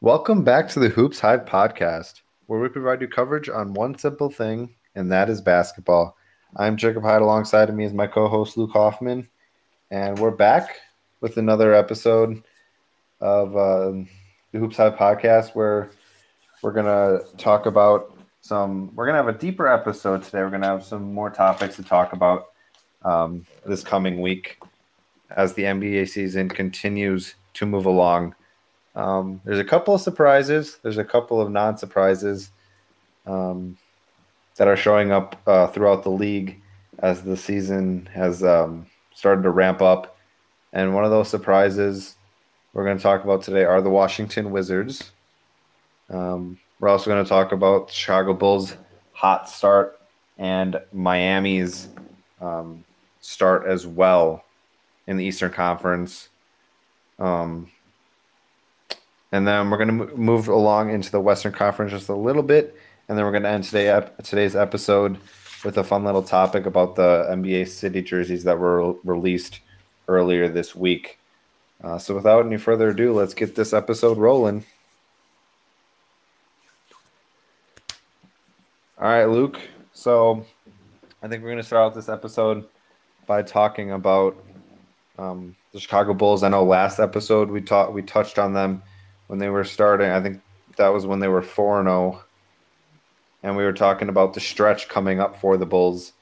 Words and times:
Welcome 0.00 0.44
back 0.44 0.68
to 0.68 0.78
the 0.78 0.90
Hoops 0.90 1.18
Hive 1.18 1.44
podcast, 1.44 2.20
where 2.46 2.60
we 2.60 2.68
provide 2.68 3.00
you 3.00 3.08
coverage 3.08 3.48
on 3.48 3.74
one 3.74 3.98
simple 3.98 4.30
thing, 4.30 4.76
and 4.94 5.10
that 5.10 5.28
is 5.28 5.40
basketball. 5.40 6.16
I'm 6.54 6.76
Jacob 6.76 7.02
Hyde. 7.02 7.20
Alongside 7.20 7.68
of 7.68 7.74
me 7.74 7.84
is 7.84 7.92
my 7.92 8.06
co-host 8.06 8.56
Luke 8.56 8.70
Hoffman, 8.70 9.28
and 9.90 10.16
we're 10.20 10.30
back 10.30 10.76
with 11.20 11.36
another 11.36 11.74
episode 11.74 12.44
of 13.20 13.56
uh, 13.56 13.90
the 14.52 14.60
Hoops 14.60 14.76
Hive 14.76 14.94
podcast, 14.94 15.56
where 15.56 15.90
we're 16.62 16.70
gonna 16.70 17.18
talk 17.36 17.66
about 17.66 18.16
some. 18.40 18.94
We're 18.94 19.06
gonna 19.06 19.18
have 19.18 19.34
a 19.34 19.36
deeper 19.36 19.66
episode 19.66 20.22
today. 20.22 20.42
We're 20.42 20.50
gonna 20.50 20.68
have 20.68 20.84
some 20.84 21.12
more 21.12 21.30
topics 21.30 21.74
to 21.74 21.82
talk 21.82 22.12
about 22.12 22.50
um, 23.02 23.46
this 23.66 23.82
coming 23.82 24.20
week 24.20 24.60
as 25.36 25.54
the 25.54 25.64
NBA 25.64 26.08
season 26.08 26.48
continues 26.48 27.34
to 27.54 27.66
move 27.66 27.84
along. 27.84 28.36
Um, 28.98 29.40
there's 29.44 29.60
a 29.60 29.64
couple 29.64 29.94
of 29.94 30.00
surprises. 30.00 30.78
There's 30.82 30.98
a 30.98 31.04
couple 31.04 31.40
of 31.40 31.50
non-surprises 31.52 32.50
um, 33.26 33.78
that 34.56 34.66
are 34.66 34.76
showing 34.76 35.12
up 35.12 35.40
uh, 35.46 35.68
throughout 35.68 36.02
the 36.02 36.10
league 36.10 36.60
as 36.98 37.22
the 37.22 37.36
season 37.36 38.08
has 38.12 38.42
um, 38.42 38.86
started 39.14 39.42
to 39.42 39.50
ramp 39.50 39.80
up. 39.80 40.16
And 40.72 40.94
one 40.94 41.04
of 41.04 41.12
those 41.12 41.28
surprises 41.28 42.16
we're 42.72 42.84
going 42.84 42.96
to 42.96 43.02
talk 43.02 43.22
about 43.22 43.42
today 43.42 43.64
are 43.64 43.80
the 43.80 43.88
Washington 43.88 44.50
Wizards. 44.50 45.12
Um, 46.10 46.58
we're 46.80 46.88
also 46.88 47.08
going 47.08 47.22
to 47.22 47.28
talk 47.28 47.52
about 47.52 47.90
Chicago 47.90 48.34
Bulls' 48.34 48.76
hot 49.12 49.48
start 49.48 50.00
and 50.38 50.80
Miami's 50.92 51.88
um, 52.40 52.84
start 53.20 53.64
as 53.68 53.86
well 53.86 54.44
in 55.06 55.16
the 55.16 55.24
Eastern 55.24 55.52
Conference. 55.52 56.30
Um, 57.20 57.70
and 59.32 59.46
then 59.46 59.70
we're 59.70 59.76
going 59.76 59.98
to 59.98 60.16
move 60.16 60.48
along 60.48 60.90
into 60.90 61.10
the 61.10 61.20
Western 61.20 61.52
Conference 61.52 61.92
just 61.92 62.08
a 62.08 62.14
little 62.14 62.42
bit, 62.42 62.76
and 63.08 63.16
then 63.16 63.24
we're 63.24 63.30
going 63.30 63.42
to 63.42 63.48
end 63.48 63.64
today 63.64 63.88
ep- 63.88 64.22
today's 64.22 64.56
episode 64.56 65.18
with 65.64 65.76
a 65.76 65.84
fun 65.84 66.04
little 66.04 66.22
topic 66.22 66.66
about 66.66 66.96
the 66.96 67.26
NBA 67.30 67.68
city 67.68 68.00
jerseys 68.00 68.44
that 68.44 68.58
were 68.58 68.94
released 69.04 69.60
earlier 70.06 70.48
this 70.48 70.74
week. 70.74 71.18
Uh, 71.82 71.98
so, 71.98 72.14
without 72.14 72.46
any 72.46 72.56
further 72.56 72.90
ado, 72.90 73.12
let's 73.12 73.34
get 73.34 73.54
this 73.54 73.72
episode 73.72 74.18
rolling. 74.18 74.64
All 78.98 79.08
right, 79.08 79.26
Luke. 79.26 79.60
So, 79.92 80.44
I 81.22 81.28
think 81.28 81.42
we're 81.42 81.50
going 81.50 81.58
to 81.58 81.62
start 81.62 81.86
out 81.86 81.94
this 81.94 82.08
episode 82.08 82.66
by 83.26 83.42
talking 83.42 83.92
about 83.92 84.42
um, 85.18 85.54
the 85.72 85.80
Chicago 85.80 86.14
Bulls. 86.14 86.42
I 86.42 86.48
know 86.48 86.64
last 86.64 86.98
episode 86.98 87.50
we 87.50 87.60
talked 87.60 87.92
we 87.92 88.02
touched 88.02 88.38
on 88.38 88.54
them 88.54 88.82
when 89.28 89.38
they 89.38 89.48
were 89.48 89.64
starting. 89.64 90.10
I 90.10 90.20
think 90.20 90.42
that 90.76 90.88
was 90.88 91.06
when 91.06 91.20
they 91.20 91.28
were 91.28 91.42
4 91.42 91.84
0. 91.84 92.22
And 93.44 93.56
we 93.56 93.62
were 93.62 93.72
talking 93.72 94.08
about 94.08 94.34
the 94.34 94.40
stretch 94.40 94.88
coming 94.88 95.20
up 95.20 95.40
for 95.40 95.56
the 95.56 95.66
Bulls 95.66 96.12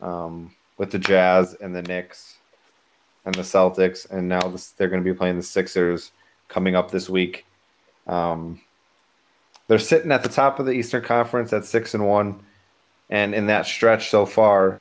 um, 0.00 0.52
with 0.76 0.90
the 0.90 0.98
Jazz 0.98 1.54
and 1.60 1.74
the 1.74 1.82
Knicks 1.82 2.38
and 3.24 3.34
the 3.34 3.42
Celtics. 3.42 4.10
And 4.10 4.28
now 4.28 4.40
this, 4.48 4.70
they're 4.70 4.88
going 4.88 5.02
to 5.02 5.08
be 5.08 5.16
playing 5.16 5.36
the 5.36 5.42
Sixers 5.42 6.10
coming 6.48 6.74
up 6.74 6.90
this 6.90 7.08
week. 7.08 7.46
Um, 8.08 8.60
they're 9.68 9.78
sitting 9.78 10.10
at 10.10 10.22
the 10.22 10.28
top 10.28 10.58
of 10.58 10.66
the 10.66 10.72
Eastern 10.72 11.04
Conference 11.04 11.52
at 11.52 11.64
6 11.64 11.94
and 11.94 12.06
1. 12.06 12.40
And 13.10 13.34
in 13.34 13.46
that 13.46 13.66
stretch 13.66 14.10
so 14.10 14.26
far, 14.26 14.80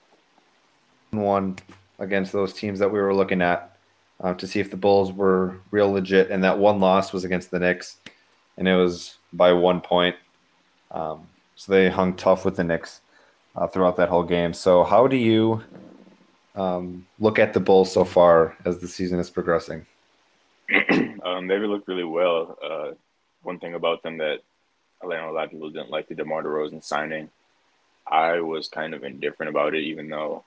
one 1.12 1.58
against 2.00 2.32
those 2.32 2.54
teams 2.54 2.80
that 2.80 2.92
we 2.92 3.00
were 3.00 3.14
looking 3.14 3.42
at 3.42 3.77
uh, 4.22 4.34
to 4.36 4.48
see 4.48 4.60
if 4.60 4.72
the 4.72 4.78
Bulls 4.78 5.12
were 5.12 5.58
real 5.72 5.92
legit. 5.92 6.32
And 6.32 6.44
that 6.44 6.58
one 6.58 6.80
loss 6.80 7.14
was 7.14 7.24
against 7.24 7.52
the 7.52 7.60
Knicks, 7.60 7.98
and 8.58 8.68
it 8.68 8.76
was 8.76 9.18
by 9.34 9.54
one 9.54 9.82
point. 9.82 10.16
Um, 10.92 11.28
so 11.56 11.72
they 11.72 11.90
hung 11.90 12.16
tough 12.16 12.46
with 12.46 12.56
the 12.56 12.64
Knicks 12.64 13.02
uh, 13.56 13.68
throughout 13.68 13.98
that 13.98 14.10
whole 14.10 14.24
game. 14.24 14.54
So 14.54 14.84
how 14.84 15.08
do 15.08 15.16
you 15.16 15.64
um, 16.56 17.06
look 17.20 17.40
at 17.40 17.54
the 17.54 17.60
Bulls 17.60 17.92
so 17.92 18.06
far 18.06 18.56
as 18.66 18.80
the 18.80 18.88
season 18.88 19.20
is 19.20 19.30
progressing? 19.30 19.86
um, 21.24 21.48
they 21.48 21.58
look 21.60 21.88
really 21.88 22.04
well. 22.04 22.58
Uh, 22.64 22.92
one 23.44 23.60
thing 23.60 23.76
about 23.76 24.04
them 24.04 24.18
that 24.18 24.40
I 25.02 25.08
know 25.08 25.30
a 25.30 25.32
lot 25.32 25.46
of 25.46 25.52
people 25.52 25.70
didn't 25.70 25.92
like 25.92 26.08
the 26.08 26.16
DeMar 26.16 26.44
DeRozan 26.44 26.84
signing. 26.84 27.30
I 28.10 28.40
was 28.40 28.68
kind 28.68 28.94
of 28.94 29.04
indifferent 29.04 29.50
about 29.50 29.76
it, 29.76 29.84
even 29.84 30.10
though 30.10 30.44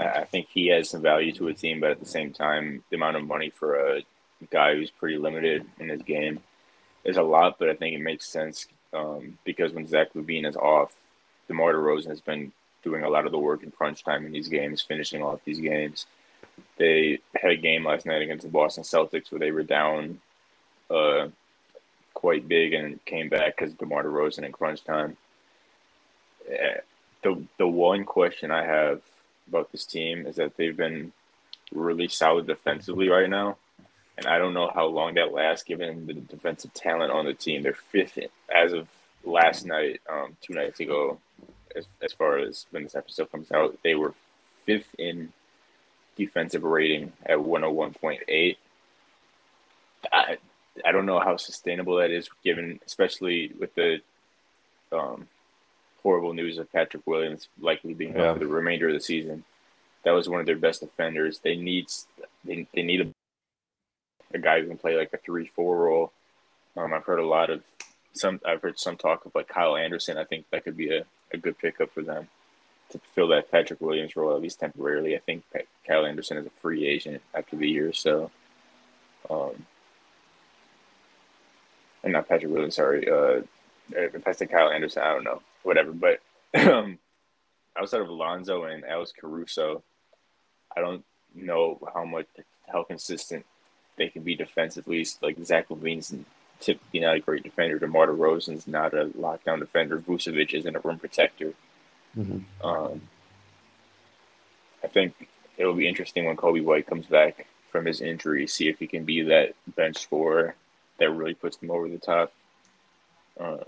I 0.00 0.24
think 0.24 0.48
he 0.48 0.68
has 0.68 0.88
some 0.88 1.02
value 1.02 1.32
to 1.32 1.48
a 1.48 1.54
team, 1.54 1.80
but 1.80 1.90
at 1.90 2.00
the 2.00 2.06
same 2.06 2.32
time, 2.32 2.82
the 2.90 2.96
amount 2.96 3.16
of 3.16 3.26
money 3.26 3.50
for 3.50 3.96
a 3.96 4.02
guy 4.50 4.74
who's 4.74 4.90
pretty 4.90 5.18
limited 5.18 5.66
in 5.78 5.88
his 5.88 6.02
game 6.02 6.40
is 7.04 7.16
a 7.16 7.22
lot. 7.22 7.58
But 7.58 7.68
I 7.68 7.74
think 7.74 7.94
it 7.94 8.02
makes 8.02 8.26
sense 8.26 8.66
um, 8.92 9.38
because 9.44 9.72
when 9.72 9.86
Zach 9.86 10.12
LaVine 10.14 10.46
is 10.46 10.56
off, 10.56 10.94
DeMar 11.48 11.74
DeRozan 11.74 12.08
has 12.08 12.20
been 12.20 12.52
doing 12.82 13.02
a 13.02 13.10
lot 13.10 13.26
of 13.26 13.32
the 13.32 13.38
work 13.38 13.62
in 13.62 13.70
crunch 13.70 14.02
time 14.02 14.24
in 14.24 14.32
these 14.32 14.48
games, 14.48 14.80
finishing 14.80 15.22
off 15.22 15.44
these 15.44 15.60
games. 15.60 16.06
They 16.78 17.18
had 17.34 17.50
a 17.50 17.56
game 17.56 17.84
last 17.84 18.06
night 18.06 18.22
against 18.22 18.44
the 18.44 18.50
Boston 18.50 18.84
Celtics 18.84 19.30
where 19.30 19.38
they 19.38 19.50
were 19.50 19.62
down 19.62 20.20
uh, 20.90 21.28
quite 22.14 22.48
big 22.48 22.72
and 22.72 23.04
came 23.04 23.28
back 23.28 23.56
because 23.56 23.74
DeMar 23.74 24.04
DeRozan 24.04 24.44
in 24.44 24.52
crunch 24.52 24.82
time. 24.84 25.16
Eh, 26.50 26.78
the 27.22 27.42
the 27.58 27.68
one 27.68 28.04
question 28.04 28.50
I 28.50 28.64
have 28.64 29.02
about 29.50 29.70
this 29.72 29.84
team 29.84 30.26
is 30.26 30.36
that 30.36 30.56
they've 30.56 30.76
been 30.76 31.12
really 31.72 32.08
solid 32.08 32.46
defensively 32.46 33.08
right 33.08 33.28
now. 33.28 33.56
And 34.16 34.26
I 34.26 34.38
don't 34.38 34.54
know 34.54 34.70
how 34.74 34.86
long 34.86 35.14
that 35.14 35.32
lasts 35.32 35.64
given 35.64 36.06
the 36.06 36.14
defensive 36.14 36.74
talent 36.74 37.12
on 37.12 37.24
the 37.24 37.34
team. 37.34 37.62
They're 37.62 37.74
fifth 37.74 38.18
as 38.54 38.72
of 38.72 38.88
last 39.24 39.66
night, 39.66 40.00
um, 40.10 40.36
two 40.40 40.54
nights 40.54 40.80
ago, 40.80 41.18
as, 41.74 41.86
as 42.02 42.12
far 42.12 42.38
as 42.38 42.66
when 42.70 42.82
this 42.82 42.94
episode 42.94 43.30
comes 43.30 43.50
out, 43.52 43.78
they 43.82 43.94
were 43.94 44.14
fifth 44.66 44.94
in 44.98 45.32
defensive 46.16 46.64
rating 46.64 47.12
at 47.24 47.38
101.8. 47.38 48.56
I, 50.12 50.36
I 50.84 50.92
don't 50.92 51.06
know 51.06 51.20
how 51.20 51.36
sustainable 51.36 51.96
that 51.96 52.10
is, 52.10 52.28
given 52.44 52.80
especially 52.86 53.52
with 53.58 53.74
the 53.74 54.00
um, 54.92 55.28
horrible 56.02 56.32
news 56.32 56.58
of 56.58 56.72
Patrick 56.72 57.06
Williams 57.06 57.48
likely 57.60 57.94
being 57.94 58.14
yeah. 58.14 58.30
out 58.30 58.34
for 58.34 58.40
the 58.40 58.46
remainder 58.46 58.88
of 58.88 58.94
the 58.94 59.00
season. 59.00 59.44
That 60.04 60.12
was 60.12 60.28
one 60.28 60.40
of 60.40 60.46
their 60.46 60.56
best 60.56 60.80
defenders. 60.80 61.40
They 61.40 61.56
need 61.56 61.86
they, 62.44 62.66
they 62.74 62.82
need 62.82 63.00
a, 63.02 64.36
a 64.36 64.38
guy 64.38 64.60
who 64.60 64.68
can 64.68 64.78
play 64.78 64.96
like 64.96 65.12
a 65.12 65.18
three 65.18 65.46
four 65.46 65.76
role. 65.76 66.12
Um, 66.76 66.94
I've 66.94 67.04
heard 67.04 67.18
a 67.18 67.26
lot 67.26 67.50
of 67.50 67.62
some. 68.14 68.40
I've 68.46 68.62
heard 68.62 68.78
some 68.78 68.96
talk 68.96 69.26
of 69.26 69.34
like 69.34 69.48
Kyle 69.48 69.76
Anderson. 69.76 70.16
I 70.16 70.24
think 70.24 70.46
that 70.50 70.64
could 70.64 70.76
be 70.76 70.94
a, 70.94 71.04
a 71.32 71.36
good 71.36 71.58
pickup 71.58 71.92
for 71.92 72.02
them 72.02 72.28
to 72.90 73.00
fill 73.14 73.28
that 73.28 73.50
Patrick 73.50 73.80
Williams 73.80 74.16
role 74.16 74.34
at 74.34 74.42
least 74.42 74.60
temporarily. 74.60 75.14
I 75.14 75.20
think 75.20 75.44
Kyle 75.86 76.06
Anderson 76.06 76.38
is 76.38 76.46
a 76.46 76.50
free 76.60 76.86
agent 76.86 77.22
after 77.34 77.56
the 77.56 77.68
year, 77.68 77.92
so. 77.92 78.30
Um, 79.28 79.66
and 82.02 82.14
not 82.14 82.26
Patrick 82.26 82.50
Williams, 82.50 82.76
sorry. 82.76 83.08
Uh, 83.08 83.42
if 83.92 84.26
I 84.26 84.32
say 84.32 84.46
Kyle 84.46 84.70
Anderson, 84.70 85.02
I 85.02 85.12
don't 85.12 85.24
know 85.24 85.42
whatever. 85.70 85.92
But 85.92 86.20
um, 86.68 86.98
outside 87.78 88.00
of 88.00 88.08
Alonzo 88.08 88.64
and 88.64 88.84
Alex 88.84 89.12
Caruso, 89.18 89.82
I 90.76 90.80
don't 90.80 91.04
know 91.32 91.78
how 91.94 92.04
much 92.04 92.26
how 92.70 92.82
consistent 92.82 93.46
they 93.96 94.08
can 94.08 94.22
be 94.22 94.34
defensively. 94.34 95.06
Like 95.22 95.36
Zach 95.44 95.68
LaVine's 95.68 96.12
typically 96.58 97.00
not 97.00 97.14
a 97.14 97.20
great 97.20 97.44
defender. 97.44 97.78
DeMar 97.78 98.08
DeRozan's 98.08 98.66
not 98.66 98.94
a 98.94 99.06
lockdown 99.06 99.60
defender. 99.60 99.98
Vucevic 99.98 100.52
isn't 100.54 100.76
a 100.76 100.80
rim 100.80 100.98
protector. 100.98 101.54
Mm-hmm. 102.18 102.66
Um, 102.66 103.02
I 104.82 104.88
think 104.88 105.28
it'll 105.56 105.74
be 105.74 105.88
interesting 105.88 106.24
when 106.24 106.36
Coby 106.36 106.64
White 106.64 106.88
comes 106.88 107.06
back 107.06 107.46
from 107.70 107.86
his 107.86 108.00
injury, 108.00 108.48
see 108.48 108.68
if 108.68 108.80
he 108.80 108.88
can 108.88 109.04
be 109.04 109.22
that 109.22 109.54
bench 109.76 109.98
scorer 109.98 110.56
that 110.98 111.10
really 111.10 111.34
puts 111.34 111.58
them 111.58 111.70
over 111.70 111.88
the 111.88 111.98
top. 111.98 112.32
Uh, 113.38 113.58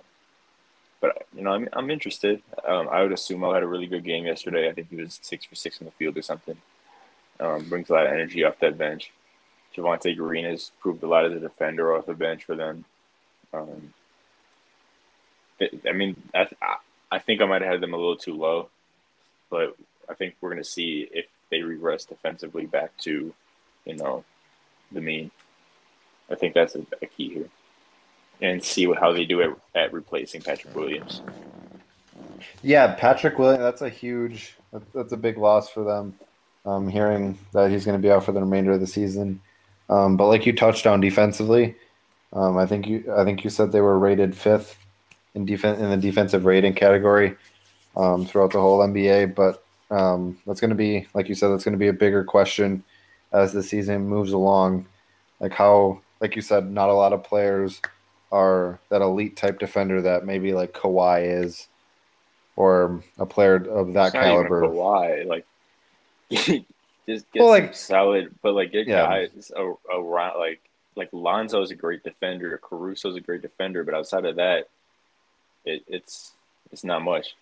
but 1.02 1.26
you 1.34 1.42
know, 1.42 1.50
I'm 1.50 1.68
I'm 1.74 1.90
interested. 1.90 2.40
Um, 2.66 2.88
I 2.88 3.02
would 3.02 3.12
assume 3.12 3.44
I 3.44 3.52
had 3.52 3.64
a 3.64 3.66
really 3.66 3.86
good 3.86 4.04
game 4.04 4.24
yesterday. 4.24 4.70
I 4.70 4.72
think 4.72 4.88
he 4.88 4.96
was 4.96 5.18
six 5.20 5.44
for 5.44 5.56
six 5.56 5.80
in 5.80 5.84
the 5.84 5.90
field 5.90 6.16
or 6.16 6.22
something. 6.22 6.56
Um, 7.40 7.68
brings 7.68 7.90
a 7.90 7.92
lot 7.92 8.06
of 8.06 8.12
energy 8.12 8.44
off 8.44 8.60
that 8.60 8.78
bench. 8.78 9.10
Javonte 9.76 10.16
Green 10.16 10.44
has 10.44 10.70
proved 10.80 11.02
a 11.02 11.08
lot 11.08 11.26
as 11.26 11.32
a 11.32 11.40
defender 11.40 11.94
off 11.94 12.06
the 12.06 12.14
bench 12.14 12.44
for 12.44 12.54
them. 12.54 12.84
Um, 13.52 13.92
I 15.86 15.92
mean, 15.92 16.16
I, 16.34 16.46
I 17.10 17.18
think 17.18 17.40
I 17.40 17.46
might 17.46 17.62
have 17.62 17.72
had 17.72 17.80
them 17.80 17.94
a 17.94 17.96
little 17.96 18.16
too 18.16 18.34
low, 18.34 18.68
but 19.50 19.74
I 20.08 20.14
think 20.14 20.36
we're 20.40 20.50
going 20.50 20.62
to 20.62 20.68
see 20.68 21.08
if 21.10 21.26
they 21.50 21.62
regress 21.62 22.04
defensively 22.04 22.66
back 22.66 22.96
to, 22.98 23.32
you 23.84 23.96
know, 23.96 24.24
the 24.92 25.00
mean. 25.00 25.30
I 26.30 26.34
think 26.34 26.54
that's 26.54 26.74
a, 26.74 26.84
a 27.00 27.06
key 27.06 27.32
here 27.32 27.48
and 28.42 28.62
see 28.62 28.92
how 28.92 29.12
they 29.12 29.24
do 29.24 29.40
it 29.40 29.50
at 29.74 29.92
replacing 29.92 30.42
Patrick 30.42 30.74
Williams. 30.74 31.22
Yeah, 32.62 32.94
Patrick 32.94 33.38
Williams. 33.38 33.62
That's 33.62 33.82
a 33.82 33.88
huge. 33.88 34.56
That's 34.94 35.12
a 35.12 35.16
big 35.16 35.38
loss 35.38 35.68
for 35.70 35.84
them. 35.84 36.14
Um, 36.64 36.88
hearing 36.88 37.38
that 37.52 37.70
he's 37.70 37.84
going 37.84 37.98
to 38.00 38.02
be 38.02 38.10
out 38.10 38.24
for 38.24 38.32
the 38.32 38.40
remainder 38.40 38.72
of 38.72 38.80
the 38.80 38.86
season, 38.86 39.40
um, 39.88 40.16
but 40.16 40.28
like 40.28 40.46
you 40.46 40.54
touched 40.54 40.86
on 40.86 41.00
defensively, 41.00 41.74
Um, 42.32 42.56
I 42.56 42.66
think 42.66 42.86
you 42.86 43.12
I 43.16 43.24
think 43.24 43.42
you 43.44 43.50
said 43.50 43.72
they 43.72 43.80
were 43.80 43.98
rated 43.98 44.36
fifth 44.36 44.76
in 45.34 45.44
defense 45.44 45.80
in 45.80 45.90
the 45.90 45.96
defensive 45.96 46.44
rating 46.44 46.74
category 46.74 47.36
um, 47.96 48.26
throughout 48.26 48.52
the 48.52 48.60
whole 48.60 48.78
NBA. 48.78 49.34
But 49.34 49.64
um, 49.90 50.38
that's 50.46 50.60
going 50.60 50.70
to 50.70 50.76
be, 50.76 51.06
like 51.14 51.28
you 51.28 51.34
said, 51.34 51.48
that's 51.48 51.64
going 51.64 51.72
to 51.72 51.78
be 51.78 51.88
a 51.88 51.92
bigger 51.92 52.24
question 52.24 52.82
as 53.32 53.52
the 53.52 53.62
season 53.62 54.08
moves 54.08 54.32
along. 54.32 54.86
Like 55.40 55.52
how, 55.52 56.00
like 56.20 56.36
you 56.36 56.42
said, 56.42 56.70
not 56.70 56.88
a 56.88 56.94
lot 56.94 57.12
of 57.12 57.24
players 57.24 57.80
are 58.32 58.80
that 58.88 59.02
elite 59.02 59.36
type 59.36 59.58
defender 59.60 60.02
that 60.02 60.24
maybe 60.26 60.52
like 60.54 60.72
Kawhi 60.72 61.44
is, 61.44 61.68
or 62.56 63.02
a 63.18 63.26
player 63.26 63.56
of 63.56 63.92
that 63.92 64.12
caliber. 64.12 64.62
Kawhi, 64.62 65.26
like 65.26 65.46
just 66.30 66.46
get 66.46 66.64
Well, 67.36 67.48
some 67.54 67.64
like- 67.64 67.74
solid, 67.74 68.34
but 68.42 68.54
like 68.54 68.72
get 68.72 68.86
Yeah. 68.88 69.06
guys 69.06 69.52
around 69.88 70.38
like 70.38 70.60
like 70.96 71.10
Lonzo's 71.12 71.70
a 71.70 71.74
great 71.74 72.02
defender, 72.04 72.58
Caruso's 72.62 73.16
a 73.16 73.20
great 73.20 73.40
defender, 73.42 73.82
but 73.84 73.94
outside 73.94 74.24
of 74.26 74.36
that, 74.36 74.68
it, 75.64 75.82
it's 75.86 76.32
it's 76.70 76.84
not 76.84 77.02
much. 77.02 77.34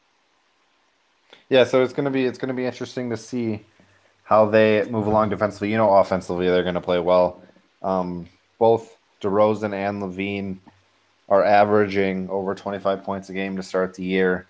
Yeah, 1.48 1.64
so 1.64 1.82
it's 1.82 1.92
gonna 1.92 2.10
be 2.10 2.24
it's 2.26 2.38
gonna 2.38 2.54
be 2.54 2.66
interesting 2.66 3.10
to 3.10 3.16
see 3.16 3.64
how 4.24 4.46
they 4.46 4.84
move 4.90 5.06
along 5.06 5.30
defensively. 5.30 5.70
You 5.70 5.76
know, 5.78 5.90
offensively 5.94 6.46
they're 6.48 6.62
gonna 6.64 6.80
play 6.80 6.98
well. 7.00 7.40
Um, 7.82 8.28
both 8.58 8.96
DeRozan 9.20 9.72
and 9.74 10.02
LaVine 10.02 10.58
are 11.30 11.44
averaging 11.44 12.28
over 12.28 12.54
25 12.54 13.04
points 13.04 13.30
a 13.30 13.32
game 13.32 13.56
to 13.56 13.62
start 13.62 13.94
the 13.94 14.02
year. 14.04 14.46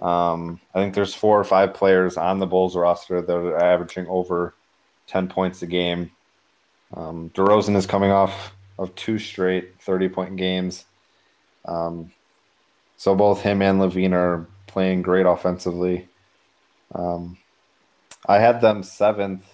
Um, 0.00 0.60
I 0.74 0.80
think 0.80 0.94
there's 0.94 1.14
four 1.14 1.38
or 1.38 1.44
five 1.44 1.72
players 1.72 2.16
on 2.16 2.38
the 2.40 2.46
Bulls 2.46 2.76
roster 2.76 3.22
that 3.22 3.32
are 3.32 3.62
averaging 3.62 4.06
over 4.08 4.54
10 5.06 5.28
points 5.28 5.62
a 5.62 5.66
game. 5.66 6.10
Um, 6.94 7.30
DeRozan 7.34 7.76
is 7.76 7.86
coming 7.86 8.10
off 8.10 8.52
of 8.78 8.94
two 8.96 9.18
straight 9.18 9.80
30 9.80 10.08
point 10.08 10.36
games. 10.36 10.84
Um, 11.64 12.12
so 12.96 13.14
both 13.14 13.40
him 13.40 13.62
and 13.62 13.80
LaVine 13.80 14.12
are 14.12 14.46
playing 14.66 15.02
great 15.02 15.26
offensively. 15.26 16.08
Um, 16.94 17.38
I 18.26 18.38
had 18.38 18.60
them 18.60 18.82
seventh. 18.82 19.44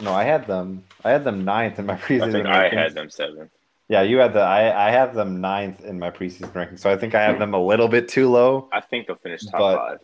No, 0.00 0.12
I 0.12 0.24
had 0.24 0.46
them. 0.46 0.84
I 1.04 1.10
had 1.10 1.24
them 1.24 1.44
ninth 1.44 1.78
in 1.78 1.86
my 1.86 1.94
I 1.94 1.98
preseason. 1.98 2.32
think 2.32 2.46
I 2.46 2.68
had 2.68 2.94
them 2.94 3.10
seven. 3.10 3.50
Yeah, 3.88 4.02
you 4.02 4.18
had 4.18 4.32
the. 4.32 4.40
I 4.40 4.88
I 4.88 4.90
have 4.90 5.14
them 5.14 5.40
ninth 5.40 5.84
in 5.84 5.98
my 5.98 6.10
preseason 6.10 6.52
ranking, 6.54 6.76
so 6.76 6.90
I 6.90 6.96
think 6.96 7.14
I 7.14 7.22
have 7.22 7.38
them 7.38 7.54
a 7.54 7.60
little 7.64 7.86
bit 7.88 8.08
too 8.08 8.28
low. 8.30 8.68
I 8.72 8.80
think 8.80 9.06
they'll 9.06 9.16
finish 9.16 9.44
top 9.44 9.60
But- 9.60 9.76
five. 9.76 10.00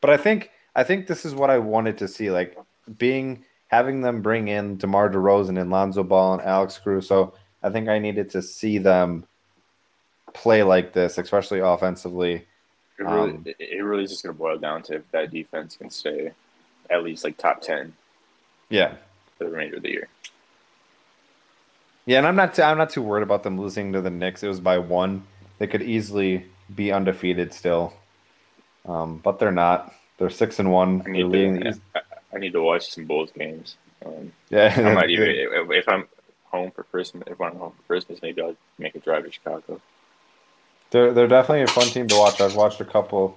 But 0.00 0.10
I 0.10 0.16
think 0.16 0.50
I 0.76 0.84
think 0.84 1.06
this 1.06 1.24
is 1.24 1.34
what 1.34 1.50
I 1.50 1.58
wanted 1.58 1.98
to 1.98 2.08
see, 2.08 2.30
like 2.30 2.56
being 2.98 3.44
having 3.68 4.00
them 4.00 4.22
bring 4.22 4.48
in 4.48 4.76
DeMar 4.78 5.10
DeRozan 5.10 5.60
and 5.60 5.70
Lonzo 5.70 6.02
Ball 6.02 6.34
and 6.34 6.42
Alex 6.42 6.78
Caruso. 6.78 7.34
I 7.62 7.70
think 7.70 7.88
I 7.88 7.98
needed 7.98 8.30
to 8.30 8.42
see 8.42 8.78
them 8.78 9.26
play 10.32 10.62
like 10.62 10.92
this, 10.92 11.18
especially 11.18 11.58
offensively. 11.58 12.46
It 12.98 13.02
really, 13.04 13.30
Um, 13.30 13.44
it, 13.46 13.82
really 13.82 14.04
is 14.04 14.10
just 14.10 14.22
going 14.22 14.34
to 14.34 14.38
boil 14.38 14.58
down 14.58 14.82
to 14.84 14.94
if 14.94 15.10
that 15.10 15.30
defense 15.30 15.76
can 15.76 15.90
stay 15.90 16.32
at 16.90 17.02
least 17.04 17.24
like 17.24 17.36
top 17.36 17.60
ten 17.60 17.92
Yeah, 18.70 18.94
for 19.36 19.44
the 19.44 19.50
remainder 19.50 19.76
of 19.76 19.82
the 19.82 19.90
year. 19.90 20.08
Yeah, 22.08 22.16
and 22.16 22.26
I'm 22.26 22.36
not. 22.36 22.54
Too, 22.54 22.62
I'm 22.62 22.78
not 22.78 22.88
too 22.88 23.02
worried 23.02 23.22
about 23.22 23.42
them 23.42 23.60
losing 23.60 23.92
to 23.92 24.00
the 24.00 24.08
Knicks. 24.08 24.42
It 24.42 24.48
was 24.48 24.60
by 24.60 24.78
one. 24.78 25.24
They 25.58 25.66
could 25.66 25.82
easily 25.82 26.46
be 26.74 26.90
undefeated 26.90 27.52
still, 27.52 27.92
um, 28.86 29.18
but 29.18 29.38
they're 29.38 29.52
not. 29.52 29.92
They're 30.16 30.30
six 30.30 30.58
and 30.58 30.72
one. 30.72 31.02
I 31.06 31.10
need 31.10 31.30
to, 31.30 31.80
I, 31.94 32.00
I 32.32 32.38
need 32.38 32.54
to 32.54 32.62
watch 32.62 32.90
some 32.90 33.04
Bulls 33.04 33.30
games. 33.38 33.76
Um, 34.06 34.32
yeah, 34.48 34.72
I 34.74 34.94
might 34.94 35.10
even 35.10 35.28
if, 35.28 35.70
if 35.70 35.86
I'm 35.86 36.08
home 36.44 36.70
for 36.70 36.84
Christmas. 36.84 37.24
If 37.26 37.38
I'm 37.42 37.56
home 37.56 37.72
for 37.76 37.82
Christmas, 37.82 38.22
maybe 38.22 38.40
I'll 38.40 38.56
make 38.78 38.94
a 38.94 39.00
drive 39.00 39.24
to 39.26 39.30
Chicago. 39.30 39.78
They're 40.90 41.12
they're 41.12 41.28
definitely 41.28 41.64
a 41.64 41.66
fun 41.66 41.88
team 41.88 42.08
to 42.08 42.16
watch. 42.16 42.40
I've 42.40 42.56
watched 42.56 42.80
a 42.80 42.86
couple 42.86 43.36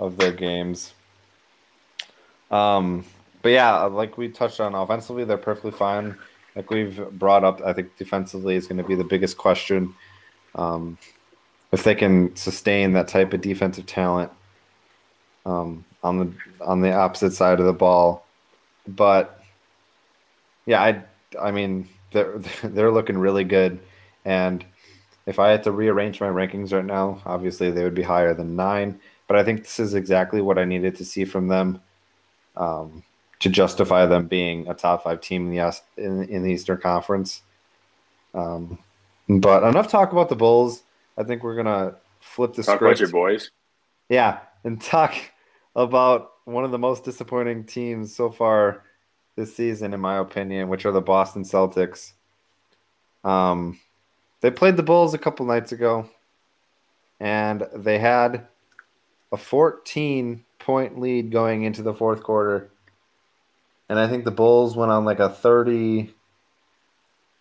of 0.00 0.16
their 0.16 0.32
games. 0.32 0.94
Um, 2.50 3.04
but 3.42 3.50
yeah, 3.50 3.82
like 3.82 4.16
we 4.16 4.30
touched 4.30 4.58
on 4.58 4.74
offensively, 4.74 5.24
they're 5.24 5.36
perfectly 5.36 5.72
fine. 5.72 6.16
Like 6.56 6.70
we've 6.70 7.00
brought 7.12 7.44
up, 7.44 7.60
I 7.62 7.72
think 7.72 7.96
defensively 7.96 8.54
is 8.56 8.66
going 8.66 8.78
to 8.78 8.84
be 8.84 8.94
the 8.94 9.04
biggest 9.04 9.36
question. 9.36 9.94
Um, 10.54 10.98
if 11.72 11.82
they 11.82 11.94
can 11.94 12.34
sustain 12.36 12.92
that 12.92 13.08
type 13.08 13.32
of 13.32 13.40
defensive 13.40 13.86
talent 13.86 14.30
um, 15.44 15.84
on 16.02 16.18
the 16.18 16.32
on 16.64 16.80
the 16.80 16.92
opposite 16.92 17.32
side 17.32 17.58
of 17.58 17.66
the 17.66 17.72
ball, 17.72 18.24
but 18.86 19.42
yeah, 20.66 20.80
I 20.80 21.02
I 21.40 21.50
mean 21.50 21.88
they're 22.12 22.38
they're 22.62 22.92
looking 22.92 23.18
really 23.18 23.44
good, 23.44 23.80
and 24.24 24.64
if 25.26 25.38
I 25.38 25.50
had 25.50 25.64
to 25.64 25.72
rearrange 25.72 26.20
my 26.20 26.28
rankings 26.28 26.72
right 26.72 26.84
now, 26.84 27.20
obviously 27.26 27.70
they 27.70 27.82
would 27.82 27.94
be 27.94 28.02
higher 28.02 28.34
than 28.34 28.56
nine. 28.56 29.00
But 29.26 29.36
I 29.36 29.44
think 29.44 29.62
this 29.62 29.80
is 29.80 29.94
exactly 29.94 30.42
what 30.42 30.58
I 30.58 30.64
needed 30.64 30.96
to 30.96 31.04
see 31.04 31.24
from 31.24 31.48
them 31.48 31.80
um, 32.56 33.02
to 33.44 33.50
justify 33.50 34.06
them 34.06 34.26
being 34.26 34.66
a 34.68 34.74
top 34.74 35.04
five 35.04 35.20
team 35.20 35.52
in 35.52 35.54
the 35.54 35.80
in, 35.98 36.24
in 36.30 36.42
the 36.42 36.50
Eastern 36.50 36.78
Conference. 36.78 37.42
Um, 38.32 38.78
but 39.28 39.62
enough 39.62 39.88
talk 39.88 40.12
about 40.12 40.30
the 40.30 40.34
Bulls. 40.34 40.82
I 41.18 41.24
think 41.24 41.42
we're 41.42 41.54
gonna 41.54 41.94
flip 42.20 42.54
the 42.54 42.62
Talk 42.62 42.80
about 42.80 42.96
script. 42.96 43.00
your 43.00 43.10
boys. 43.10 43.50
Yeah, 44.08 44.38
and 44.64 44.80
talk 44.80 45.14
about 45.76 46.32
one 46.46 46.64
of 46.64 46.70
the 46.70 46.78
most 46.78 47.04
disappointing 47.04 47.64
teams 47.64 48.16
so 48.16 48.30
far 48.30 48.82
this 49.36 49.54
season, 49.54 49.92
in 49.92 50.00
my 50.00 50.16
opinion, 50.16 50.70
which 50.70 50.86
are 50.86 50.92
the 50.92 51.02
Boston 51.02 51.42
Celtics. 51.42 52.12
Um, 53.24 53.78
they 54.40 54.50
played 54.50 54.78
the 54.78 54.82
Bulls 54.82 55.12
a 55.12 55.18
couple 55.18 55.44
nights 55.44 55.70
ago, 55.70 56.08
and 57.20 57.66
they 57.74 57.98
had 57.98 58.46
a 59.32 59.36
14 59.36 60.42
point 60.58 60.98
lead 60.98 61.30
going 61.30 61.64
into 61.64 61.82
the 61.82 61.92
fourth 61.92 62.22
quarter. 62.22 62.70
And 63.94 64.00
I 64.00 64.08
think 64.08 64.24
the 64.24 64.32
Bulls 64.32 64.74
went 64.74 64.90
on 64.90 65.04
like 65.04 65.20
a 65.20 65.28
30, 65.28 66.12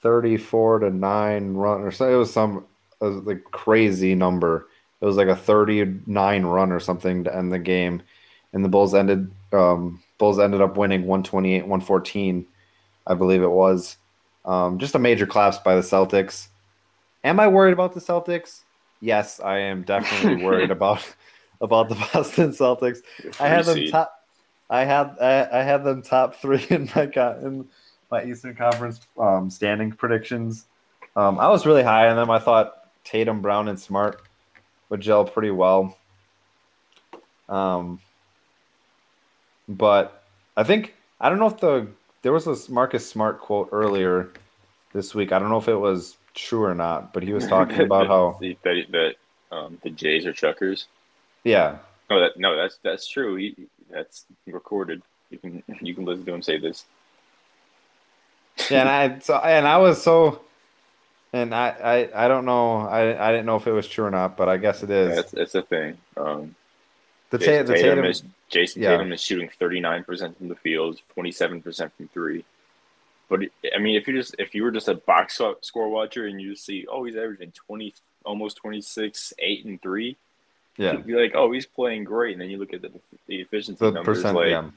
34 0.03 0.79
to 0.79 0.89
9 0.91 1.53
run, 1.55 1.81
or 1.81 1.89
so. 1.89 2.13
It 2.13 2.15
was 2.15 2.31
some 2.31 2.67
it 3.01 3.05
was 3.05 3.23
like 3.23 3.43
crazy 3.45 4.13
number. 4.13 4.67
It 5.01 5.05
was 5.07 5.17
like 5.17 5.29
a 5.29 5.35
39 5.35 6.45
run 6.45 6.71
or 6.71 6.79
something 6.79 7.23
to 7.23 7.35
end 7.35 7.51
the 7.51 7.57
game. 7.57 8.03
And 8.53 8.63
the 8.63 8.69
Bulls 8.69 8.93
ended 8.93 9.31
um, 9.51 10.03
Bulls 10.19 10.37
ended 10.37 10.61
up 10.61 10.77
winning 10.77 11.07
128 11.07 11.63
114, 11.63 12.45
I 13.07 13.15
believe 13.15 13.41
it 13.41 13.49
was. 13.49 13.97
Um, 14.45 14.77
just 14.77 14.93
a 14.93 14.99
major 14.99 15.25
collapse 15.25 15.57
by 15.57 15.73
the 15.73 15.81
Celtics. 15.81 16.49
Am 17.23 17.39
I 17.39 17.47
worried 17.47 17.73
about 17.73 17.95
the 17.95 17.99
Celtics? 17.99 18.59
Yes, 19.01 19.39
I 19.39 19.57
am 19.57 19.81
definitely 19.81 20.45
worried 20.45 20.69
about 20.79 21.03
about 21.61 21.89
the 21.89 21.95
Boston 21.95 22.51
Celtics. 22.51 22.99
I 23.39 23.47
had 23.47 23.65
them 23.65 23.87
top. 23.87 24.22
I 24.69 24.85
had 24.85 25.17
I, 25.21 25.59
I 25.59 25.63
had 25.63 25.83
them 25.83 26.01
top 26.01 26.35
three 26.35 26.65
in 26.69 26.89
my 26.95 27.03
in 27.41 27.67
my 28.11 28.23
Eastern 28.25 28.55
Conference 28.55 28.99
um, 29.17 29.49
standing 29.49 29.91
predictions. 29.91 30.65
Um, 31.15 31.39
I 31.39 31.47
was 31.49 31.65
really 31.65 31.83
high 31.83 32.09
on 32.09 32.15
them. 32.15 32.31
I 32.31 32.39
thought 32.39 32.89
Tatum, 33.03 33.41
Brown, 33.41 33.67
and 33.67 33.79
Smart 33.79 34.21
would 34.89 35.01
gel 35.01 35.25
pretty 35.25 35.51
well. 35.51 35.97
Um, 37.49 37.99
but 39.67 40.23
I 40.55 40.63
think 40.63 40.95
I 41.19 41.29
don't 41.29 41.39
know 41.39 41.47
if 41.47 41.57
the 41.57 41.87
there 42.21 42.31
was 42.31 42.47
a 42.47 42.71
Marcus 42.71 43.07
Smart 43.07 43.41
quote 43.41 43.69
earlier 43.71 44.29
this 44.93 45.13
week. 45.13 45.31
I 45.31 45.39
don't 45.39 45.49
know 45.49 45.57
if 45.57 45.67
it 45.67 45.75
was 45.75 46.17
true 46.33 46.63
or 46.63 46.75
not, 46.75 47.13
but 47.13 47.23
he 47.23 47.33
was 47.33 47.47
talking 47.47 47.81
about 47.85 48.07
how 48.07 48.37
the, 48.39 48.57
that 48.63 48.85
that 48.91 49.15
um, 49.55 49.77
the 49.83 49.89
Jays 49.89 50.25
are 50.25 50.33
chuckers. 50.33 50.87
yeah 51.43 51.77
No, 52.09 52.19
that 52.19 52.37
no, 52.37 52.55
that's 52.55 52.79
that's 52.83 53.07
true. 53.07 53.35
He, 53.35 53.55
that's 53.93 54.25
recorded. 54.47 55.01
You 55.29 55.37
can 55.37 55.63
you 55.81 55.93
can 55.93 56.05
listen 56.05 56.25
to 56.25 56.33
him 56.33 56.41
say 56.41 56.57
this. 56.57 56.85
yeah, 58.69 58.81
and 58.81 58.89
I 58.89 59.19
so 59.19 59.35
and 59.37 59.67
I 59.67 59.77
was 59.77 60.01
so, 60.01 60.41
and 61.31 61.53
I 61.53 61.69
I, 62.13 62.25
I 62.25 62.27
don't 62.27 62.45
know 62.45 62.79
I 62.79 63.29
I 63.29 63.31
didn't 63.31 63.45
know 63.45 63.55
if 63.55 63.67
it 63.67 63.71
was 63.71 63.87
true 63.87 64.05
or 64.05 64.11
not, 64.11 64.37
but 64.37 64.49
I 64.49 64.57
guess 64.57 64.83
it 64.83 64.89
is. 64.89 65.15
That's 65.15 65.31
that's 65.31 65.51
the 65.53 65.61
thing. 65.63 65.97
Um, 66.17 66.55
the, 67.29 67.39
Ta- 67.39 67.45
Jayson 67.45 67.65
the 67.65 67.73
Tatum, 67.73 67.89
Tatum, 67.89 68.05
is 68.05 68.23
Jayson 68.49 68.81
yeah. 68.83 68.91
Tatum 68.91 69.11
is 69.13 69.21
shooting 69.21 69.49
thirty 69.59 69.79
nine 69.79 70.03
percent 70.03 70.37
from 70.37 70.49
the 70.49 70.55
field, 70.55 70.99
twenty 71.13 71.31
seven 71.31 71.61
percent 71.61 71.91
from 71.97 72.07
three. 72.09 72.45
But 73.29 73.41
I 73.75 73.79
mean, 73.79 73.95
if 73.95 74.07
you 74.07 74.13
just 74.13 74.35
if 74.37 74.53
you 74.53 74.63
were 74.63 74.71
just 74.71 74.87
a 74.87 74.93
box 74.93 75.41
score 75.61 75.89
watcher 75.89 76.27
and 76.27 76.39
you 76.39 76.55
see, 76.55 76.85
oh, 76.87 77.03
he's 77.03 77.15
averaging 77.15 77.51
twenty, 77.53 77.95
almost 78.23 78.57
twenty 78.57 78.81
six, 78.81 79.33
eight 79.39 79.65
and 79.65 79.81
three, 79.81 80.17
yeah, 80.77 80.93
you'd 80.93 81.05
be 81.05 81.13
like, 81.15 81.33
oh, 81.35 81.51
he's 81.51 81.65
playing 81.65 82.03
great. 82.03 82.33
And 82.33 82.41
then 82.41 82.49
you 82.49 82.57
look 82.57 82.73
at 82.73 82.81
the 82.81 82.91
the 83.27 83.41
efficiency 83.41 83.79
the 83.79 83.91
numbers, 83.91 84.17
percent, 84.19 84.35
like 84.35 84.49
yeah, 84.49 84.69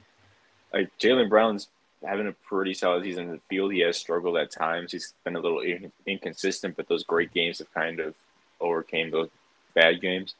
like 0.73 0.89
Jaylen 0.99 1.29
Brown's 1.29 1.67
having 2.05 2.27
a 2.27 2.31
pretty 2.31 2.73
solid 2.73 3.03
season 3.03 3.25
in 3.25 3.31
the 3.31 3.41
field. 3.49 3.73
He 3.73 3.79
has 3.79 3.97
struggled 3.97 4.37
at 4.37 4.51
times. 4.51 4.91
He's 4.91 5.13
been 5.23 5.35
a 5.35 5.39
little 5.39 5.61
in- 5.61 5.91
inconsistent, 6.05 6.75
but 6.75 6.87
those 6.87 7.03
great 7.03 7.33
games 7.33 7.59
have 7.59 7.73
kind 7.73 7.99
of 7.99 8.13
overcame 8.59 9.11
those 9.11 9.29
bad 9.73 10.01
games. 10.01 10.35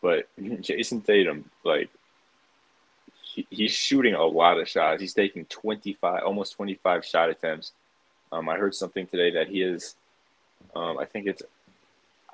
But 0.00 0.28
Jayson 0.62 1.02
Tatum, 1.02 1.50
like, 1.64 1.90
he, 3.22 3.46
he's 3.50 3.72
shooting 3.72 4.14
a 4.14 4.24
lot 4.24 4.58
of 4.58 4.68
shots. 4.68 5.00
He's 5.00 5.14
taking 5.14 5.44
25, 5.46 6.22
almost 6.24 6.54
25 6.54 7.04
shot 7.04 7.30
attempts 7.30 7.72
Um, 8.32 8.48
I 8.48 8.56
heard 8.56 8.74
something 8.74 9.06
today 9.06 9.30
that 9.32 9.48
he 9.48 9.62
is, 9.62 9.94
um, 10.74 10.98
I 10.98 11.04
think 11.04 11.26
it's 11.26 11.42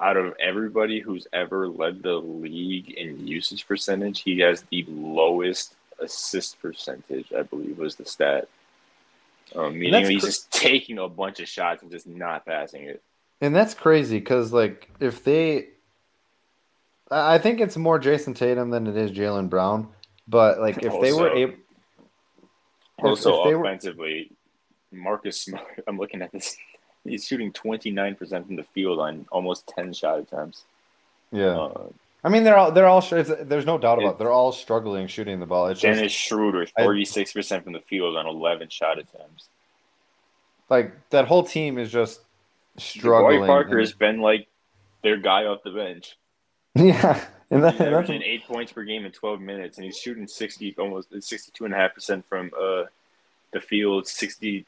out 0.00 0.16
of 0.16 0.34
everybody 0.38 1.00
who's 1.00 1.26
ever 1.32 1.68
led 1.68 2.02
the 2.02 2.14
league 2.14 2.90
in 2.90 3.26
usage 3.26 3.66
percentage, 3.66 4.20
he 4.20 4.38
has 4.40 4.62
the 4.70 4.84
lowest 4.88 5.74
assist 5.98 6.60
percentage, 6.60 7.32
I 7.36 7.42
believe 7.42 7.78
was 7.78 7.96
the 7.96 8.04
stat. 8.04 8.48
Um, 9.54 9.78
meaning 9.78 10.06
he's 10.06 10.20
cr- 10.20 10.26
just 10.26 10.50
taking 10.52 10.98
a 10.98 11.08
bunch 11.08 11.40
of 11.40 11.48
shots 11.48 11.82
and 11.82 11.90
just 11.90 12.06
not 12.06 12.44
passing 12.46 12.82
it. 12.82 13.02
And 13.40 13.54
that's 13.54 13.74
crazy 13.74 14.18
because, 14.18 14.52
like, 14.52 14.88
if 15.00 15.24
they, 15.24 15.68
I 17.10 17.38
think 17.38 17.60
it's 17.60 17.76
more 17.76 17.98
Jayson 17.98 18.34
Tatum 18.34 18.70
than 18.70 18.86
it 18.86 18.96
is 18.96 19.10
Jaylen 19.10 19.48
Brown. 19.48 19.88
But 20.26 20.60
like, 20.60 20.78
if 20.82 20.92
also, 20.92 21.02
they 21.02 21.12
were 21.12 21.30
able, 21.30 21.54
also 22.98 23.44
if, 23.44 23.54
if 23.54 23.60
offensively, 23.60 24.30
were... 24.92 24.98
Marcus 24.98 25.40
Smart. 25.40 25.82
I'm 25.88 25.98
looking 25.98 26.20
at 26.20 26.32
this. 26.32 26.56
He's 27.08 27.26
shooting 27.26 27.52
29 27.52 28.14
percent 28.14 28.46
from 28.46 28.56
the 28.56 28.62
field 28.62 28.98
on 28.98 29.26
almost 29.30 29.66
10 29.68 29.92
shot 29.92 30.18
attempts. 30.18 30.64
Yeah. 31.32 31.58
Uh, 31.58 31.88
I 32.24 32.30
mean, 32.30 32.42
they're 32.42 32.56
all 32.56 32.72
they're 32.72 32.86
all 32.86 33.00
there's 33.00 33.66
no 33.66 33.78
doubt 33.78 33.98
about 33.98 34.14
it. 34.14 34.18
they're 34.18 34.32
all 34.32 34.52
struggling 34.52 35.06
shooting 35.06 35.38
the 35.38 35.46
ball. 35.46 35.68
It's 35.68 35.80
Dennis 35.80 36.12
just, 36.12 36.16
Schroeder, 36.16 36.66
36 36.66 37.32
percent 37.32 37.64
from 37.64 37.74
the 37.74 37.80
field 37.80 38.16
on 38.16 38.26
11 38.26 38.68
shot 38.70 38.98
attempts. 38.98 39.48
Like 40.68 40.92
that 41.10 41.26
whole 41.26 41.44
team 41.44 41.78
is 41.78 41.92
just 41.92 42.20
struggling. 42.76 43.40
Boy 43.40 43.46
Parker 43.46 43.70
and, 43.70 43.80
has 43.80 43.92
been 43.92 44.20
like 44.20 44.48
their 45.02 45.16
guy 45.16 45.44
off 45.44 45.62
the 45.62 45.70
bench. 45.70 46.16
Yeah, 46.74 47.20
and, 47.50 47.64
that, 47.64 47.72
he's 47.72 47.80
averaging 47.80 48.22
eight 48.22 48.44
points 48.44 48.72
per 48.72 48.84
game 48.84 49.04
in 49.04 49.10
12 49.10 49.40
minutes, 49.40 49.78
and 49.78 49.84
he's 49.84 49.98
shooting 49.98 50.28
60, 50.28 50.76
almost 50.78 51.08
62 51.10 51.64
and 51.64 51.74
a 51.74 51.76
half 51.76 51.92
percent 51.92 52.24
from 52.28 52.52
uh 52.60 52.84
the 53.52 53.60
field, 53.60 54.06
60 54.06 54.64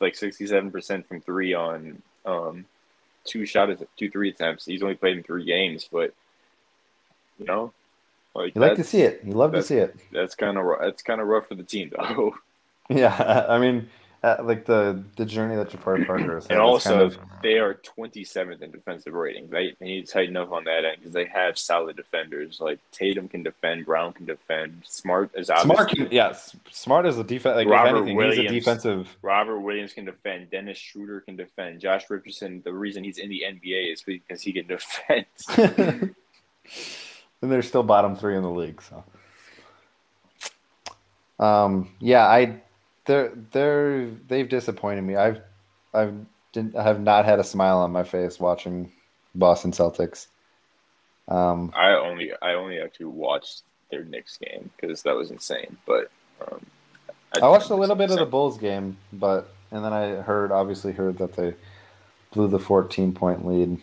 like 0.00 0.14
67 0.14 0.70
percent 0.70 1.06
from 1.08 1.20
three 1.20 1.54
on 1.54 2.02
um 2.24 2.64
two 3.24 3.44
shot 3.46 3.68
two 3.96 4.10
three 4.10 4.30
attempts. 4.30 4.64
He's 4.64 4.82
only 4.82 4.94
played 4.94 5.16
in 5.16 5.22
three 5.22 5.44
games, 5.44 5.88
but 5.90 6.14
you 7.38 7.46
know, 7.46 7.72
like 8.34 8.54
you 8.54 8.60
like 8.60 8.76
to 8.76 8.84
see 8.84 9.02
it. 9.02 9.22
You 9.24 9.32
love 9.32 9.52
to 9.52 9.62
see 9.62 9.76
it. 9.76 9.96
That's 10.12 10.34
kind 10.34 10.58
of 10.58 10.64
that's 10.80 11.02
kind 11.02 11.20
of 11.20 11.26
rough 11.26 11.48
for 11.48 11.54
the 11.54 11.62
team, 11.62 11.92
though. 11.96 12.34
Yeah, 12.88 13.46
I 13.48 13.58
mean, 13.58 13.90
uh, 14.26 14.42
like 14.42 14.64
the 14.64 15.04
the 15.14 15.24
journey 15.24 15.54
that 15.54 15.70
Jabari 15.70 16.04
Parker 16.04 16.34
has. 16.34 16.46
and 16.48 16.58
also, 16.58 16.90
kind 16.90 17.02
of... 17.02 17.18
they 17.44 17.58
are 17.58 17.74
27th 17.74 18.60
in 18.60 18.72
defensive 18.72 19.12
rating. 19.12 19.48
They, 19.48 19.76
they 19.78 19.86
need 19.86 20.06
to 20.06 20.12
tighten 20.12 20.36
up 20.36 20.50
on 20.50 20.64
that 20.64 20.84
end 20.84 20.96
because 20.98 21.12
they 21.12 21.26
have 21.26 21.56
solid 21.56 21.94
defenders. 21.94 22.60
Like 22.60 22.80
Tatum 22.90 23.28
can 23.28 23.44
defend, 23.44 23.86
Brown 23.86 24.12
can 24.12 24.26
defend. 24.26 24.82
Smart 24.84 25.30
is 25.36 25.48
obviously 25.48 25.76
Smart. 25.76 25.90
Can, 25.90 26.08
yes, 26.10 26.56
Smart 26.72 27.06
is 27.06 27.18
a 27.18 27.24
defense. 27.24 27.54
Like 27.54 27.68
Robert 27.68 27.98
anything, 27.98 28.16
Williams, 28.16 28.36
he's 28.36 28.50
a 28.50 28.54
defensive. 28.54 29.16
Robert 29.22 29.60
Williams 29.60 29.92
can 29.92 30.04
defend. 30.04 30.50
Dennis 30.50 30.76
Schroeder 30.76 31.20
can 31.20 31.36
defend. 31.36 31.80
Josh 31.80 32.10
Richardson. 32.10 32.62
The 32.64 32.72
reason 32.72 33.04
he's 33.04 33.18
in 33.18 33.28
the 33.28 33.44
NBA 33.46 33.92
is 33.92 34.02
because 34.02 34.42
he 34.42 34.52
can 34.52 34.66
defend. 34.66 35.26
and 35.56 36.14
they're 37.52 37.62
still 37.62 37.84
bottom 37.84 38.16
three 38.16 38.36
in 38.36 38.42
the 38.42 38.50
league. 38.50 38.82
So, 38.82 39.04
um, 41.38 41.90
yeah, 42.00 42.26
I 42.26 42.60
they're 43.06 43.32
they're 43.52 44.06
they've 44.28 44.48
disappointed 44.48 45.02
me. 45.02 45.16
I've 45.16 45.40
I've 45.94 46.14
didn't 46.52 46.76
I 46.76 46.82
have 46.82 47.00
not 47.00 47.24
had 47.24 47.38
a 47.38 47.44
smile 47.44 47.78
on 47.78 47.92
my 47.92 48.02
face 48.02 48.38
watching 48.38 48.92
Boston 49.34 49.72
Celtics. 49.72 50.26
Um, 51.28 51.72
I 51.74 51.90
only 51.92 52.32
I 52.42 52.52
only 52.54 52.80
actually 52.80 53.06
watched 53.06 53.62
their 53.90 54.04
Knicks 54.04 54.36
game 54.36 54.70
because 54.76 55.02
that 55.02 55.16
was 55.16 55.30
insane. 55.30 55.76
But 55.86 56.10
um, 56.40 56.64
I, 57.34 57.40
I, 57.40 57.48
watched 57.48 57.70
a 57.70 57.74
little 57.74 57.96
bit 57.96 58.10
of 58.10 58.18
the 58.18 58.26
Bulls 58.26 58.58
game, 58.58 58.96
but 59.12 59.52
and 59.70 59.84
then 59.84 59.92
I 59.92 60.22
heard 60.22 60.52
obviously 60.52 60.92
heard 60.92 61.18
that 61.18 61.34
they 61.34 61.54
blew 62.32 62.48
the 62.48 62.58
14 62.58 63.12
point 63.12 63.46
lead. 63.46 63.78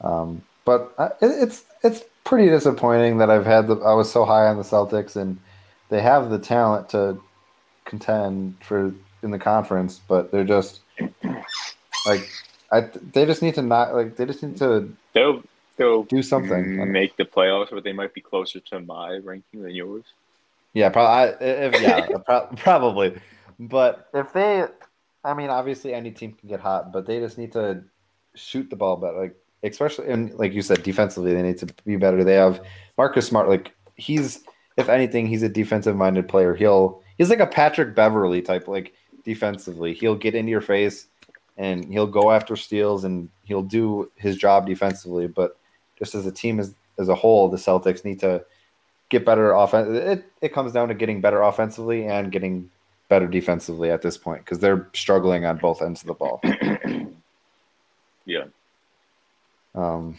Um, 0.00 0.42
but 0.64 0.92
I, 0.98 1.06
it, 1.06 1.42
it's 1.42 1.64
it's 1.82 2.04
pretty 2.24 2.48
disappointing 2.48 3.18
that 3.18 3.30
I've 3.30 3.46
had 3.46 3.68
the 3.68 3.76
I 3.76 3.94
was 3.94 4.10
so 4.10 4.24
high 4.24 4.46
on 4.46 4.56
the 4.56 4.62
Celtics 4.62 5.16
and 5.16 5.38
they 5.88 6.00
have 6.00 6.30
the 6.30 6.38
talent 6.38 6.88
to 6.90 7.20
contend 7.86 8.56
for 8.62 8.92
in 9.22 9.30
the 9.30 9.38
conference, 9.38 10.00
but 10.06 10.30
they're 10.30 10.44
just 10.44 10.80
like 12.06 12.28
I 12.70 12.88
they 13.12 13.24
just 13.24 13.42
need 13.42 13.54
to 13.54 13.62
not 13.62 13.94
like 13.94 14.16
they 14.16 14.26
just 14.26 14.42
need 14.42 14.56
to 14.58 14.92
they'll 15.14 15.42
they'll 15.76 16.04
do 16.04 16.22
something 16.22 16.92
make 16.92 17.16
the 17.16 17.24
playoffs, 17.24 17.70
but 17.70 17.84
they 17.84 17.92
might 17.92 18.12
be 18.12 18.20
closer 18.20 18.60
to 18.60 18.80
my 18.80 19.16
ranking 19.16 19.62
than 19.62 19.74
yours. 19.74 20.04
Yeah, 20.72 20.90
probably. 20.90 21.46
If 21.46 21.80
yeah, 21.80 22.06
pro- 22.26 22.48
probably. 22.56 23.18
But 23.58 24.08
if 24.12 24.34
they, 24.34 24.66
I 25.24 25.32
mean, 25.32 25.48
obviously 25.48 25.94
any 25.94 26.10
team 26.10 26.32
can 26.32 26.50
get 26.50 26.60
hot, 26.60 26.92
but 26.92 27.06
they 27.06 27.18
just 27.18 27.38
need 27.38 27.52
to 27.52 27.82
shoot 28.34 28.68
the 28.68 28.76
ball 28.76 28.96
better. 28.96 29.18
Like 29.18 29.36
especially 29.62 30.08
and 30.08 30.34
like 30.34 30.52
you 30.52 30.62
said, 30.62 30.82
defensively 30.82 31.32
they 31.32 31.42
need 31.42 31.58
to 31.58 31.66
be 31.84 31.96
better. 31.96 32.22
They 32.24 32.34
have 32.34 32.60
Marcus 32.98 33.26
Smart. 33.26 33.48
Like 33.48 33.72
he's 33.96 34.44
if 34.76 34.88
anything, 34.88 35.26
he's 35.26 35.42
a 35.42 35.48
defensive 35.48 35.96
minded 35.96 36.28
player. 36.28 36.54
He'll 36.54 37.02
he's 37.18 37.30
like 37.30 37.40
a 37.40 37.46
Patrick 37.46 37.94
Beverley 37.94 38.42
type, 38.42 38.68
like 38.68 38.94
defensively. 39.24 39.92
He'll 39.94 40.14
get 40.14 40.34
into 40.34 40.50
your 40.50 40.60
face 40.60 41.06
and 41.56 41.84
he'll 41.92 42.06
go 42.06 42.30
after 42.30 42.56
steals 42.56 43.04
and 43.04 43.28
he'll 43.44 43.62
do 43.62 44.10
his 44.16 44.36
job 44.36 44.66
defensively. 44.66 45.26
But 45.26 45.58
just 45.98 46.14
as 46.14 46.26
a 46.26 46.32
team 46.32 46.60
as 46.60 46.74
as 46.98 47.08
a 47.08 47.14
whole, 47.14 47.48
the 47.48 47.56
Celtics 47.56 48.04
need 48.04 48.20
to 48.20 48.44
get 49.08 49.24
better 49.24 49.52
offense. 49.52 49.88
It 49.90 50.24
it 50.40 50.52
comes 50.54 50.72
down 50.72 50.88
to 50.88 50.94
getting 50.94 51.20
better 51.20 51.42
offensively 51.42 52.06
and 52.06 52.32
getting 52.32 52.70
better 53.08 53.26
defensively 53.26 53.90
at 53.90 54.02
this 54.02 54.16
point 54.16 54.44
because 54.44 54.58
they're 54.58 54.88
struggling 54.92 55.44
on 55.44 55.58
both 55.58 55.82
ends 55.82 56.02
of 56.02 56.08
the 56.08 56.14
ball. 56.14 56.40
yeah. 58.26 58.44
Um, 59.74 60.18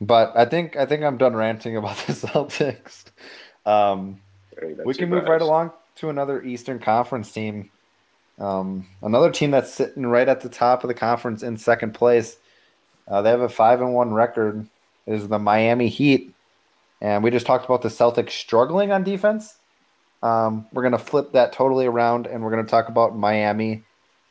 but 0.00 0.32
I 0.34 0.46
think 0.46 0.76
I 0.76 0.86
think 0.86 1.02
I'm 1.02 1.18
done 1.18 1.36
ranting 1.36 1.76
about 1.76 1.96
the 2.06 2.12
Celtics. 2.12 3.04
Um, 3.64 4.20
we 4.84 4.94
can 4.94 5.08
move 5.08 5.24
right 5.24 5.40
along 5.40 5.72
to 5.96 6.10
another 6.10 6.42
Eastern 6.42 6.78
Conference 6.78 7.32
team. 7.32 7.70
Um, 8.38 8.86
another 9.02 9.30
team 9.30 9.50
that's 9.50 9.72
sitting 9.72 10.06
right 10.06 10.28
at 10.28 10.40
the 10.40 10.48
top 10.48 10.82
of 10.82 10.88
the 10.88 10.94
conference 10.94 11.42
in 11.42 11.56
second 11.56 11.92
place. 11.92 12.36
Uh, 13.06 13.22
they 13.22 13.30
have 13.30 13.40
a 13.40 13.48
five 13.48 13.80
and 13.80 13.94
one 13.94 14.12
record. 14.12 14.66
Is 15.04 15.26
the 15.26 15.38
Miami 15.38 15.88
Heat, 15.88 16.32
and 17.00 17.24
we 17.24 17.32
just 17.32 17.44
talked 17.44 17.64
about 17.64 17.82
the 17.82 17.88
Celtics 17.88 18.30
struggling 18.30 18.92
on 18.92 19.02
defense. 19.02 19.56
Um, 20.22 20.66
we're 20.72 20.84
gonna 20.84 20.96
flip 20.96 21.32
that 21.32 21.52
totally 21.52 21.86
around, 21.86 22.28
and 22.28 22.42
we're 22.42 22.50
gonna 22.50 22.62
talk 22.62 22.88
about 22.88 23.16
Miami 23.16 23.82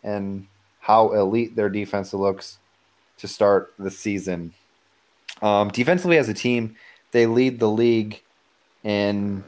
and 0.02 0.48
how 0.80 1.12
elite 1.12 1.58
their 1.58 1.70
defense 1.70 2.14
looks 2.14 2.58
to 3.18 3.28
start 3.28 3.74
the 3.78 3.92
season. 3.92 4.54
Um, 5.42 5.70
defensively, 5.70 6.18
as 6.18 6.30
a 6.30 6.34
team, 6.34 6.76
they 7.12 7.26
lead 7.26 7.60
the 7.60 7.70
league 7.70 8.22
in 8.86 9.44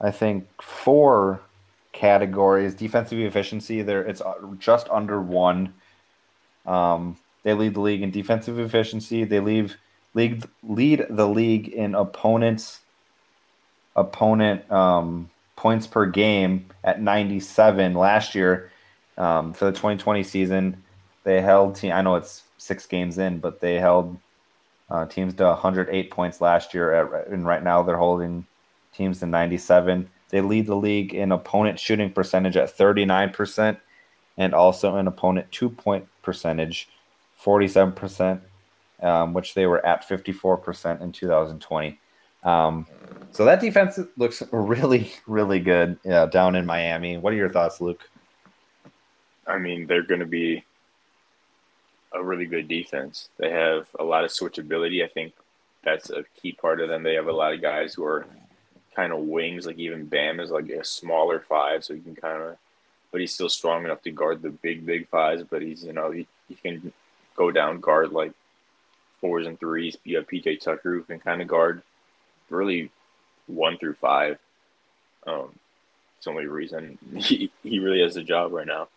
I 0.00 0.10
think 0.10 0.46
four 0.62 1.40
categories. 1.92 2.74
Defensive 2.74 3.18
efficiency, 3.18 3.82
there 3.82 4.02
it's 4.02 4.20
uh, 4.20 4.34
just 4.58 4.88
under 4.90 5.20
one. 5.20 5.74
Um, 6.66 7.16
they 7.42 7.54
lead 7.54 7.74
the 7.74 7.80
league 7.80 8.02
in 8.02 8.10
defensive 8.10 8.58
efficiency. 8.58 9.24
They 9.24 9.40
leave 9.40 9.76
league 10.14 10.44
lead 10.62 11.06
the 11.08 11.28
league 11.28 11.68
in 11.68 11.94
opponents 11.94 12.80
opponent 13.94 14.70
um, 14.70 15.30
points 15.56 15.86
per 15.86 16.06
game 16.06 16.66
at 16.84 17.00
97 17.00 17.94
last 17.94 18.34
year 18.34 18.70
um, 19.16 19.52
for 19.52 19.66
the 19.66 19.72
2020 19.72 20.22
season. 20.22 20.82
They 21.24 21.40
held 21.40 21.76
team. 21.76 21.92
I 21.92 22.02
know 22.02 22.16
it's 22.16 22.42
six 22.58 22.86
games 22.86 23.18
in, 23.18 23.38
but 23.38 23.60
they 23.60 23.76
held 23.76 24.16
uh, 24.90 25.06
teams 25.06 25.34
to 25.34 25.44
108 25.44 26.10
points 26.10 26.40
last 26.40 26.74
year. 26.74 26.92
At, 26.92 27.28
and 27.28 27.46
right 27.46 27.62
now 27.62 27.82
they're 27.82 27.96
holding 27.96 28.46
teams 28.96 29.20
to 29.20 29.26
97. 29.26 30.08
They 30.30 30.40
lead 30.40 30.66
the 30.66 30.74
league 30.74 31.14
in 31.14 31.32
opponent 31.32 31.78
shooting 31.78 32.10
percentage 32.12 32.56
at 32.56 32.76
39% 32.76 33.78
and 34.36 34.54
also 34.54 34.96
in 34.96 35.06
opponent 35.06 35.50
two 35.50 35.70
point 35.70 36.06
percentage, 36.22 36.88
47%, 37.42 38.40
um, 39.02 39.34
which 39.34 39.54
they 39.54 39.66
were 39.66 39.84
at 39.84 40.08
54% 40.08 41.00
in 41.00 41.12
2020. 41.12 42.00
Um, 42.42 42.86
so 43.32 43.44
that 43.44 43.60
defense 43.60 43.98
looks 44.16 44.42
really, 44.52 45.12
really 45.26 45.60
good 45.60 45.98
yeah, 46.04 46.26
down 46.26 46.54
in 46.56 46.64
Miami. 46.66 47.16
What 47.16 47.32
are 47.32 47.36
your 47.36 47.48
thoughts, 47.48 47.80
Luke? 47.80 48.08
I 49.46 49.58
mean, 49.58 49.86
they're 49.86 50.02
going 50.02 50.20
to 50.20 50.26
be 50.26 50.64
a 52.12 52.22
really 52.22 52.46
good 52.46 52.68
defense. 52.68 53.28
They 53.38 53.50
have 53.50 53.88
a 53.98 54.04
lot 54.04 54.24
of 54.24 54.30
switchability. 54.30 55.04
I 55.04 55.08
think 55.08 55.34
that's 55.84 56.10
a 56.10 56.24
key 56.40 56.52
part 56.52 56.80
of 56.80 56.88
them. 56.88 57.02
They 57.02 57.14
have 57.14 57.28
a 57.28 57.32
lot 57.32 57.52
of 57.52 57.62
guys 57.62 57.94
who 57.94 58.04
are 58.04 58.26
kind 58.96 59.12
of 59.12 59.20
wings. 59.20 59.66
Like 59.66 59.78
even 59.78 60.06
Bam 60.06 60.40
is 60.40 60.50
like 60.50 60.68
a 60.70 60.84
smaller 60.84 61.44
five, 61.48 61.84
so 61.84 61.94
he 61.94 62.00
can 62.00 62.16
kind 62.16 62.42
of, 62.42 62.56
but 63.12 63.20
he's 63.20 63.34
still 63.34 63.50
strong 63.50 63.84
enough 63.84 64.02
to 64.02 64.10
guard 64.10 64.42
the 64.42 64.50
big 64.50 64.84
big 64.86 65.08
fives. 65.08 65.44
But 65.48 65.62
he's 65.62 65.84
you 65.84 65.92
know 65.92 66.10
he, 66.10 66.26
he 66.48 66.54
can 66.54 66.92
go 67.36 67.50
down 67.50 67.80
guard 67.80 68.10
like 68.12 68.32
fours 69.20 69.46
and 69.46 69.60
threes. 69.60 69.96
You 70.04 70.16
have 70.16 70.26
PJ 70.26 70.60
Tucker 70.60 70.94
who 70.94 71.02
can 71.02 71.20
kind 71.20 71.42
of 71.42 71.48
guard 71.48 71.82
really 72.48 72.90
one 73.46 73.76
through 73.78 73.94
five. 73.94 74.38
Um, 75.26 75.50
it's 76.16 76.24
the 76.24 76.30
only 76.30 76.46
reason 76.46 76.98
he, 77.16 77.50
he 77.62 77.78
really 77.78 78.00
has 78.00 78.16
a 78.16 78.22
job 78.22 78.52
right 78.52 78.66
now. 78.66 78.88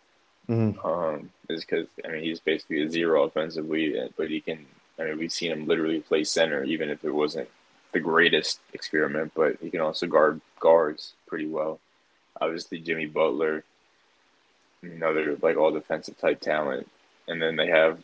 Mhm. 0.48 0.84
Um, 0.84 1.30
is 1.48 1.64
because 1.64 1.86
I 2.04 2.08
mean 2.08 2.22
he's 2.22 2.40
basically 2.40 2.82
a 2.82 2.90
zero 2.90 3.24
offensively, 3.24 3.94
but 4.16 4.30
he 4.30 4.40
can. 4.40 4.66
I 4.98 5.04
mean 5.04 5.18
we've 5.18 5.32
seen 5.32 5.52
him 5.52 5.66
literally 5.66 6.00
play 6.00 6.24
center, 6.24 6.64
even 6.64 6.90
if 6.90 7.04
it 7.04 7.10
wasn't 7.12 7.48
the 7.92 8.00
greatest 8.00 8.60
experiment, 8.72 9.32
but 9.34 9.56
he 9.60 9.70
can 9.70 9.80
also 9.80 10.06
guard 10.06 10.40
guards 10.58 11.14
pretty 11.26 11.46
well. 11.46 11.80
Obviously, 12.40 12.78
Jimmy 12.78 13.06
Butler, 13.06 13.64
another 14.82 15.36
like 15.42 15.56
all 15.56 15.72
defensive 15.72 16.18
type 16.18 16.40
talent, 16.40 16.88
and 17.28 17.40
then 17.40 17.56
they 17.56 17.66
have 17.66 17.98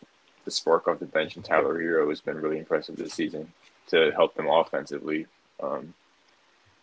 the 0.45 0.51
spark 0.51 0.87
off 0.87 0.99
the 0.99 1.05
bench, 1.05 1.35
and 1.35 1.43
Tyler 1.43 1.81
Herro 1.81 2.09
has 2.09 2.21
been 2.21 2.41
really 2.41 2.59
impressive 2.59 2.95
this 2.95 3.13
season 3.13 3.51
to 3.87 4.11
help 4.11 4.35
them 4.35 4.47
offensively. 4.47 5.27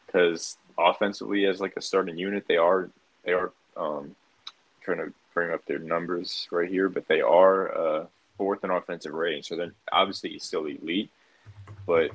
Because 0.06 0.56
offensively, 0.76 1.46
as 1.46 1.60
like 1.60 1.74
a 1.76 1.80
starting 1.82 2.18
unit, 2.18 2.46
they 2.46 2.56
are 2.56 2.90
they 3.24 3.32
are 3.32 3.52
um, 3.76 4.14
trying 4.82 4.98
to 4.98 5.12
bring 5.32 5.52
up 5.52 5.64
their 5.66 5.78
numbers 5.78 6.46
right 6.50 6.68
here, 6.68 6.88
but 6.88 7.08
they 7.08 7.20
are 7.20 7.76
uh, 7.76 8.06
fourth 8.36 8.64
in 8.64 8.70
offensive 8.70 9.12
rating, 9.12 9.42
so 9.42 9.56
they're 9.56 9.72
obviously 9.92 10.38
still 10.38 10.66
elite, 10.66 11.10
but 11.86 12.10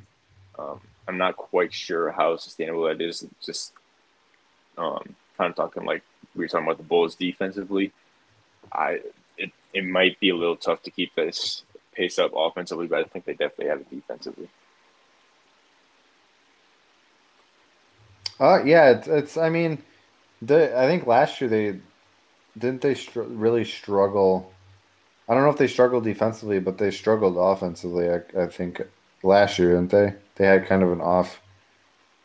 um, 0.59 0.81
I'm 1.07 1.17
not 1.17 1.37
quite 1.37 1.73
sure 1.73 2.11
how 2.11 2.37
sustainable 2.37 2.83
that 2.83 3.01
is. 3.01 3.25
Just 3.41 3.73
um, 4.77 5.15
kind 5.37 5.49
of 5.49 5.55
talking 5.55 5.85
like 5.85 6.03
we 6.35 6.43
were 6.43 6.47
talking 6.47 6.67
about 6.67 6.77
the 6.77 6.83
Bulls 6.83 7.15
defensively. 7.15 7.91
I 8.71 8.99
it, 9.37 9.51
it 9.73 9.85
might 9.85 10.19
be 10.19 10.29
a 10.29 10.35
little 10.35 10.55
tough 10.55 10.83
to 10.83 10.91
keep 10.91 11.15
this 11.15 11.63
pace 11.93 12.19
up 12.19 12.31
offensively, 12.35 12.87
but 12.87 12.99
I 12.99 13.03
think 13.05 13.25
they 13.25 13.33
definitely 13.33 13.67
have 13.67 13.81
it 13.81 13.89
defensively. 13.89 14.49
Uh, 18.39 18.63
yeah, 18.63 18.91
it's, 18.91 19.07
it's 19.07 19.37
I 19.37 19.49
mean, 19.49 19.83
the 20.41 20.77
I 20.79 20.87
think 20.87 21.07
last 21.07 21.41
year 21.41 21.49
they 21.49 21.79
didn't 22.57 22.81
they 22.81 22.95
str- 22.95 23.21
really 23.21 23.65
struggle. 23.65 24.53
I 25.27 25.33
don't 25.33 25.43
know 25.43 25.49
if 25.49 25.57
they 25.57 25.67
struggled 25.67 26.03
defensively, 26.03 26.59
but 26.59 26.77
they 26.77 26.91
struggled 26.91 27.37
offensively. 27.37 28.09
I, 28.09 28.21
I 28.43 28.47
think 28.47 28.81
last 29.23 29.59
year, 29.59 29.73
didn't 29.73 29.91
they? 29.91 30.13
They 30.39 30.45
had 30.47 30.65
kind 30.67 30.81
of 30.81 30.91
an 30.91 31.01
off. 31.01 31.41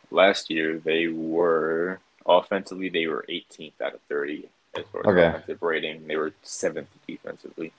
Last 0.09 0.49
year 0.49 0.79
they 0.79 1.07
were 1.09 1.99
offensively 2.25 2.89
they 2.89 3.05
were 3.07 3.25
18th 3.29 3.73
out 3.83 3.93
of 3.93 3.99
30 4.09 4.47
as 4.77 4.83
far 4.91 5.01
as 5.01 5.07
Okay. 5.07 5.27
offensive 5.27 5.61
rating. 5.61 6.07
They 6.07 6.15
were 6.15 6.33
seventh 6.41 6.87
defensively. 7.07 7.71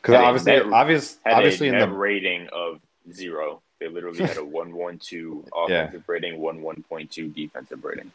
Because 0.00 0.14
obviously, 0.14 0.52
net- 0.52 0.72
obvious, 0.72 1.18
Had 1.24 1.34
obviously 1.34 1.68
a 1.68 1.72
in 1.74 1.78
the 1.80 1.88
rating 1.94 2.48
of 2.52 2.80
zero. 3.12 3.60
They 3.80 3.88
literally 3.88 4.20
had 4.24 4.36
a 4.36 4.44
one 4.60 4.72
one 4.74 4.98
two 4.98 5.44
offensive 5.54 6.04
rating, 6.08 6.38
one 6.40 6.62
one 6.62 6.82
point 6.88 7.10
two 7.10 7.28
defensive 7.28 7.84
rating. 7.84 8.12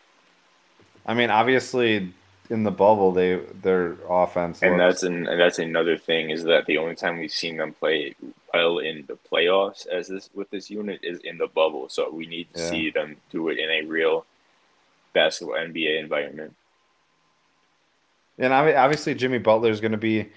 I 1.05 1.13
mean, 1.13 1.29
obviously 1.29 2.13
in 2.49 2.63
the 2.63 2.71
bubble, 2.71 3.11
they 3.11 3.35
their 3.61 3.95
offense 4.09 4.61
And 4.61 4.77
looked- 4.77 4.81
that's 4.81 5.03
an, 5.03 5.27
and 5.27 5.39
that's 5.39 5.59
another 5.59 5.97
thing 5.97 6.29
is 6.29 6.43
that 6.43 6.65
the 6.65 6.77
only 6.77 6.95
time 6.95 7.17
we've 7.19 7.31
seen 7.31 7.57
them 7.57 7.73
play 7.73 8.15
well 8.53 8.77
in 8.79 9.03
the 9.07 9.17
playoffs 9.31 9.87
as 9.87 10.07
this 10.07 10.29
with 10.33 10.49
this 10.51 10.69
unit 10.69 10.99
is 11.03 11.19
in 11.19 11.37
the 11.37 11.47
bubble. 11.47 11.89
So 11.89 12.09
we 12.11 12.25
need 12.27 12.47
to 12.53 12.59
Yeah. 12.61 12.69
see 12.69 12.89
them 12.91 13.17
do 13.31 13.49
it 13.49 13.57
in 13.57 13.69
a 13.69 13.81
real 13.85 14.25
basketball 15.13 15.57
NBA 15.57 15.97
environment. 15.99 16.55
and 18.37 18.51
obviously 18.51 19.15
Jimmy 19.15 19.37
Butler 19.37 19.69
is 19.71 19.79
going 19.79 19.93
to 19.93 19.97
be 19.97 20.29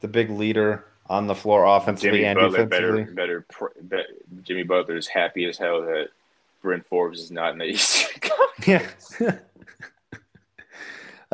the 0.00 0.08
big 0.08 0.28
leader 0.28 0.84
on 1.08 1.26
the 1.28 1.34
floor 1.36 1.64
offensively 1.66 2.18
Jimmy 2.18 2.24
and 2.30 2.38
Butler 2.38 2.66
better 2.66 2.86
defensively. 2.90 3.14
better 3.14 3.40
pr- 3.48 3.66
bet, 3.80 4.06
Jimmy 4.42 4.64
Butler 4.64 4.96
is 4.96 5.06
happy 5.06 5.44
as 5.44 5.56
hell 5.56 5.82
that 5.82 6.08
Bryn 6.62 6.80
Forbes 6.80 7.20
is 7.20 7.30
not 7.30 7.52
in 7.52 7.58
the 7.58 7.64
Eastern 7.74 8.20
Conference. 8.20 9.16
Yeah. 9.20 9.38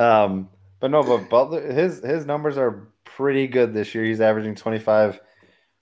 um, 0.01 0.49
but 0.79 0.91
no, 0.91 1.03
but 1.03 1.29
Butler 1.29 1.71
his 1.71 2.03
his 2.03 2.25
numbers 2.25 2.57
are 2.57 2.87
pretty 3.05 3.47
good 3.47 3.73
this 3.73 3.93
year. 3.93 4.03
He's 4.03 4.21
averaging 4.21 4.55
25 4.55 5.19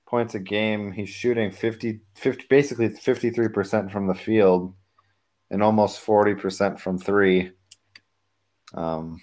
points 0.07 0.35
a 0.35 0.39
game. 0.39 0.91
He's 0.91 1.09
shooting 1.09 1.51
50, 1.51 2.01
50 2.15 2.45
basically 2.49 2.89
53% 2.89 3.91
from 3.91 4.07
the 4.07 4.15
field 4.15 4.73
and 5.51 5.63
almost 5.63 6.05
40% 6.05 6.79
from 6.79 6.97
3. 6.97 7.51
Um 8.73 9.21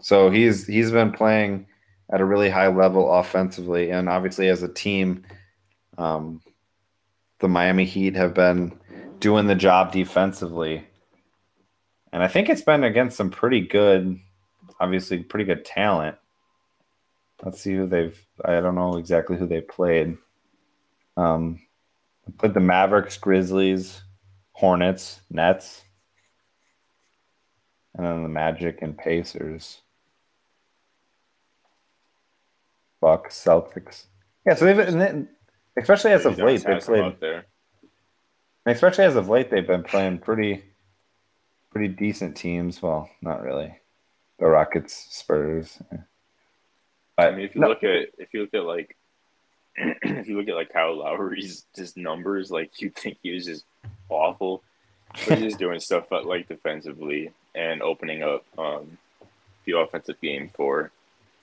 so 0.00 0.30
he's 0.30 0.66
he's 0.66 0.90
been 0.90 1.12
playing 1.12 1.66
at 2.12 2.20
a 2.20 2.24
really 2.24 2.50
high 2.50 2.68
level 2.68 3.12
offensively 3.12 3.90
and 3.90 4.08
obviously 4.08 4.48
as 4.48 4.62
a 4.62 4.72
team 4.72 5.24
um 5.96 6.40
the 7.38 7.48
Miami 7.48 7.84
Heat 7.84 8.14
have 8.16 8.34
been 8.34 8.78
doing 9.20 9.46
the 9.46 9.54
job 9.54 9.92
defensively. 9.92 10.86
And 12.12 12.22
I 12.22 12.28
think 12.28 12.48
it's 12.48 12.62
been 12.62 12.84
against 12.84 13.16
some 13.16 13.30
pretty 13.30 13.60
good, 13.60 14.18
obviously 14.80 15.22
pretty 15.22 15.44
good 15.44 15.64
talent. 15.64 16.16
Let's 17.42 17.60
see 17.60 17.74
who 17.74 17.86
they've. 17.86 18.18
I 18.44 18.60
don't 18.60 18.74
know 18.74 18.96
exactly 18.96 19.36
who 19.36 19.46
they 19.46 19.60
played. 19.60 20.16
Um, 21.16 21.60
they 22.26 22.32
played 22.32 22.54
the 22.54 22.60
Mavericks, 22.60 23.18
Grizzlies, 23.18 24.02
Hornets, 24.52 25.20
Nets, 25.30 25.82
and 27.94 28.06
then 28.06 28.22
the 28.22 28.28
Magic 28.28 28.80
and 28.82 28.96
Pacers, 28.96 29.82
Bucks, 33.00 33.42
Celtics. 33.42 34.04
Yeah, 34.46 34.54
so 34.54 34.64
they've 34.64 34.76
then, 34.76 35.28
especially 35.76 36.12
as 36.12 36.24
of 36.24 36.38
late 36.38 36.64
they 36.64 36.78
played. 36.78 37.20
there. 37.20 37.46
And 38.64 38.74
especially 38.74 39.04
as 39.04 39.16
of 39.16 39.28
late, 39.28 39.50
they've 39.50 39.66
been 39.66 39.84
playing 39.84 40.18
pretty, 40.18 40.64
pretty 41.70 41.88
decent 41.88 42.36
teams. 42.36 42.82
Well, 42.82 43.08
not 43.22 43.42
really. 43.42 43.78
The 44.38 44.46
Rockets, 44.46 45.06
Spurs. 45.10 45.78
yeah. 45.90 45.98
I 47.18 47.30
mean, 47.30 47.46
if 47.46 47.54
you 47.54 47.62
no, 47.62 47.68
look 47.68 47.82
at 47.82 48.08
if 48.18 48.34
you 48.34 48.42
look 48.42 48.54
at 48.54 48.64
like 48.64 48.96
if 49.76 50.28
you 50.28 50.36
look 50.36 50.48
at 50.48 50.54
like 50.54 50.72
Kyle 50.72 50.98
Lowry's 50.98 51.64
just 51.74 51.96
numbers, 51.96 52.50
like 52.50 52.80
you 52.80 52.90
think 52.90 53.18
he 53.22 53.32
was 53.32 53.46
just 53.46 53.64
awful, 54.08 54.62
but 55.26 55.38
he's 55.38 55.52
just 55.52 55.58
doing 55.58 55.80
stuff 55.80 56.12
uh, 56.12 56.22
like 56.22 56.48
defensively 56.48 57.30
and 57.54 57.82
opening 57.82 58.22
up 58.22 58.44
um, 58.58 58.98
the 59.64 59.78
offensive 59.78 60.20
game 60.20 60.50
for 60.54 60.90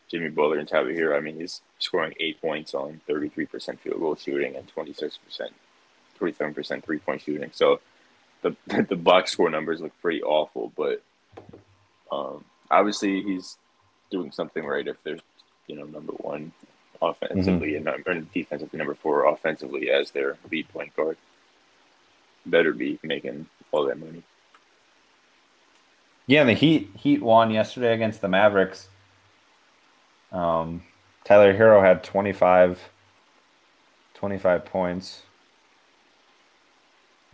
Jimmy 0.09 0.29
Butler 0.29 0.59
and 0.59 0.67
Tyler 0.67 0.93
Herro. 0.93 1.17
I 1.17 1.21
mean, 1.21 1.39
he's 1.39 1.61
scoring 1.79 2.13
eight 2.19 2.39
points 2.39 2.75
on 2.75 3.01
thirty 3.07 3.29
three 3.29 3.47
percent 3.47 3.79
field 3.81 3.99
goal 3.99 4.15
shooting 4.15 4.55
and 4.55 4.67
twenty 4.67 4.93
six 4.93 5.17
percent, 5.17 5.51
twenty 6.17 6.33
seven 6.33 6.53
percent 6.53 6.85
three 6.85 6.99
point 6.99 7.21
shooting. 7.21 7.49
So 7.51 7.79
the 8.43 8.55
the 8.89 8.95
box 8.95 9.31
score 9.31 9.49
numbers 9.49 9.81
look 9.81 9.93
pretty 10.01 10.21
awful, 10.21 10.71
but 10.75 11.01
um, 12.11 12.45
obviously 12.77 13.21
he's 13.23 13.57
doing 14.11 14.31
something 14.31 14.65
right 14.65 14.87
if 14.87 14.97
there's 15.03 15.21
you 15.67 15.75
know 15.75 15.85
number 15.85 16.13
one 16.13 16.51
offensively 17.01 17.75
and 17.75 17.85
number 17.85 18.11
and 18.11 18.31
defensively 18.33 18.77
number 18.77 18.95
four 18.95 19.25
offensively 19.25 19.89
as 19.91 20.11
their 20.11 20.37
lead 20.51 20.67
point 20.69 20.95
guard. 20.95 21.17
Better 22.45 22.73
be 22.73 22.99
making 23.03 23.45
all 23.71 23.85
that 23.85 23.97
money. 23.99 24.21
yeah, 26.27 26.41
and 26.41 26.49
the 26.49 26.53
Heat 26.53 26.91
Heat 26.97 27.21
won 27.21 27.51
yesterday 27.51 27.93
against 27.93 28.21
the 28.21 28.27
Mavericks. 28.27 28.89
Um, 30.31 30.83
Tyler 31.23 31.53
Herro 31.57 31.81
had 31.81 32.03
25, 32.03 32.89
25 34.15 34.65
points. 34.65 35.21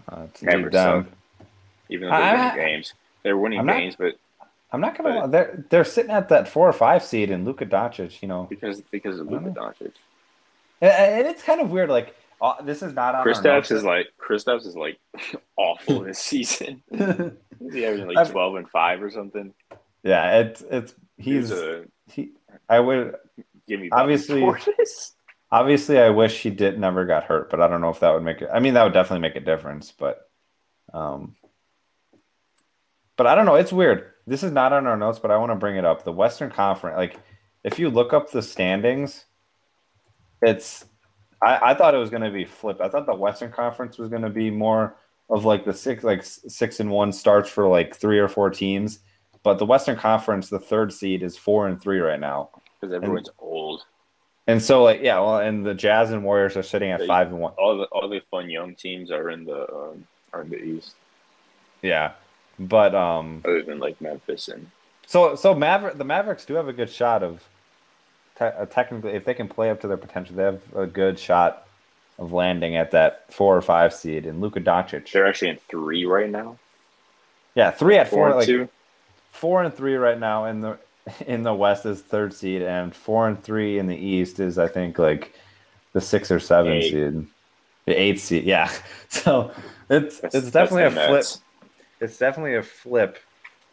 Uh, 0.08 0.28
to 0.34 0.46
lead 0.46 0.54
Mavericks 0.56 0.74
them. 0.74 1.04
suck. 1.06 1.48
Even 1.90 2.10
though 2.10 2.16
they're 2.18 2.24
I- 2.24 2.52
winning 2.56 2.66
games, 2.66 2.94
they're 3.24 3.38
winning 3.38 3.66
not- 3.66 3.78
games, 3.78 3.96
but 3.96 4.16
I'm 4.72 4.82
not 4.82 4.98
gonna. 4.98 5.22
But- 5.22 5.32
They're 5.32 5.66
they're 5.70 5.84
sitting 5.86 6.12
at 6.12 6.30
that 6.30 6.48
four 6.48 6.68
or 6.70 6.74
five 6.74 7.04
seed, 7.04 7.32
and 7.32 7.46
Luka 7.46 7.66
Doncic. 7.66 8.22
You 8.22 8.28
know, 8.28 8.44
because 8.50 8.82
because 8.82 9.20
of 9.20 9.28
I 9.28 9.32
don't 9.32 9.46
Luka 9.46 9.60
Doncic. 9.60 9.92
and, 10.82 10.92
and 10.92 11.28
it's 11.28 11.42
kind 11.44 11.60
of 11.62 11.72
weird. 11.72 11.90
Like 11.90 12.16
uh, 12.42 12.62
this 12.62 12.82
is 12.84 12.94
not 12.94 13.16
on. 13.16 13.22
our 13.22 13.26
Kristaps 13.28 13.72
is 13.72 13.84
like 13.84 14.08
Kristaps 14.20 14.66
is 14.68 14.76
like 14.76 15.00
awful 15.58 16.02
this 16.02 16.20
season. 16.20 16.84
Is 17.62 17.74
he 17.74 17.82
having 17.82 18.08
like 18.08 18.18
I've- 18.18 18.32
twelve 18.32 18.56
and 18.56 18.70
five 18.70 19.02
or 19.04 19.10
something? 19.12 19.54
yeah, 20.04 20.40
it's 20.40 20.62
it's 20.62 20.94
He's 21.18 21.50
he's 21.50 21.52
a 21.52 21.84
he. 22.10 22.32
I 22.70 22.80
would 22.80 23.16
give 23.68 23.82
me 23.82 23.90
Obviously- 23.92 24.48
obviously 25.52 26.00
I 26.00 26.10
wish 26.12 26.42
he 26.42 26.52
did 26.52 26.80
never 26.80 27.06
got 27.06 27.26
hurt, 27.26 27.50
but 27.50 27.60
I 27.60 27.68
don't 27.68 27.82
know 27.82 27.90
if 27.90 28.00
that 28.00 28.14
would 28.14 28.24
make 28.24 28.42
it. 28.42 28.50
I 28.54 28.60
mean, 28.60 28.76
that 28.76 28.84
would 28.84 28.94
definitely 28.94 29.20
make 29.28 29.36
a 29.36 29.42
difference, 29.42 29.92
but 29.92 30.30
um, 30.94 31.36
but 33.18 33.28
I 33.28 33.36
don't 33.36 33.46
know. 33.46 33.56
It's 33.56 33.74
weird. 33.74 34.09
This 34.30 34.44
is 34.44 34.52
not 34.52 34.74
on 34.74 34.86
our 34.86 34.96
notes, 34.96 35.18
but 35.18 35.32
I 35.32 35.38
want 35.38 35.52
to 35.52 35.56
bring 35.56 35.76
it 35.76 35.86
up. 35.86 36.04
The 36.04 36.12
Western 36.12 36.52
Conference, 36.52 36.98
like 36.98 37.18
if 37.64 37.80
you 37.80 37.90
look 37.90 38.14
up 38.14 38.32
the 38.32 38.42
standings, 38.42 39.26
it's 40.42 40.86
I, 41.42 41.72
I 41.72 41.74
thought 41.74 41.96
it 41.96 41.98
was 41.98 42.12
going 42.12 42.22
to 42.22 42.32
be 42.32 42.46
flipped. 42.46 42.80
I 42.80 42.90
thought 42.90 43.06
the 43.06 43.16
Western 43.16 43.52
Conference 43.52 43.98
was 43.98 44.10
going 44.10 44.22
to 44.22 44.30
be 44.30 44.52
more 44.52 44.96
of 45.30 45.46
like 45.46 45.66
the 45.66 45.74
six 45.74 46.04
like 46.04 46.24
six 46.24 46.80
and 46.80 46.92
one 46.92 47.12
starts 47.12 47.50
for 47.50 47.68
like 47.68 47.96
three 47.96 48.20
or 48.20 48.28
four 48.28 48.52
teams, 48.52 49.00
but 49.44 49.58
the 49.58 49.66
Western 49.66 49.96
Conference, 49.96 50.48
the 50.50 50.60
third 50.60 50.94
seed 50.94 51.24
is 51.24 51.36
four 51.36 51.68
and 51.68 51.82
three 51.82 52.00
right 52.00 52.20
now. 52.20 52.50
Because 52.80 52.94
everyone's 52.94 53.30
old. 53.40 53.84
And 54.48 54.62
so, 54.62 54.84
like, 54.84 55.02
yeah, 55.04 55.20
well, 55.20 55.40
and 55.40 55.64
the 55.64 55.76
Jazz 55.76 56.12
and 56.12 56.24
Warriors 56.24 56.58
are 56.58 56.64
sitting 56.64 56.92
at 56.92 57.00
They- 57.00 57.08
five 57.08 57.28
and 57.28 57.40
one. 57.40 57.54
All 57.58 57.78
the 57.78 57.86
all 57.86 58.08
the 58.08 58.22
fun 58.32 58.50
young 58.50 58.76
teams 58.76 59.12
are 59.12 59.30
in 59.30 59.46
the 59.46 59.72
um, 59.74 60.08
are 60.34 60.42
in 60.42 60.50
the 60.50 60.64
East, 60.64 60.94
Yeah, 61.82 62.14
but 62.60 62.94
um, 62.94 63.42
other 63.46 63.64
than 63.64 63.80
like 63.80 64.00
Memphis 64.02 64.48
and 64.50 64.70
so 65.08 65.36
so 65.36 65.56
Maverick, 65.56 65.98
the 65.98 66.04
Mavericks 66.04 66.46
do 66.46 66.54
have 66.56 66.68
a 66.68 66.74
good 66.74 66.90
shot 66.90 67.24
of 67.24 67.44
te- 68.38 68.46
uh, 68.46 68.66
technically, 68.66 69.12
if 69.14 69.26
they 69.26 69.34
can 69.34 69.48
play 69.48 69.70
up 69.72 69.82
to 69.82 69.88
their 69.88 69.98
potential, 69.98 70.36
they 70.36 70.44
have 70.44 70.62
a 70.76 70.86
good 70.86 71.18
shot 71.18 71.66
of 72.20 72.34
landing 72.34 72.76
at 72.76 72.92
that 72.92 73.32
four 73.34 73.56
or 73.56 73.62
five 73.62 73.94
seed. 73.94 74.26
And 74.26 74.42
Luka 74.42 74.60
Doncic, 74.60 75.12
They're 75.12 75.26
actually 75.26 75.50
in 75.52 75.58
three 75.70 76.06
right 76.06 76.30
now. 76.30 76.58
yeah, 77.56 77.72
three 77.72 77.98
at 77.98 78.10
Four 78.10 78.18
four, 78.20 78.28
and 78.28 78.36
like 78.38 78.46
two. 78.46 78.70
four 79.32 79.64
and 79.64 79.74
three 79.74 79.96
right 79.96 80.20
now 80.20 80.46
in 80.46 80.60
the 80.62 80.78
in 81.26 81.42
the 81.44 81.54
West 81.56 81.86
is 81.86 82.02
third 82.02 82.34
seed, 82.34 82.62
and 82.62 82.94
four 82.94 83.28
and 83.28 83.42
three 83.42 83.80
in 83.80 83.88
the 83.88 83.96
East 83.96 84.40
is 84.40 84.58
I 84.60 84.68
think 84.68 85.00
like 85.00 85.34
the 85.94 86.02
six 86.02 86.30
or 86.30 86.40
seven 86.40 86.74
Eight. 86.74 86.92
seed, 86.92 87.26
the 87.86 87.94
eighth 88.00 88.22
seed. 88.22 88.44
Yeah, 88.44 88.70
so 89.10 89.52
it's 89.90 90.20
That's- 90.20 90.44
it's 90.44 90.52
definitely 90.52 90.84
a 90.84 90.92
flip. 90.92 91.26
It's 92.02 92.18
definitely 92.18 92.56
a 92.56 92.64
flip 92.64 93.20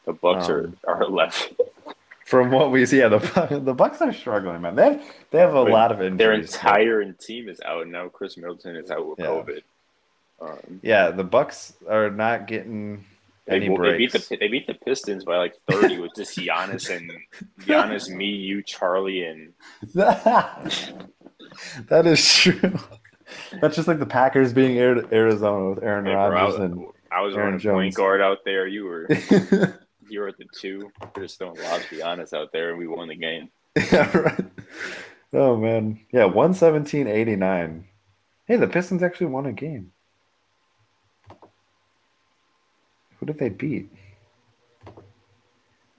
The 0.05 0.13
Bucks 0.13 0.49
Um, 0.49 0.77
are 0.87 0.97
are 0.97 1.07
left. 1.09 1.55
from 2.27 2.51
what 2.51 2.71
we 2.73 2.85
see. 2.87 2.99
Yeah, 2.99 3.09
the 3.09 3.61
the 3.63 3.75
Bucks 3.75 4.01
are 4.03 4.13
struggling, 4.13 4.61
man. 4.63 4.75
They 4.77 4.83
have 4.85 5.03
they 5.31 5.39
have 5.39 5.55
a 5.55 5.65
But 5.65 5.73
lot 5.73 5.93
of 5.93 6.01
injuries. 6.03 6.19
Their 6.19 6.33
entire 6.33 7.13
team 7.13 7.49
is 7.49 7.61
out 7.65 7.87
now. 7.89 8.09
Khris 8.09 8.37
Middleton 8.37 8.77
is 8.77 8.91
out 8.91 9.09
with 9.09 9.19
Yeah. 9.21 9.27
COVID. 9.27 9.61
Um, 10.41 10.81
yeah, 10.83 11.11
the 11.13 11.25
Bucks 11.25 11.73
are 11.89 12.11
not 12.11 12.47
getting 12.47 13.05
they, 13.47 13.57
any 13.57 13.69
they 13.69 13.69
beat 13.69 13.79
breaks. 14.13 14.29
the 14.29 14.37
they 14.37 14.49
beat 14.49 14.67
the 14.67 14.75
Pistons 14.75 15.25
by 15.25 15.37
like 15.39 15.55
thirty 15.71 15.99
with 15.99 16.13
just 16.17 16.37
Giannis 16.37 16.91
and 16.97 17.11
Giannis, 17.61 18.11
me, 18.15 18.27
you, 18.27 18.63
Charlie, 18.63 19.25
and 19.25 19.53
that 21.89 22.07
is 22.07 22.35
true. 22.35 22.61
That's 23.61 23.75
just 23.77 23.89
like 23.89 23.99
the 23.99 24.07
Packers 24.07 24.53
being 24.53 24.79
Arizona 24.79 25.71
with 25.71 25.83
Aaron 25.83 26.07
Hey, 26.07 26.15
Rodgers 26.15 26.59
and 26.61 26.87
I 27.11 27.23
was 27.23 27.35
Aaron 27.35 27.47
running 27.47 27.61
Jones. 27.61 27.75
point 27.75 27.95
guard 27.95 28.21
out 28.21 28.39
there. 28.45 28.67
You 28.67 28.85
were 28.85 29.09
you 30.09 30.21
were 30.21 30.29
at 30.29 30.39
the 30.39 30.47
two. 30.59 30.91
We're 31.15 31.23
just 31.23 31.39
throwing 31.39 31.61
lobs 31.63 31.85
Giannis 31.85 32.33
out 32.33 32.53
there, 32.53 32.71
and 32.71 32.79
we 32.79 32.87
won 32.87 33.09
the 33.09 33.17
game. 33.17 33.51
yeah, 33.93 34.17
right. 34.17 34.45
Oh 35.33 35.57
man, 35.57 36.01
yeah, 36.13 36.25
one 36.25 36.55
seventeen 36.55 37.07
eighty 37.07 37.37
nine. 37.37 37.87
Hey, 38.47 38.57
the 38.57 38.69
Pistons 38.69 39.03
actually 39.03 39.27
won 39.27 39.47
a 39.47 39.53
game. 39.53 39.93
Who 43.19 43.27
did 43.27 43.39
they 43.39 43.49
beat? 43.49 43.91
All 44.87 44.95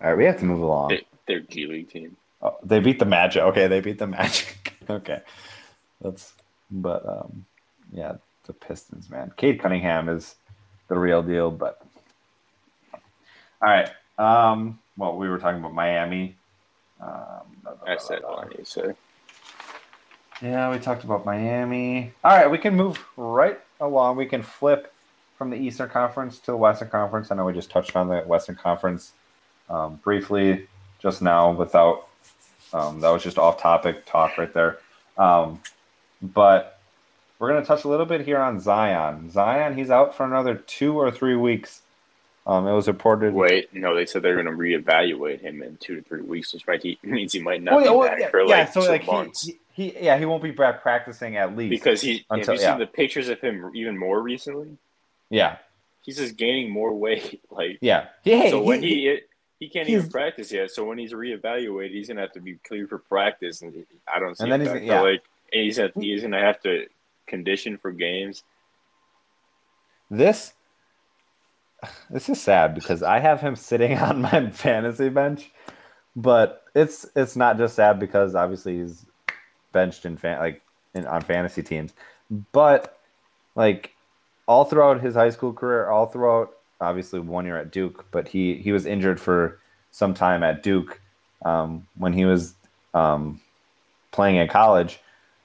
right, 0.10 0.18
we 0.18 0.26
have 0.26 0.40
to 0.40 0.46
move 0.46 0.62
along. 0.62 0.90
They, 0.90 1.06
their 1.28 1.40
G 1.42 1.66
League 1.66 1.90
team. 1.90 2.16
Oh, 2.42 2.56
they 2.64 2.80
beat 2.80 3.00
the 3.00 3.06
Magic. 3.06 3.42
Okay, 3.44 3.68
they 3.68 3.82
beat 3.82 3.98
the 3.98 4.08
Magic. 4.08 4.74
okay, 4.90 5.22
that's 6.02 6.34
but 6.72 7.06
um, 7.08 7.46
yeah, 7.92 8.14
the 8.46 8.54
Pistons, 8.54 9.10
man. 9.10 9.32
Cade 9.38 9.60
Cunningham 9.60 10.10
is 10.10 10.36
the 10.88 10.98
real 10.98 11.22
deal. 11.22 11.52
But 11.52 11.82
all 13.62 13.70
right, 13.70 13.90
um, 14.18 14.80
well, 14.98 15.18
we 15.18 15.30
were 15.30 15.38
talking 15.38 15.60
about 15.60 15.74
Miami. 15.74 16.36
Um, 17.02 17.10
blah, 17.64 17.74
blah, 17.74 17.94
I 17.94 17.98
said 17.98 18.22
blah, 18.22 18.30
blah. 18.30 18.44
one. 18.44 18.52
You 18.58 18.66
said 18.66 18.96
Yeah, 20.42 20.72
we 20.72 20.80
talked 20.80 21.04
about 21.04 21.26
Miami. 21.26 22.14
All 22.24 22.36
right, 22.36 22.50
we 22.50 22.58
can 22.58 22.76
move 22.76 23.04
right 23.16 23.60
along. 23.80 24.18
We 24.18 24.26
can 24.26 24.42
flip 24.42 24.94
from 25.38 25.50
the 25.50 25.58
Eastern 25.58 25.90
Conference 25.90 26.40
to 26.40 26.48
the 26.48 26.58
Western 26.58 26.90
Conference. 26.90 27.32
I 27.32 27.36
know 27.36 27.46
we 27.46 27.54
just 27.54 27.70
touched 27.70 27.96
on 27.96 28.08
the 28.08 28.20
Western 28.22 28.56
Conference 28.56 29.14
um, 29.70 30.00
briefly 30.04 30.68
just 31.00 31.22
now 31.22 31.52
without 31.52 32.08
um, 32.74 33.00
that 33.00 33.10
was 33.10 33.24
just 33.24 33.38
off 33.38 33.62
topic 33.62 34.06
talk 34.06 34.38
right 34.38 34.52
there. 34.54 34.80
Um, 35.18 35.62
but 36.22 36.77
we're 37.40 37.50
going 37.50 37.62
to 37.62 37.68
touch 37.68 37.84
a 37.84 37.88
little 37.88 38.06
bit 38.06 38.22
here 38.22 38.40
on 38.40 38.60
Zion. 38.60 39.30
Zion, 39.32 39.78
he's 39.78 39.90
out 39.90 40.16
for 40.16 40.26
another 40.26 40.56
two 40.56 40.98
or 41.00 41.12
three 41.12 41.36
weeks. 41.36 41.82
Um, 42.46 42.66
it 42.66 42.72
was 42.74 42.88
reported. 42.88 43.34
wait. 43.34 43.74
No, 43.74 43.94
they 43.94 44.06
said 44.06 44.22
they're 44.22 44.42
going 44.42 44.46
to 44.46 44.52
reevaluate 44.54 45.42
him 45.42 45.62
in 45.62 45.78
two 45.78 45.98
to 45.98 46.02
three 46.02 46.22
weeks, 46.22 46.54
which 46.54 46.66
might 46.66 46.82
he, 46.84 46.98
means 47.04 47.34
he 47.34 47.40
might 47.42 47.62
not 47.62 47.82
yeah, 47.84 47.92
be 47.92 47.96
well, 47.98 48.08
back 48.08 48.20
yeah, 48.22 48.30
for 48.30 48.42
yeah, 48.42 48.46
like 48.48 48.74
so 48.74 48.82
two 48.82 48.88
like 48.88 49.06
months. 49.06 49.44
he, 49.46 49.58
he, 49.74 49.90
he, 49.90 50.06
yeah, 50.06 50.18
he 50.18 50.26
won't 50.26 50.42
be 50.42 50.52
back 50.52 50.82
practicing 50.82 51.36
at 51.38 51.56
least 51.58 51.70
because 51.70 52.02
he 52.02 52.26
Until- 52.30 52.54
have 52.54 52.62
you 52.62 52.66
yeah. 52.68 52.72
seen 52.74 52.80
the 52.80 52.88
pictures 52.88 53.28
of 53.30 53.42
him 53.42 53.70
even 53.76 53.98
more 53.98 54.22
recently? 54.22 54.78
yeah, 55.30 55.58
He's 56.04 56.18
just 56.18 56.38
gaining 56.38 56.72
more 56.72 56.94
weight. 56.94 57.42
Like 57.52 57.80
yeah. 57.82 58.06
He, 58.24 58.50
so 58.50 58.62
when 58.64 58.82
he 58.82 59.20
he 59.60 59.68
can't 59.68 59.90
even 59.90 60.10
practice 60.10 60.52
yet. 60.52 60.72
So 60.72 60.86
when 60.86 60.98
he's 60.98 61.12
reevaluated, 61.12 61.92
he's 61.92 62.08
gonna 62.08 62.22
have 62.22 62.32
to 62.34 62.40
be 62.40 62.54
cleared 62.66 62.88
for 62.90 62.98
practice, 63.00 63.62
and 63.62 63.86
I 64.12 64.20
don't 64.20 64.38
see. 64.38 64.44
And 64.44 64.54
then 64.54 64.62
he's- 64.62 64.84
yeah. 64.84 65.02
Like 65.02 65.24
and 65.52 65.64
he's 65.64 65.80
he's 66.00 66.22
gonna 66.22 66.40
have 66.40 66.62
to 66.62 66.86
condition 67.28 67.78
for 67.78 67.92
games. 67.92 68.44
This 70.10 70.54
this 72.10 72.30
is 72.30 72.42
sad 72.42 72.74
because 72.74 73.04
I 73.04 73.20
have 73.20 73.42
him 73.42 73.56
sitting 73.56 73.98
on 73.98 74.22
my 74.22 74.50
fantasy 74.50 75.10
bench, 75.10 75.52
but 76.16 76.64
it's 76.76 77.06
it's 77.16 77.36
not 77.36 77.58
just 77.58 77.76
sad 77.76 78.00
because 78.00 78.36
obviously 78.36 78.80
he's 78.80 79.06
benched 79.72 80.06
in 80.06 80.18
fan 80.18 80.40
like 80.40 80.62
in, 80.94 81.06
on 81.06 81.22
fantasy 81.22 81.62
teams, 81.62 81.94
but 82.52 83.00
like 83.56 83.94
all 84.48 84.66
throughout 84.66 85.02
his 85.02 85.16
high 85.16 85.30
school 85.30 85.54
career, 85.54 85.90
all 85.90 86.08
throughout 86.08 86.54
obviously 86.80 87.20
one 87.20 87.46
year 87.46 87.58
at 87.58 87.72
Duke, 87.72 88.06
but 88.12 88.28
he 88.28 88.56
he 88.56 88.72
was 88.72 88.86
injured 88.86 89.20
for 89.20 89.60
some 89.92 90.14
time 90.14 90.44
at 90.44 90.64
Duke 90.64 91.02
um, 91.46 91.88
when 91.96 92.14
he 92.14 92.26
was 92.26 92.54
um, 92.94 93.42
playing 94.12 94.38
in 94.38 94.48
college, 94.48 95.00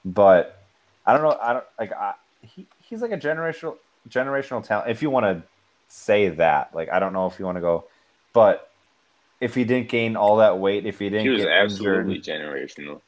but 0.05 0.62
I 1.07 1.13
don't 1.13 1.23
know. 1.23 1.39
I 1.41 1.53
don't 1.55 1.65
like. 1.79 1.93
I, 1.93 2.15
he 2.43 2.67
he's 2.81 3.03
like 3.03 3.13
a 3.13 3.19
generational 3.19 3.77
generational 4.09 4.65
talent. 4.65 4.91
If 4.91 5.03
you 5.03 5.11
want 5.11 5.25
to 5.27 5.43
say 5.89 6.29
that, 6.31 6.75
like 6.75 6.89
I 6.91 6.99
don't 6.99 7.13
know 7.13 7.27
if 7.27 7.39
you 7.39 7.45
want 7.45 7.57
to 7.57 7.61
go, 7.63 7.85
but 8.33 8.71
if 9.41 9.55
he 9.55 9.65
didn't 9.65 9.89
gain 9.89 10.17
all 10.17 10.37
that 10.37 10.59
weight, 10.59 10.87
if 10.87 10.99
he 10.99 11.09
didn't 11.11 11.25
He 11.25 11.31
was 11.31 11.45
absolutely 11.45 12.17
injured, 12.17 12.41
generational. 12.41 13.01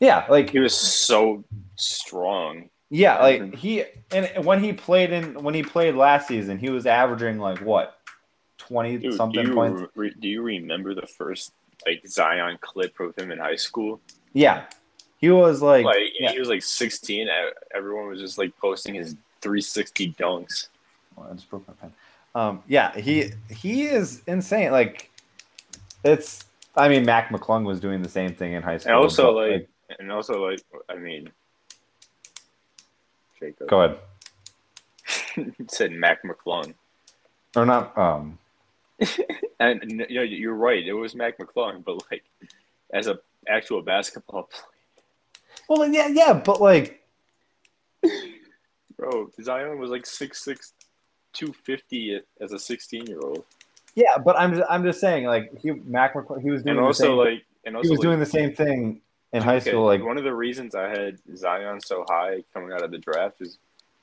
yeah, 0.00 0.24
like 0.28 0.50
He 0.50 0.58
was 0.58 0.74
so 0.74 1.44
strong. 1.76 2.70
yeah, 2.90 3.20
like 3.20 3.54
he 3.54 3.84
and 4.10 4.44
when 4.44 4.62
he 4.62 4.72
played 4.72 5.12
in 5.12 5.42
when 5.42 5.54
he 5.54 5.62
played 5.62 5.94
last 5.94 6.28
season, 6.28 6.58
he 6.58 6.70
was 6.70 6.86
averaging 6.86 7.38
like 7.38 7.58
what 7.60 7.98
twenty 8.58 8.92
Dude, 8.96 9.10
do 9.10 9.16
something 9.16 9.46
you, 9.48 9.54
points. 9.54 9.82
re- 9.94 10.14
do 10.18 10.28
you 10.28 10.42
remember 10.42 10.94
the 10.94 11.06
first 11.06 11.52
like 11.86 12.06
Zion 12.06 12.58
clip 12.60 12.98
of 13.00 13.14
him 13.16 13.30
in 13.30 13.38
high 13.38 13.56
school? 13.56 14.00
Yeah, 14.32 14.64
he 15.22 15.30
was 15.30 15.62
like, 15.62 15.86
Like 15.86 16.12
yeah. 16.20 16.32
he 16.32 16.38
was 16.38 16.48
like 16.48 16.62
16. 16.62 17.28
e- 17.28 17.30
Everyone 17.74 18.08
was 18.08 18.20
just 18.20 18.36
like 18.36 18.54
posting 18.58 18.94
his 18.94 19.14
360 19.40 20.12
dunks. 20.14 20.66
Oh, 21.16 21.26
I 21.30 21.32
just 21.34 21.48
broke 21.48 21.66
my 21.66 21.74
pen. 21.74 21.92
Um, 22.34 22.62
yeah, 22.66 22.94
he 22.98 23.30
he 23.48 23.84
is 23.84 24.22
insane. 24.26 24.72
Like, 24.72 25.10
it's. 26.04 26.44
I 26.74 26.88
mean, 26.88 27.04
Mac 27.04 27.28
McClung 27.28 27.64
was 27.64 27.80
doing 27.80 28.02
the 28.02 28.08
same 28.08 28.34
thing 28.34 28.54
in 28.54 28.62
high 28.62 28.78
school. 28.78 28.92
And 28.94 29.02
also, 29.02 29.34
but, 29.34 29.50
like, 29.50 29.68
and 29.98 30.10
also 30.10 30.46
like, 30.46 30.60
I 30.88 30.96
mean, 30.96 31.30
Jacob 33.38 33.68
go 33.68 33.82
ahead 33.82 33.98
said 35.68 35.92
Mac 35.92 36.22
McClung, 36.24 36.74
or 37.54 37.66
not. 37.66 37.96
Um, 37.96 38.38
and 39.60 40.04
you 40.08 40.16
know 40.16 40.22
you're 40.22 40.54
right. 40.54 40.84
It 40.86 40.94
was 40.94 41.14
Mac 41.14 41.38
McClung, 41.38 41.84
but 41.84 42.02
like 42.10 42.24
as 42.92 43.06
a 43.06 43.18
actual 43.48 43.82
basketball 43.82 44.44
player, 44.50 44.71
well, 45.68 45.88
yeah, 45.88 46.08
yeah, 46.08 46.32
but 46.32 46.60
like, 46.60 47.02
bro, 48.96 49.30
Zion 49.42 49.78
was 49.78 49.90
like 49.90 50.06
six 50.06 50.44
six, 50.44 50.72
two 51.32 51.52
fifty 51.64 52.20
as 52.40 52.52
a 52.52 52.58
16 52.58 53.06
year 53.06 53.20
old, 53.20 53.44
yeah, 53.94 54.18
but 54.18 54.38
I'm 54.38 54.54
just, 54.54 54.70
I'm 54.70 54.84
just 54.84 55.00
saying, 55.00 55.26
like, 55.26 55.56
he 55.58 55.72
Mac 55.72 56.14
he 56.40 56.50
was 56.50 56.62
doing 56.62 56.76
and 56.76 56.78
the 56.78 56.82
also 56.82 57.08
same, 57.08 57.16
like, 57.18 57.44
and 57.64 57.76
also 57.76 57.88
he 57.88 57.90
was 57.90 57.98
like, 57.98 58.06
doing 58.06 58.20
the 58.20 58.26
same 58.26 58.54
thing 58.54 59.00
in 59.32 59.42
high 59.42 59.56
Okay, 59.56 59.70
school. 59.70 59.86
Like, 59.86 60.02
one 60.02 60.16
of 60.16 60.24
the 60.24 60.34
reasons 60.34 60.74
I 60.74 60.88
had 60.88 61.18
Zion 61.36 61.80
so 61.80 62.04
high 62.08 62.42
coming 62.54 62.72
out 62.72 62.82
of 62.82 62.90
the 62.90 62.98
draft 62.98 63.40
is, 63.40 63.58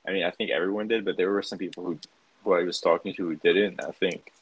I 0.06 0.12
mean, 0.12 0.24
I 0.24 0.30
think 0.30 0.50
everyone 0.50 0.88
did, 0.88 1.04
but 1.04 1.16
there 1.16 1.30
were 1.30 1.42
some 1.42 1.58
people 1.58 1.84
who, 1.84 1.98
who 2.44 2.54
I 2.54 2.62
was 2.62 2.80
talking 2.80 3.14
to 3.14 3.28
who 3.28 3.34
didn't. 3.36 3.80
I 3.82 3.90
think 3.90 4.32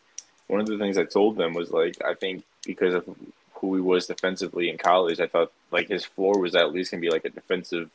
one 0.49 0.61
of 0.61 0.67
the 0.67 0.79
things 0.79 0.99
I 0.99 1.05
told 1.05 1.37
them 1.37 1.55
was 1.55 1.71
like, 1.71 1.97
I 2.05 2.15
think 2.15 2.45
because 2.65 2.95
of 2.95 3.09
who 3.55 3.75
he 3.75 3.81
was 3.81 4.07
defensively 4.07 4.69
in 4.69 4.77
college, 4.77 5.19
I 5.21 5.27
thought 5.27 5.53
like 5.71 5.89
his 5.89 6.05
floor 6.05 6.39
was 6.39 6.55
at 6.55 6.73
least 6.73 6.91
gonna 6.91 7.01
be 7.01 7.11
like 7.11 7.25
a 7.25 7.31
defensive, 7.31 7.91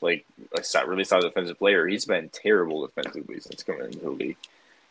like 0.00 0.24
a 0.54 0.86
really 0.86 1.04
solid 1.04 1.22
defensive 1.22 1.58
player. 1.58 1.86
He's 1.86 2.04
been 2.04 2.28
terrible 2.30 2.86
defensively 2.86 3.40
since 3.40 3.62
coming 3.62 3.86
into 3.86 3.98
the 3.98 4.10
league, 4.10 4.36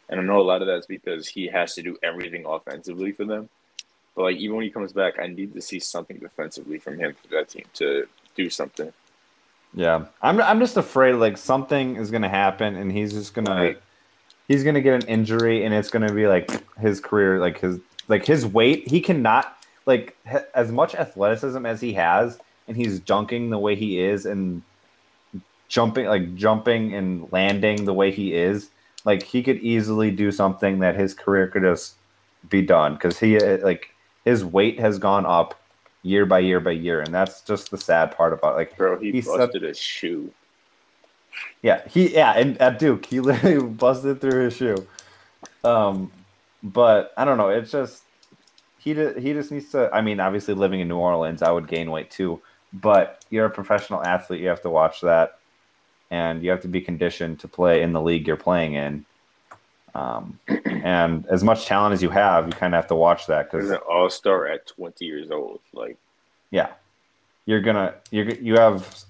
and 0.09 0.19
I 0.19 0.23
know 0.23 0.39
a 0.39 0.43
lot 0.43 0.61
of 0.61 0.67
that's 0.67 0.87
because 0.87 1.27
he 1.27 1.47
has 1.47 1.75
to 1.75 1.81
do 1.81 1.97
everything 2.03 2.45
offensively 2.45 3.11
for 3.11 3.25
them. 3.25 3.49
But 4.15 4.23
like 4.23 4.37
even 4.37 4.57
when 4.57 4.65
he 4.65 4.71
comes 4.71 4.91
back, 4.91 5.19
I 5.19 5.27
need 5.27 5.53
to 5.53 5.61
see 5.61 5.79
something 5.79 6.17
defensively 6.17 6.79
from 6.79 6.99
him 6.99 7.13
for 7.13 7.27
that 7.29 7.49
team 7.49 7.65
to 7.75 8.07
do 8.35 8.49
something. 8.49 8.91
yeah, 9.73 10.05
I'm 10.21 10.41
I'm 10.41 10.59
just 10.59 10.77
afraid 10.77 11.13
like 11.13 11.37
something 11.37 11.95
is 11.95 12.11
gonna 12.11 12.29
happen, 12.29 12.75
and 12.75 12.91
he's 12.91 13.13
just 13.13 13.33
gonna 13.33 13.55
Right. 13.55 13.81
he's 14.47 14.63
gonna 14.63 14.81
get 14.81 15.01
an 15.03 15.07
injury, 15.07 15.63
and 15.63 15.73
it's 15.73 15.89
gonna 15.89 16.11
be 16.13 16.27
like 16.27 16.49
his 16.77 16.99
career, 16.99 17.39
like 17.39 17.59
his 17.59 17.79
like 18.07 18.25
his 18.25 18.45
weight. 18.45 18.87
He 18.89 18.99
cannot 18.99 19.55
like 19.89 20.15
ha- 20.25 20.45
as 20.53 20.71
much 20.71 20.95
athleticism 20.95 21.65
as 21.65 21.81
he 21.81 21.91
has, 21.93 22.39
and 22.67 22.77
he's 22.77 22.99
dunking 22.99 23.49
the 23.49 23.59
way 23.59 23.75
he 23.75 23.99
is, 23.99 24.25
and 24.25 24.61
jumping 25.67 26.05
like 26.05 26.35
jumping 26.35 26.93
and 26.93 27.29
landing 27.31 27.85
the 27.85 27.93
way 27.93 28.11
he 28.11 28.33
is. 28.33 28.69
Like 29.05 29.23
he 29.23 29.41
could 29.43 29.57
easily 29.57 30.11
do 30.11 30.31
something 30.31 30.79
that 30.79 30.95
his 30.95 31.13
career 31.13 31.47
could 31.47 31.63
just 31.63 31.95
be 32.49 32.61
done 32.61 32.93
because 32.93 33.19
he 33.19 33.37
uh, 33.37 33.57
like 33.63 33.89
his 34.25 34.45
weight 34.45 34.79
has 34.79 34.99
gone 34.99 35.25
up, 35.25 35.59
year 36.03 36.25
by 36.25 36.39
year 36.39 36.59
by 36.59 36.71
year, 36.71 37.01
and 37.01 37.13
that's 37.13 37.41
just 37.41 37.71
the 37.71 37.77
sad 37.77 38.15
part 38.15 38.33
about 38.33 38.55
like 38.55 38.77
Bro, 38.77 38.99
he, 38.99 39.11
He 39.11 39.21
busted 39.21 39.63
a 39.63 39.73
shoe. 39.73 40.31
yeah 41.61 41.81
he 41.87 42.13
yeah 42.13 42.33
and 42.33 42.57
at 42.59 42.79
Duke 42.79 43.05
he 43.05 43.19
literally 43.29 43.61
busted 43.67 44.21
through 44.21 44.45
his 44.45 44.55
shoe. 44.55 44.85
Um, 45.63 46.11
but 46.61 47.13
I 47.17 47.25
don't 47.25 47.37
know. 47.37 47.49
It's 47.49 47.71
just 47.71 48.03
he 48.79 48.93
he 48.93 49.33
just 49.33 49.51
needs 49.51 49.71
to. 49.71 49.89
I 49.93 50.01
mean, 50.01 50.19
obviously 50.19 50.53
living 50.53 50.79
in 50.79 50.87
New 50.87 50.97
Orleans, 50.97 51.41
I 51.41 51.51
would 51.51 51.67
gain 51.67 51.91
weight 51.91 52.09
too. 52.09 52.41
But 52.71 53.23
you're 53.29 53.45
a 53.45 53.49
professional 53.49 54.03
athlete. 54.03 54.41
You 54.41 54.47
have 54.47 54.61
to 54.61 54.69
watch 54.69 55.01
that, 55.01 55.39
and 56.09 56.41
you 56.43 56.49
have 56.51 56.61
to 56.61 56.67
be 56.67 56.81
conditioned 56.81 57.39
to 57.39 57.47
play 57.47 57.81
in 57.81 57.93
the 57.93 58.01
league 58.01 58.27
you're 58.27 58.37
playing 58.37 58.73
in. 58.73 59.05
Um, 59.93 60.39
and 60.65 61.25
as 61.27 61.43
much 61.43 61.65
talent 61.65 61.93
as 61.93 62.01
you 62.01 62.09
have, 62.09 62.45
you 62.45 62.53
kind 62.53 62.73
of 62.73 62.77
have 62.77 62.87
to 62.87 62.95
watch 62.95 63.27
that 63.27 63.51
because 63.51 63.69
an 63.69 63.77
all 63.89 64.09
star 64.09 64.47
at 64.47 64.67
20 64.67 65.03
years 65.03 65.29
old. 65.29 65.59
Like, 65.73 65.97
yeah, 66.51 66.69
you're 67.45 67.61
gonna 67.61 67.95
you're 68.11 68.29
you 68.29 68.55
have 68.55 69.03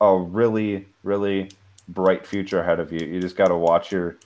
a 0.00 0.16
really 0.16 0.86
really 1.02 1.50
bright 1.88 2.26
future 2.26 2.60
ahead 2.60 2.80
of 2.80 2.92
you. 2.92 3.06
You 3.06 3.20
just 3.20 3.36
got 3.36 3.48
to 3.48 3.56
watch 3.56 3.92
your 3.92 4.16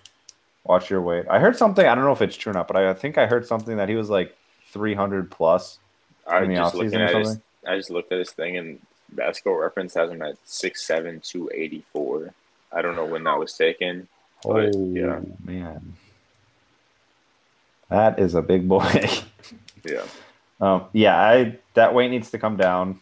watch 0.64 0.90
your 0.90 1.00
weight. 1.00 1.24
I 1.28 1.38
heard 1.38 1.56
something. 1.56 1.84
I 1.84 1.94
don't 1.94 2.04
know 2.04 2.12
if 2.12 2.22
it's 2.22 2.36
true 2.36 2.50
or 2.50 2.54
not, 2.54 2.68
but 2.68 2.76
I, 2.76 2.90
I 2.90 2.94
think 2.94 3.18
I 3.18 3.26
heard 3.26 3.46
something 3.46 3.76
that 3.78 3.88
he 3.88 3.94
was 3.96 4.10
like 4.10 4.36
300 4.76 5.30
plus. 5.30 5.78
I 6.26 6.44
just 6.46 6.74
looking 6.74 7.00
at 7.00 7.14
his. 7.14 7.38
I 7.66 7.76
just 7.76 7.90
looked 7.90 8.12
at 8.12 8.18
this 8.18 8.32
thing 8.32 8.56
and 8.56 8.80
basketball 9.10 9.56
reference 9.56 9.94
has 9.94 10.10
him 10.10 10.22
at 10.22 10.36
6'7", 10.46 11.22
284. 11.22 12.32
I 12.72 12.82
don't 12.82 12.96
know 12.96 13.04
when 13.04 13.24
that 13.24 13.38
was 13.38 13.52
taken. 13.54 14.08
But, 14.44 14.74
yeah. 14.74 15.20
Oh, 15.20 15.36
man, 15.44 15.94
that 17.88 18.18
is 18.18 18.34
a 18.34 18.42
big 18.42 18.68
boy. 18.68 19.08
Yeah. 19.84 20.02
um, 20.60 20.86
yeah, 20.92 21.16
I 21.16 21.58
that 21.74 21.94
weight 21.94 22.10
needs 22.10 22.32
to 22.32 22.38
come 22.40 22.56
down. 22.56 22.98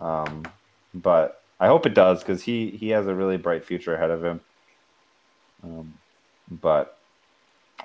Um, 0.00 0.44
but 0.92 1.40
I 1.60 1.68
hope 1.68 1.86
it 1.86 1.94
does 1.94 2.18
because 2.18 2.42
he 2.42 2.70
he 2.70 2.88
has 2.88 3.06
a 3.06 3.14
really 3.14 3.36
bright 3.36 3.64
future 3.64 3.94
ahead 3.94 4.10
of 4.10 4.24
him. 4.24 4.40
Um, 5.62 5.94
but 6.50 6.98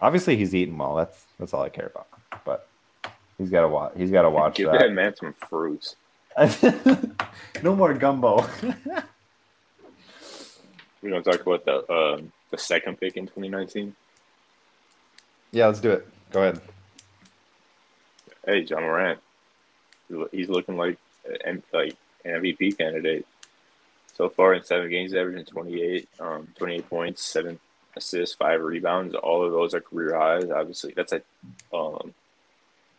obviously 0.01 0.37
he's 0.37 0.55
eating 0.55 0.75
well. 0.75 0.95
That's 0.95 1.23
that's 1.39 1.53
all 1.53 1.61
I 1.61 1.69
care 1.69 1.85
about. 1.85 2.07
But 3.39 3.43
he's 3.43 3.49
got 3.51 3.61
to 3.61 3.67
watch. 3.69 3.93
He's 3.95 4.11
got 4.11 4.23
to 4.23 4.29
watch 4.29 4.55
Give 4.55 4.69
that 4.71 4.79
that. 4.79 4.91
man 4.91 5.15
some 5.15 5.33
fruits. 5.33 5.95
no 7.63 7.75
more 7.75 7.93
gumbo. 7.93 8.45
We're 11.01 11.09
going 11.11 11.23
to 11.23 11.31
talk 11.31 11.41
about 11.45 11.65
the 11.65 11.91
um, 11.91 12.31
the 12.51 12.57
second 12.57 12.99
pick 12.99 13.15
in 13.15 13.25
2019. 13.25 13.95
yeah, 15.51 15.67
let's 15.67 15.79
do 15.79 15.91
it. 15.91 16.07
Go 16.31 16.41
ahead. 16.41 16.61
Hey, 18.45 18.59
Ja 18.61 18.79
Morant. 18.79 19.19
He's 20.31 20.49
looking 20.49 20.75
like 20.77 20.97
an, 21.45 21.63
like 21.73 21.95
an 22.25 22.41
MVP 22.41 22.77
candidate. 22.77 23.25
So 24.13 24.27
far 24.29 24.53
in 24.53 24.63
seven 24.63 24.89
games, 24.89 25.13
averaging 25.13 25.45
28, 25.45 26.09
um, 26.19 26.47
28 26.57 26.89
points, 26.89 27.23
seven 27.23 27.59
assists, 27.95 28.35
five 28.35 28.61
rebounds. 28.61 29.15
All 29.15 29.45
of 29.45 29.51
those 29.51 29.73
are 29.73 29.79
career 29.81 30.17
highs. 30.17 30.49
Obviously, 30.49 30.93
that's 30.95 31.13
a 31.13 31.21
um, 31.73 32.13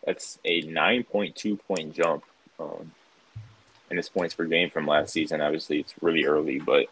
that's 0.04 0.38
a 0.44 0.62
9.2 0.62 1.58
point 1.66 1.94
jump 1.94 2.24
um, 2.58 2.92
in 3.90 3.96
his 3.96 4.08
points 4.08 4.34
per 4.34 4.44
game 4.44 4.70
from 4.70 4.86
last 4.86 5.12
season. 5.12 5.40
Obviously, 5.40 5.80
it's 5.80 5.94
really 6.00 6.24
early, 6.24 6.58
but 6.58 6.86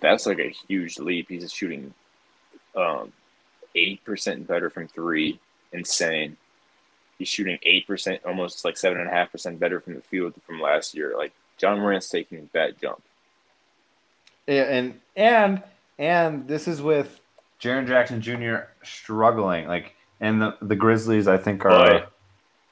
that's 0.00 0.26
like 0.26 0.38
a 0.38 0.54
huge 0.68 0.98
leap. 0.98 1.28
He's 1.28 1.52
shooting 1.52 1.94
um, 2.76 3.12
8% 3.74 4.46
better 4.46 4.70
from 4.70 4.88
three. 4.88 5.38
Insane. 5.72 6.36
He's 7.18 7.28
shooting 7.28 7.58
8%, 7.64 8.20
almost 8.26 8.64
like 8.64 8.74
7.5% 8.74 9.58
better 9.58 9.80
from 9.80 9.94
the 9.94 10.00
field 10.00 10.34
from 10.46 10.60
last 10.60 10.94
year. 10.94 11.14
Like, 11.16 11.32
Ja 11.60 11.76
Morant's 11.76 12.08
taking 12.08 12.50
that 12.52 12.80
jump. 12.80 13.02
Yeah, 14.46 14.62
and 14.62 15.00
and 15.14 15.62
and 15.98 16.48
this 16.48 16.66
is 16.66 16.82
with 16.82 17.20
Jaren 17.60 17.86
Jackson 17.86 18.20
Jr. 18.20 18.64
struggling. 18.82 19.68
Like, 19.68 19.94
and 20.22 20.40
the 20.40 20.56
the 20.62 20.76
Grizzlies, 20.76 21.28
I 21.28 21.36
think, 21.36 21.66
are. 21.66 21.90
But, 21.90 22.12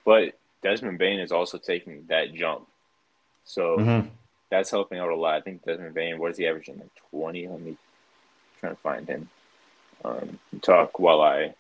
but 0.06 0.38
Desmond 0.62 0.98
Bane 0.98 1.20
is 1.20 1.32
also 1.32 1.58
taking 1.58 2.06
that 2.08 2.32
jump. 2.32 2.66
So 3.44 3.76
Mhm. 3.78 4.08
that's 4.48 4.70
helping 4.70 4.98
out 4.98 5.10
a 5.10 5.16
lot. 5.16 5.34
I 5.34 5.40
think 5.42 5.64
Desmond 5.64 5.92
Bane, 5.92 6.18
what 6.18 6.30
is 6.30 6.38
he 6.38 6.46
averaging? 6.46 6.78
Like 6.78 6.88
20? 7.10 7.48
Let 7.48 7.60
me 7.60 7.76
try 8.60 8.70
to 8.70 8.76
find 8.76 9.06
him. 9.06 9.28
Um, 10.04 10.38
talk 10.62 10.98
while 10.98 11.20
I 11.20 11.54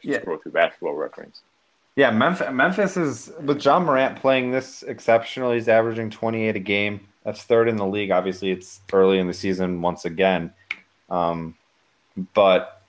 Yeah. 0.00 0.20
scroll 0.20 0.38
through 0.38 0.52
basketball 0.52 0.94
reference. 0.94 1.42
Yeah, 1.96 2.10
Memphis, 2.12 2.48
Memphis 2.52 2.96
is 2.96 3.32
with 3.40 3.64
Ja 3.64 3.80
Morant 3.80 4.16
playing 4.20 4.52
this 4.52 4.84
exceptional. 4.84 5.50
He's 5.52 5.68
averaging 5.68 6.10
28 6.10 6.54
a 6.54 6.60
game. 6.60 7.00
That's 7.24 7.42
third 7.42 7.68
in 7.68 7.76
the 7.76 7.86
league. 7.86 8.12
Obviously, 8.12 8.52
it's 8.52 8.80
early 8.92 9.18
in 9.18 9.26
the 9.26 9.34
season 9.34 9.82
once 9.82 10.04
again, 10.04 10.52
um, 11.10 11.56
but 12.34 12.82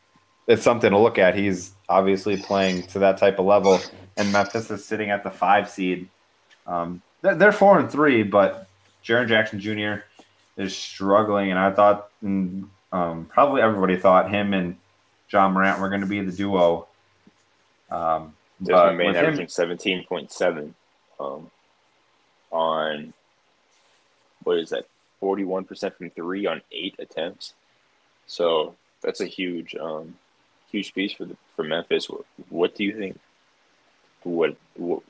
it's 0.47 0.62
something 0.62 0.91
to 0.91 0.97
look 0.97 1.17
at. 1.17 1.34
He's 1.36 1.73
obviously 1.89 2.38
playing 2.38 2.84
to 2.84 2.99
that 2.99 3.17
type 3.17 3.39
of 3.39 3.45
level, 3.45 3.80
and 4.15 4.32
Memphis 4.32 4.69
is 4.71 4.86
sitting 4.86 5.10
at 5.10 5.23
the 5.23 5.32
five 5.32 5.69
seed. 5.69 6.08
Um, 6.67 7.02
they're, 7.21 7.52
four 7.52 7.80
and 7.80 7.91
three, 7.91 8.23
but 8.23 8.67
Jaren 9.04 9.28
Jackson 9.28 9.60
Jr. 9.60 10.04
is 10.56 10.75
struggling, 10.75 11.49
and 11.49 11.60
I 11.60 11.71
thought, 11.71 12.10
mm, 12.23 12.67
um, 12.91 13.25
probably 13.25 13.62
everybody 13.62 13.97
thought 13.97 14.30
him 14.30 14.54
and 14.54 14.78
Ja 15.30 15.49
Morant 15.49 15.80
were 15.80 15.89
going 15.89 16.02
to 16.02 16.08
be 16.08 16.21
the 16.21 16.32
duo. 16.32 16.88
Um, 17.91 18.34
but 18.62 18.91
Desmond 18.91 18.97
Bane 18.97 19.15
averaging 19.15 19.47
17.7 19.47 20.73
um, 21.19 21.52
on, 22.52 23.13
what 24.43 24.58
is 24.58 24.69
that, 24.69 24.86
41% 25.21 25.93
from 25.95 26.10
three 26.10 26.45
on 26.45 26.62
eight 26.71 26.95
attempts. 26.99 27.54
So 28.28 28.75
that's 29.02 29.21
a 29.21 29.25
huge, 29.25 29.75
um, 29.75 30.15
huge 30.71 30.93
piece 30.93 31.13
for 31.13 31.25
the, 31.25 31.36
for 31.55 31.63
Memphis. 31.63 32.10
What, 32.10 32.21
what 32.49 32.75
do 32.75 32.84
you 32.84 32.97
think? 32.97 33.19
What, 34.23 34.55
what 34.75 35.01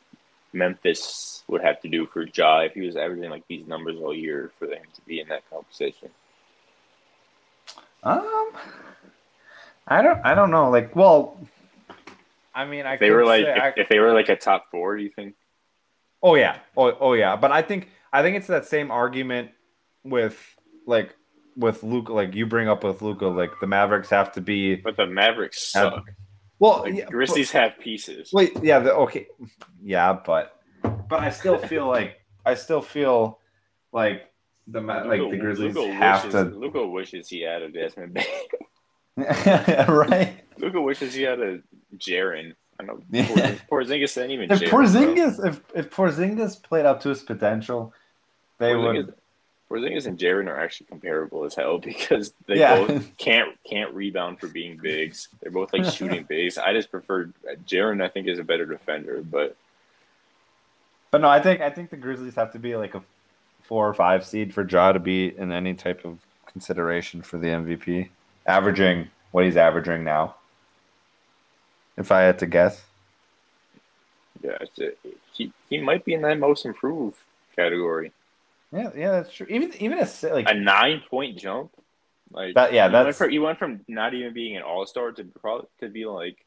Memphis 0.54 1.44
would 1.48 1.62
have 1.62 1.80
to 1.82 1.88
do 1.88 2.06
for 2.06 2.24
Ja 2.24 2.60
if 2.60 2.74
he 2.74 2.82
was 2.82 2.96
averaging 2.96 3.30
like 3.30 3.44
these 3.48 3.68
numbers 3.68 3.98
all 4.00 4.14
year 4.16 4.52
for 4.60 4.68
them 4.68 4.82
to 4.96 5.02
be 5.02 5.20
in 5.20 5.28
that 5.30 5.50
conversation? 5.50 6.10
Um, 8.04 8.52
I 9.88 10.02
don't. 10.02 10.20
I 10.24 10.34
don't 10.36 10.52
know. 10.52 10.70
Like, 10.70 10.96
well, 10.96 11.38
I 12.56 12.66
mean, 12.66 12.86
I 12.86 12.94
If 12.94 13.00
they 13.02 13.12
were 13.12 13.26
like, 13.26 13.46
if, 13.46 13.62
I- 13.62 13.74
if 13.76 13.90
they 13.90 14.00
were 14.00 14.14
like 14.14 14.30
a 14.30 14.36
top 14.36 14.70
four, 14.72 14.96
do 14.98 15.04
you 15.04 15.10
think? 15.10 15.36
oh 16.24 16.36
yeah, 16.36 16.58
oh 16.78 16.96
oh 17.00 17.14
yeah. 17.14 17.36
But 17.36 17.52
I 17.52 17.62
think 17.62 17.90
I 18.14 18.22
think 18.22 18.38
it's 18.38 18.48
that 18.48 18.66
same 18.66 18.92
argument 18.92 19.52
with 20.04 20.38
like 20.86 21.16
with 21.56 21.84
Luka. 21.84 22.14
Like 22.14 22.36
you 22.36 22.46
bring 22.46 22.68
up 22.68 22.84
with 22.84 23.02
Luka, 23.02 23.26
like 23.28 23.52
the 23.62 23.68
Mavericks 23.68 24.10
have 24.10 24.32
to 24.34 24.42
be 24.42 24.76
But 24.76 24.98
the 24.98 25.06
Mavericks 25.08 25.74
Have- 25.74 25.94
suck. 25.94 26.12
well. 26.60 26.82
Like, 26.84 26.94
yeah, 26.96 27.06
but- 27.06 27.12
Grizzlies 27.14 27.52
have 27.52 27.78
pieces. 27.80 28.32
Wait, 28.34 28.52
yeah, 28.64 28.80
the, 28.80 28.94
okay, 28.94 29.28
yeah, 29.82 30.14
but 30.26 30.56
but 31.10 31.20
I 31.20 31.30
still 31.30 31.58
feel 31.58 31.88
like 31.88 32.20
I 32.46 32.54
still 32.54 32.82
feel 32.82 33.40
like 33.92 34.32
the 34.68 34.82
Ma- 34.82 35.04
like 35.04 35.22
the 35.30 35.38
Grizzlies 35.38 35.76
Luka 35.76 35.92
have 35.94 36.26
wishes, 36.26 36.34
to 36.34 36.58
Luka 36.58 36.88
wishes 36.88 37.28
he 37.30 37.42
had 37.42 37.62
a 37.64 37.70
Desmond 37.72 38.14
Bane. 38.14 38.26
right. 39.18 40.38
Luka 40.58 40.82
wishes 40.82 41.14
he 41.14 41.24
had 41.24 41.40
a 41.40 41.60
Jaren. 41.98 42.54
I 42.80 42.84
know. 42.86 43.00
Porzingis, 43.70 44.14
didn't 44.16 44.32
even. 44.32 44.52
If 44.52 44.60
Jaren, 44.62 44.70
bro. 44.70 44.80
Porzingis, 44.80 45.46
if 45.48 45.62
if 45.76 45.90
Porzingis 45.90 46.62
played 46.64 46.86
up 46.86 47.02
to 47.02 47.10
his 47.10 47.22
potential, 47.24 47.94
they 48.60 48.72
Porzingis, 48.72 49.06
would. 49.08 49.14
Porzingis 49.70 50.08
and 50.08 50.18
Jaren 50.18 50.48
are 50.48 50.60
actually 50.60 50.88
comparable 50.88 51.44
as 51.46 51.54
hell 51.56 51.78
because 51.92 52.34
they 52.48 52.60
Yeah. 52.60 52.76
both 52.88 53.18
can't 53.18 53.50
can't 53.64 53.94
rebound 53.94 54.40
for 54.40 54.48
being 54.48 54.78
bigs. 54.78 55.28
They're 55.42 55.52
both 55.52 55.72
like 55.74 55.86
shooting 55.86 56.24
bigs. 56.30 56.58
I 56.58 56.74
just 56.74 56.90
prefer 56.92 57.30
Jaren. 57.68 58.02
I 58.04 58.10
think 58.10 58.28
is 58.28 58.40
a 58.40 58.44
better 58.44 58.66
defender, 58.66 59.22
but 59.22 59.56
But 61.12 61.22
no, 61.22 61.30
I 61.30 61.40
think 61.40 61.62
I 61.62 61.70
think 61.70 61.90
the 61.92 61.98
Grizzlies 61.98 62.36
have 62.36 62.52
to 62.54 62.60
be 62.60 62.76
like 62.76 62.96
a 62.96 63.04
four 63.64 63.88
or 63.88 63.94
five 63.94 64.26
seed 64.26 64.54
for 64.54 64.68
Ja 64.68 64.92
to 64.92 65.00
be 65.00 65.38
in 65.38 65.52
any 65.52 65.76
type 65.76 66.04
of 66.04 66.18
consideration 66.48 67.22
for 67.22 67.38
the 67.38 67.48
MVP, 67.48 68.10
averaging 68.48 69.10
what 69.32 69.46
he's 69.46 69.58
averaging 69.58 70.04
now. 70.04 70.36
If 71.96 72.12
I 72.12 72.22
had 72.22 72.40
to 72.40 72.48
guess, 72.48 72.82
yeah, 74.42 74.58
it's 74.62 74.80
a, 74.80 74.92
he 75.34 75.52
he 75.70 75.80
might 75.80 76.04
be 76.06 76.14
in 76.16 76.22
that 76.24 76.40
most 76.40 76.66
improved 76.66 77.18
category. 77.56 78.12
Yeah, 78.72 78.90
yeah, 78.96 79.12
that's 79.12 79.34
true. 79.34 79.48
Even 79.50 79.74
even 79.82 79.98
a 80.00 80.08
like 80.34 80.50
A 80.50 80.54
nine 80.54 81.02
point 81.10 81.38
jump. 81.38 81.72
Like 82.32 82.54
That- 82.56 82.74
yeah, 82.74 82.86
you 82.88 82.94
went 82.94 83.06
that's- 83.06 83.18
from, 83.18 83.32
you 83.32 83.42
went 83.42 83.58
from 83.60 83.82
not 83.88 84.14
even 84.14 84.34
being 84.34 84.56
an 84.56 84.64
all 84.64 84.86
star 84.86 85.12
to 85.14 85.24
probably 85.42 85.68
to 85.80 85.90
be 85.90 86.06
like 86.06 86.38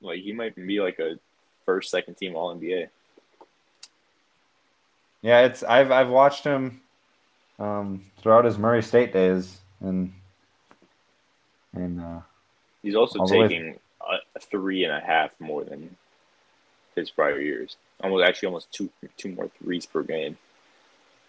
like 0.00 0.20
he 0.20 0.32
might 0.32 0.54
be 0.56 0.80
like 0.80 0.98
a 0.98 1.18
first 1.66 1.90
second 1.90 2.14
team 2.16 2.34
all 2.34 2.54
NBA. 2.56 2.88
yeah, 5.22 5.40
it's 5.42 5.62
I've 5.62 5.90
I've 5.92 6.08
watched 6.08 6.44
him 6.44 6.80
um, 7.58 8.02
throughout 8.22 8.44
his 8.44 8.58
Murray 8.58 8.82
State 8.82 9.12
days, 9.12 9.58
and 9.80 10.12
and 11.74 12.00
uh, 12.00 12.20
He's 12.82 12.94
also 12.96 13.18
All 13.20 13.26
the 13.28 13.38
way- 13.38 13.48
taking 13.48 13.78
a 14.36 14.40
three 14.40 14.82
and 14.84 14.92
a 14.92 15.00
half 15.00 15.30
more 15.38 15.62
than 15.62 15.94
his 16.96 17.10
prior 17.10 17.38
years. 17.40 17.76
Almost 18.02 18.24
actually 18.26 18.46
almost 18.46 18.72
two 18.72 18.90
two 19.18 19.28
more 19.32 19.48
threes 19.62 19.84
per 19.86 20.02
game 20.02 20.36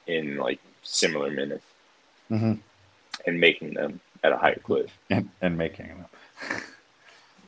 in 0.08 0.38
like 0.38 0.60
similar 0.84 1.30
minutes 1.32 1.64
Mm-hmm. 2.30 2.54
and 3.28 3.40
making 3.42 3.74
them 3.74 4.00
at 4.24 4.32
a 4.32 4.38
higher 4.38 4.56
clip. 4.64 4.90
And, 5.10 5.30
and 5.42 5.58
making 5.58 5.88
them. 5.88 6.06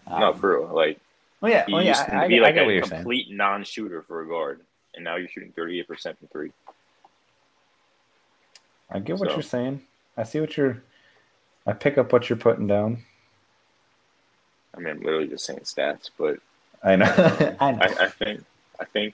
no, 0.09 0.33
for 0.33 0.59
real. 0.59 0.67
Like 0.73 0.99
Well, 1.39 1.51
yeah, 1.51 1.63
well, 1.71 1.81
used 1.81 2.01
Um, 2.01 2.05
yeah. 2.11 2.19
to 2.19 2.25
I, 2.25 2.27
be 2.27 2.39
I 2.39 2.41
like 2.43 2.55
what 2.55 2.67
a 2.67 2.73
you're 2.73 2.83
saying. 2.83 3.01
complete 3.03 3.31
non-shooter 3.31 4.01
for 4.01 4.21
a 4.21 4.27
guard, 4.27 4.59
and 4.93 5.03
now 5.05 5.15
you're 5.15 5.29
shooting 5.29 5.53
38% 5.57 5.87
from 6.17 6.27
three. 6.33 6.51
I 8.89 8.99
get 8.99 9.17
what 9.17 9.29
So- 9.29 9.35
you're 9.35 9.41
saying. 9.43 9.81
I 10.17 10.23
see 10.23 10.39
what 10.39 10.55
you're. 10.57 10.83
I 11.65 11.73
pick 11.73 11.97
up 11.97 12.11
what 12.11 12.29
you're 12.29 12.37
putting 12.37 12.67
down. 12.67 13.03
I 14.75 14.79
mean, 14.79 14.89
I'm 14.89 14.99
literally 15.01 15.27
just 15.27 15.45
saying 15.45 15.61
stats, 15.61 16.09
but 16.17 16.37
I 16.83 16.95
know. 16.97 17.05
I 17.59 17.71
know. 17.71 17.79
I, 17.81 18.03
I 18.05 18.07
think 18.09 18.43
I 18.79 18.85
think 18.85 19.13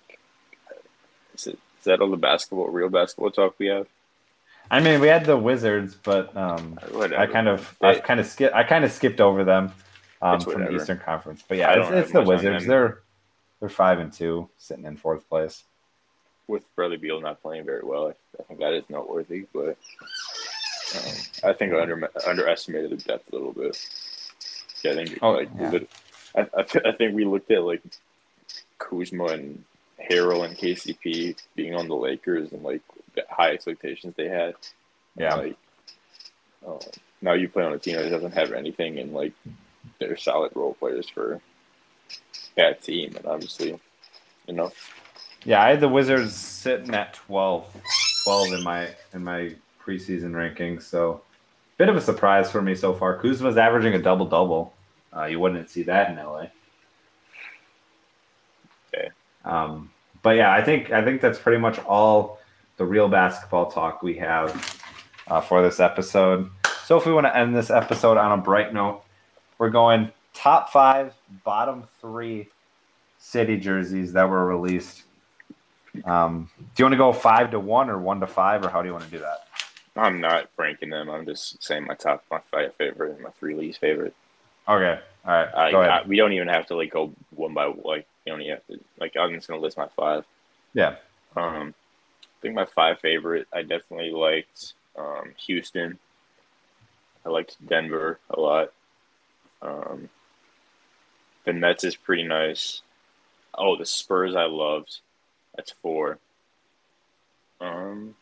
is, 1.36 1.48
it, 1.48 1.60
is 1.80 1.86
that 1.86 2.02
all 2.02 2.12
the 2.12 2.18
basketball, 2.18 2.68
real 2.68 2.90
basketball 2.90 3.32
talk 3.32 3.56
we 3.58 3.68
have? 3.68 3.88
I 4.72 4.80
mean, 4.82 5.00
we 5.02 5.08
had 5.08 5.26
the 5.26 5.38
Wizards, 5.38 5.96
but 5.96 6.36
um, 6.38 6.78
Whatever. 6.92 7.22
I 7.22 7.26
kind 7.26 7.48
of, 7.48 7.76
I 7.82 7.96
kind 7.96 8.20
of 8.20 8.28
skip, 8.28 8.54
I 8.54 8.64
kind 8.64 8.86
of 8.86 8.92
skipped 8.92 9.20
over 9.20 9.44
them 9.44 9.72
um, 10.22 10.40
from 10.42 10.66
the. 10.66 10.76
Eastern 10.76 11.00
Conference. 11.00 11.44
But 11.48 11.58
yeah, 11.58 11.74
it's, 11.80 11.90
it's 11.90 12.12
the 12.12 12.22
Wizards. 12.22 12.66
They're 12.68 13.00
they're 13.60 13.70
five 13.70 14.00
and 14.00 14.14
two, 14.14 14.48
sitting 14.58 14.86
in 14.86 14.96
fourth 14.96 15.28
place. 15.28 15.64
with 16.48 16.64
Bradley 16.76 16.98
Beal 16.98 17.20
not 17.20 17.42
playing 17.42 17.66
very 17.66 17.82
well, 17.84 18.08
I, 18.08 18.12
I 18.40 18.44
think 18.44 18.60
that 18.60 18.74
is 18.74 18.84
noteworthy. 18.90 19.46
But 19.54 19.78
um, 20.96 21.14
I 21.44 21.54
think 21.54 21.74
I 21.74 21.82
under, 21.82 22.10
underestimated 22.28 22.92
the 22.92 22.98
depth 22.98 23.32
a 23.32 23.36
little 23.36 23.52
bit. 23.54 23.78
Yeah, 24.84 24.92
I 24.92 24.96
think 24.96 25.20
Oh, 25.22 25.32
like 25.32 25.50
yeah. 25.60 25.80
I, 26.36 26.42
I, 26.42 26.66
I 26.90 26.92
think 26.94 27.16
we 27.16 27.26
looked 27.26 27.50
at 27.52 27.64
like 27.64 27.82
Kuzma 28.78 29.26
and 29.26 29.64
Harrell 30.10 30.46
and 30.46 30.58
KCP 30.58 31.36
being 31.56 31.76
on 31.76 31.88
the 31.88 31.96
Lakers 31.96 32.52
and 32.52 32.64
like 32.64 32.82
the 33.16 33.24
high 33.30 33.52
expectations 33.52 34.14
they 34.16 34.28
had. 34.28 34.56
Yeah. 35.16 35.36
Like, 35.36 35.58
um, 36.66 36.80
now 37.22 37.34
you 37.34 37.50
play 37.50 37.64
on 37.64 37.74
a 37.74 37.80
team 37.80 37.96
that 37.96 38.10
doesn't 38.10 38.34
have 38.34 38.54
anything, 38.54 39.00
and 39.00 39.14
like 39.14 39.34
they're 40.00 40.18
solid 40.18 40.52
role 40.56 40.74
players 40.76 41.10
for 41.10 41.42
that 42.56 42.82
team, 42.82 43.16
and 43.16 43.26
obviously, 43.26 43.80
you 44.48 44.54
know, 44.54 44.72
Yeah, 45.46 45.62
I 45.62 45.70
had 45.70 45.80
the 45.80 45.88
Wizards 45.90 46.36
sitting 46.36 46.94
at 46.94 47.14
12, 47.14 47.66
12 48.24 48.54
in 48.54 48.64
my 48.64 48.90
in 49.14 49.24
my 49.24 49.56
preseason 49.84 50.32
rankings. 50.32 50.84
So, 50.84 51.22
bit 51.78 51.90
of 51.90 51.96
a 51.96 52.02
surprise 52.02 52.50
for 52.52 52.62
me 52.62 52.76
so 52.76 52.94
far. 52.94 53.18
Kuzma's 53.18 53.58
averaging 53.58 53.94
a 53.94 54.02
double 54.02 54.26
double. 54.26 54.74
Uh, 55.16 55.26
you 55.26 55.40
wouldn't 55.40 55.70
see 55.70 55.84
that 55.84 56.12
in 56.12 56.18
LA. 56.18 56.48
Um, 59.46 59.92
but 60.22 60.36
yeah, 60.36 60.54
I 60.54 60.64
think 60.64 60.92
I 60.92 61.04
think 61.04 61.22
that's 61.22 61.40
pretty 61.40 61.60
much 61.60 61.80
all 61.80 62.40
the 62.78 62.86
real 62.86 63.08
basketball 63.08 63.70
talk 63.72 64.02
we 64.02 64.16
have 64.16 64.82
uh, 65.28 65.42
for 65.42 65.62
this 65.62 65.80
episode. 65.80 66.50
So, 66.86 66.98
if 66.98 67.06
we 67.06 67.14
want 67.14 67.28
to 67.28 67.36
end 67.36 67.56
this 67.56 67.70
episode 67.70 68.18
on 68.18 68.38
a 68.38 68.42
bright 68.42 68.74
note, 68.74 69.04
we're 69.58 69.70
going 69.70 70.12
top 70.34 70.72
five, 70.72 71.14
bottom 71.44 71.84
three 72.02 72.48
city 73.20 73.58
jerseys 73.58 74.14
that 74.14 74.28
were 74.28 74.46
released. 74.46 75.04
Um, 76.06 76.50
do 76.58 76.66
you 76.78 76.86
want 76.86 76.94
to 76.94 76.98
go 76.98 77.14
five 77.14 77.52
to 77.52 77.60
one 77.60 77.90
or 77.90 78.00
one 78.00 78.20
to 78.22 78.28
five, 78.28 78.66
or 78.66 78.70
how 78.70 78.82
do 78.82 78.88
you 78.88 78.94
want 78.94 79.06
to 79.06 79.12
do 79.12 79.20
that? 79.20 79.48
I'm 79.96 80.22
not 80.22 80.50
ranking 80.58 80.90
them. 80.90 81.10
I'm 81.10 81.26
just 81.26 81.62
saying 81.62 81.86
my 81.86 81.96
top, 81.96 82.24
my 82.32 82.40
five 82.52 82.74
favorite, 82.76 83.16
and 83.16 83.22
my 83.22 83.32
three 83.32 83.54
least 83.54 83.80
favorite. 83.80 84.14
Okay, 84.68 85.00
all 85.26 85.32
right, 85.32 85.50
I, 85.56 85.72
go 85.72 85.82
I, 85.82 86.06
we 86.06 86.16
don't 86.16 86.32
even 86.34 86.48
have 86.48 86.68
to 86.68 86.76
like 86.76 86.92
go 86.92 87.12
one 87.32 87.54
by 87.54 87.66
like. 87.66 88.08
You 88.26 88.34
don't 88.34 88.42
have 88.46 88.66
to 88.68 88.80
like. 89.00 89.16
I'm 89.18 89.34
just 89.34 89.48
gonna 89.48 89.62
list 89.62 89.78
my 89.78 89.88
five. 89.96 90.26
Yeah, 90.74 90.96
Um, 91.36 91.74
I 92.22 92.42
think 92.42 92.54
my 92.56 92.66
five 92.66 93.00
favorite. 93.00 93.48
I 93.52 93.62
definitely 93.64 94.12
liked 94.12 94.74
um, 94.98 95.34
Houston. 95.48 95.98
I 97.26 97.30
liked 97.30 97.58
Denver 97.68 98.20
a 98.30 98.40
lot. 98.40 98.72
Um, 99.62 100.10
the 101.46 101.54
Nets 101.54 101.84
is 101.84 101.96
pretty 101.96 102.24
nice. 102.24 102.82
Oh, 103.58 103.76
the 103.78 103.86
Spurs 103.86 104.36
I 104.36 104.46
loved. 104.46 105.00
That's 105.56 105.72
four. 105.72 106.20
Um, 107.60 108.16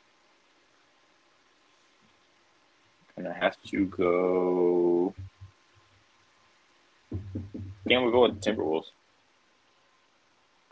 and 3.18 3.28
I 3.28 3.34
have 3.34 3.56
to 3.68 3.86
go. 3.86 5.14
Can't 7.88 8.06
we 8.06 8.12
go 8.12 8.24
with 8.24 8.42
the 8.42 8.52
Timberwolves? 8.52 8.92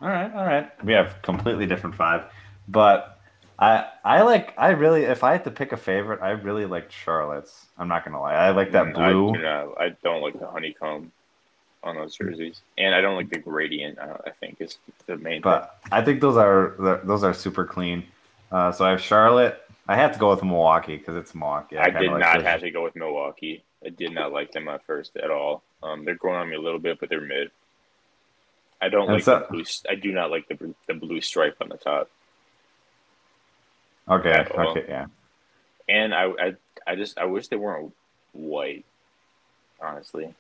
All 0.02 0.08
right, 0.10 0.34
all 0.34 0.46
right. 0.46 0.84
We 0.84 0.94
have 0.94 1.22
completely 1.22 1.66
different 1.66 1.96
five, 1.96 2.26
but 2.68 3.20
I 3.58 3.86
I 4.04 4.22
like 4.24 4.54
I 4.58 4.70
really 4.72 5.04
if 5.04 5.24
I 5.24 5.32
had 5.32 5.44
to 5.46 5.52
pick 5.52 5.72
a 5.72 5.78
favorite, 5.78 6.22
I 6.22 6.32
really 6.32 6.66
liked 6.66 6.92
Charlotte's. 6.92 7.68
I'm 7.78 7.88
not 7.88 8.04
gonna 8.04 8.20
lie, 8.22 8.34
I 8.34 8.50
like 8.52 8.72
that 8.74 8.88
Mm, 8.88 8.98
I, 8.98 9.12
blue. 9.14 9.34
do 9.34 9.74
I 9.78 9.90
don't 10.04 10.22
like 10.22 10.38
the 10.40 10.48
honeycomb 10.48 11.12
on 11.84 11.96
those 11.96 12.16
jerseys, 12.16 12.62
and 12.78 12.94
I 12.94 13.02
don't 13.02 13.16
like 13.16 13.30
the 13.30 13.38
gradient. 13.38 14.00
I, 14.00 14.12
I 14.26 14.32
think 14.40 14.58
is 14.60 14.78
the 15.08 15.18
main 15.18 15.42
thing. 15.42 15.42
But 15.44 15.78
I 15.92 16.02
think 16.02 16.20
those 16.20 16.36
are 16.38 16.76
those 17.06 17.24
are 17.24 17.34
super 17.34 17.66
clean. 17.66 18.06
Uh, 18.52 18.72
so 18.72 18.86
I 18.86 18.90
have 18.92 19.02
Charlotte. 19.02 19.62
I 19.88 19.96
have 19.96 20.14
to 20.14 20.20
go 20.20 20.32
with 20.32 20.44
Milwaukee 20.44 20.98
because 20.98 21.16
it's 21.16 21.34
Milwaukee. 21.36 21.78
I 21.78 21.86
kinda 21.86 22.02
did 22.02 22.12
like 22.12 22.20
not 22.22 22.38
those. 22.38 22.44
have 22.44 22.62
to 22.62 22.72
go 22.72 22.84
with 22.84 22.96
Milwaukee. 22.96 23.64
I 23.86 23.90
did 23.90 24.12
not 24.14 24.32
like 24.34 24.52
them 24.52 24.68
at 24.68 24.84
first 24.86 25.16
at 25.16 25.30
all. 25.30 25.62
Um, 25.84 26.06
they're 26.06 26.16
growing 26.16 26.40
on 26.40 26.50
me 26.50 26.56
a 26.56 26.62
little 26.62 26.80
bit, 26.80 27.00
but 27.00 27.10
they're 27.10 27.22
mid. 27.22 27.52
I 28.82 28.90
don't 28.90 29.04
And 29.06 29.14
like 29.14 29.24
so- 29.24 29.40
the 29.40 29.46
blue. 29.52 29.64
I 29.90 29.96
do 29.96 30.12
not 30.12 30.30
like 30.32 30.48
the 30.48 30.74
the 30.88 30.94
blue 30.94 31.22
stripe 31.22 31.58
on 31.62 31.70
the 31.70 31.78
top, 31.78 32.10
Okay, 34.10 34.46
okay, 34.56 34.86
yeah. 34.88 35.08
and 35.90 36.14
I 36.14 36.26
I, 36.26 36.56
I 36.86 36.96
just 36.96 37.18
I 37.18 37.26
wish 37.26 37.48
they 37.48 37.56
weren't 37.56 37.94
white. 38.34 38.86
Honestly, 39.82 40.34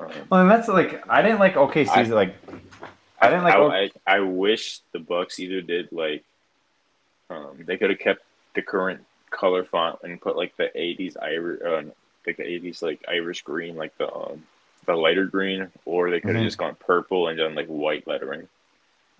um, 0.00 0.10
Well, 0.30 0.40
and 0.42 0.50
that's 0.50 0.68
like 0.68 1.08
I 1.08 1.22
didn't 1.22 1.38
like 1.40 1.54
OKC's 1.54 2.10
like 2.10 2.34
I 3.20 3.28
didn't 3.30 3.44
like. 3.44 3.54
I, 3.54 3.90
I, 4.06 4.16
I 4.16 4.20
wish 4.20 4.80
the 4.92 4.98
Bucks 4.98 5.38
either 5.40 5.60
did 5.60 5.90
like 5.92 6.22
um 7.30 7.56
they 7.64 7.76
could 7.76 7.90
have 7.90 7.98
kept 7.98 8.22
the 8.54 8.62
current 8.62 9.00
color 9.30 9.64
font 9.64 9.98
and 10.02 10.20
put 10.20 10.36
like 10.36 10.56
the 10.56 10.70
eighties 10.78 11.16
Irish 11.16 11.60
uh, 11.62 11.82
like 12.26 12.36
the 12.36 12.44
eighties 12.46 12.82
like 12.82 13.02
Irish 13.08 13.42
green 13.42 13.76
like 13.76 13.96
the 13.98 14.12
um 14.12 14.44
the 14.86 14.94
lighter 14.94 15.24
green 15.26 15.70
or 15.84 16.10
they 16.10 16.20
could 16.20 16.34
have 16.34 16.42
Mhm. 16.42 16.46
just 16.46 16.58
gone 16.58 16.74
purple 16.76 17.28
and 17.28 17.38
done 17.38 17.54
like 17.54 17.66
white 17.68 18.06
lettering. 18.06 18.48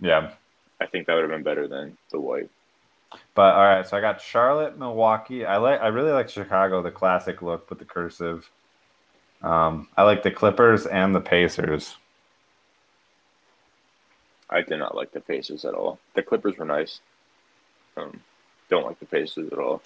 yeah. 0.01 0.33
I 0.81 0.87
think 0.87 1.07
that 1.07 1.15
would 1.15 1.23
have 1.23 1.31
been 1.31 1.45
better 1.45 1.69
than 1.69 1.97
the 2.11 2.19
white. 2.21 2.51
But 3.35 3.55
all 3.55 3.63
right, 3.63 3.87
so 3.87 3.97
I 3.97 4.01
got 4.01 4.21
Charlotte, 4.21 4.77
Milwaukee. 4.77 5.47
I 5.47 5.57
like 5.59 5.81
I 5.81 5.87
really 5.87 6.11
like 6.11 6.29
Chicago, 6.29 6.83
the 6.83 6.91
classic 6.91 7.43
look 7.43 7.71
with 7.71 7.79
the 7.79 7.85
cursive. 7.85 8.51
Um, 9.41 9.89
I 9.97 10.03
like 10.03 10.23
the 10.25 10.33
Clippers 10.33 10.85
and 10.87 11.15
the 11.15 11.21
Pacers. 11.21 11.97
I 14.51 14.63
did 14.63 14.79
not 14.79 14.95
like 14.97 15.13
the 15.13 15.21
Pacers 15.21 15.65
at 15.65 15.75
all. 15.75 15.99
The 16.15 16.23
Clippers 16.23 16.57
were 16.59 16.65
nice. 16.65 17.01
Um, 17.97 18.21
don't 18.69 18.85
like 18.87 18.99
the 18.99 19.07
Pacers 19.07 19.53
at 19.53 19.59
all. 19.59 19.81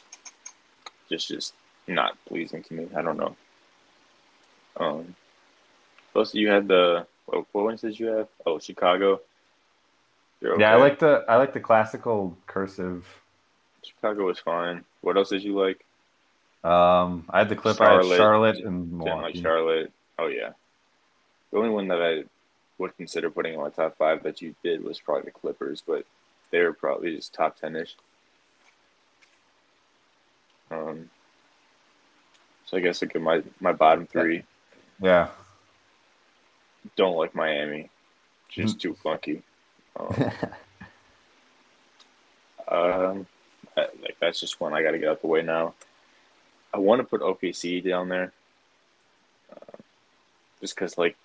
Just, 1.09 1.29
just 1.29 1.55
not 1.87 2.17
pleasing 2.27 2.63
to 2.65 2.75
me. 2.75 2.89
I 2.97 3.03
don't 3.03 3.17
know. 3.19 3.37
Um, 4.79 5.15
plus 6.13 6.35
you 6.35 6.49
had 6.49 6.69
the 6.69 7.07
what, 7.27 7.47
what 7.53 7.65
ones 7.65 7.81
did 7.83 7.99
you 7.99 8.07
have? 8.07 8.29
Oh, 8.47 8.59
Chicago. 8.59 9.21
You're 10.41 10.59
Yeah, 10.61 10.73
I 10.73 10.77
like 10.77 10.99
the 10.99 11.25
I 11.29 11.37
like 11.37 11.53
the 11.53 11.61
classical 11.61 12.37
cursive. 12.47 13.07
Chicago 13.83 14.27
was 14.27 14.39
fine. 14.39 14.85
What 15.01 15.17
else 15.17 15.31
did 15.31 15.43
you 15.43 15.59
like? 15.59 15.85
Um, 16.65 17.25
I 17.31 17.39
had 17.39 17.49
the 17.49 17.57
Clipper, 17.57 17.85
I 17.85 17.95
had 17.95 18.03
Charlotte. 18.03 18.17
Charlotte 18.17 18.59
and 18.59 18.93
Milwaukee. 18.93 19.23
like 19.23 19.37
Charlotte. 19.37 19.93
Oh 20.19 20.27
yeah. 20.27 20.51
The 21.51 21.59
only 21.59 21.71
one 21.71 21.89
that 21.89 22.03
I 22.03 22.25
would 22.79 22.97
consider 22.97 23.31
putting 23.31 23.55
in 23.55 23.61
my 23.61 23.71
top 23.71 23.97
five 23.97 24.23
that 24.25 24.43
you 24.43 24.55
did 24.63 24.83
was 24.85 25.01
probably 25.01 25.23
the 25.25 25.31
Clippers, 25.31 25.83
but 25.87 26.05
they 26.51 26.61
were 26.61 26.73
probably 26.73 27.17
just 27.17 27.33
top 27.33 27.59
ten 27.59 27.77
ish. 27.77 27.95
Um 30.71 31.11
so 32.67 32.77
I 32.77 32.81
guess 32.81 33.03
at 33.03 33.19
my, 33.19 33.43
my 33.61 33.73
bottom 33.73 34.07
three. 34.07 34.43
Yeah. 35.01 35.29
Don't 36.97 37.17
like 37.17 37.35
Miami. 37.35 37.83
Hmm. 38.55 38.63
Just 38.63 38.81
too 38.81 38.95
funky. 38.95 39.43
Um, 39.99 40.09
um 42.69 43.27
I- 43.77 43.89
like 44.03 44.17
that's 44.21 44.41
just 44.41 44.61
one 44.61 44.73
I 44.75 44.83
gotta 44.83 44.99
get 44.99 45.09
out 45.09 45.21
the 45.21 45.27
way 45.29 45.43
now. 45.43 45.75
I 46.75 46.79
want 46.79 47.01
to 47.01 47.05
put 47.05 47.21
OKC 47.23 47.83
down 47.89 48.09
there. 48.09 48.33
Uh, 49.53 49.77
just 50.61 50.75
because 50.75 50.99
like 50.99 51.17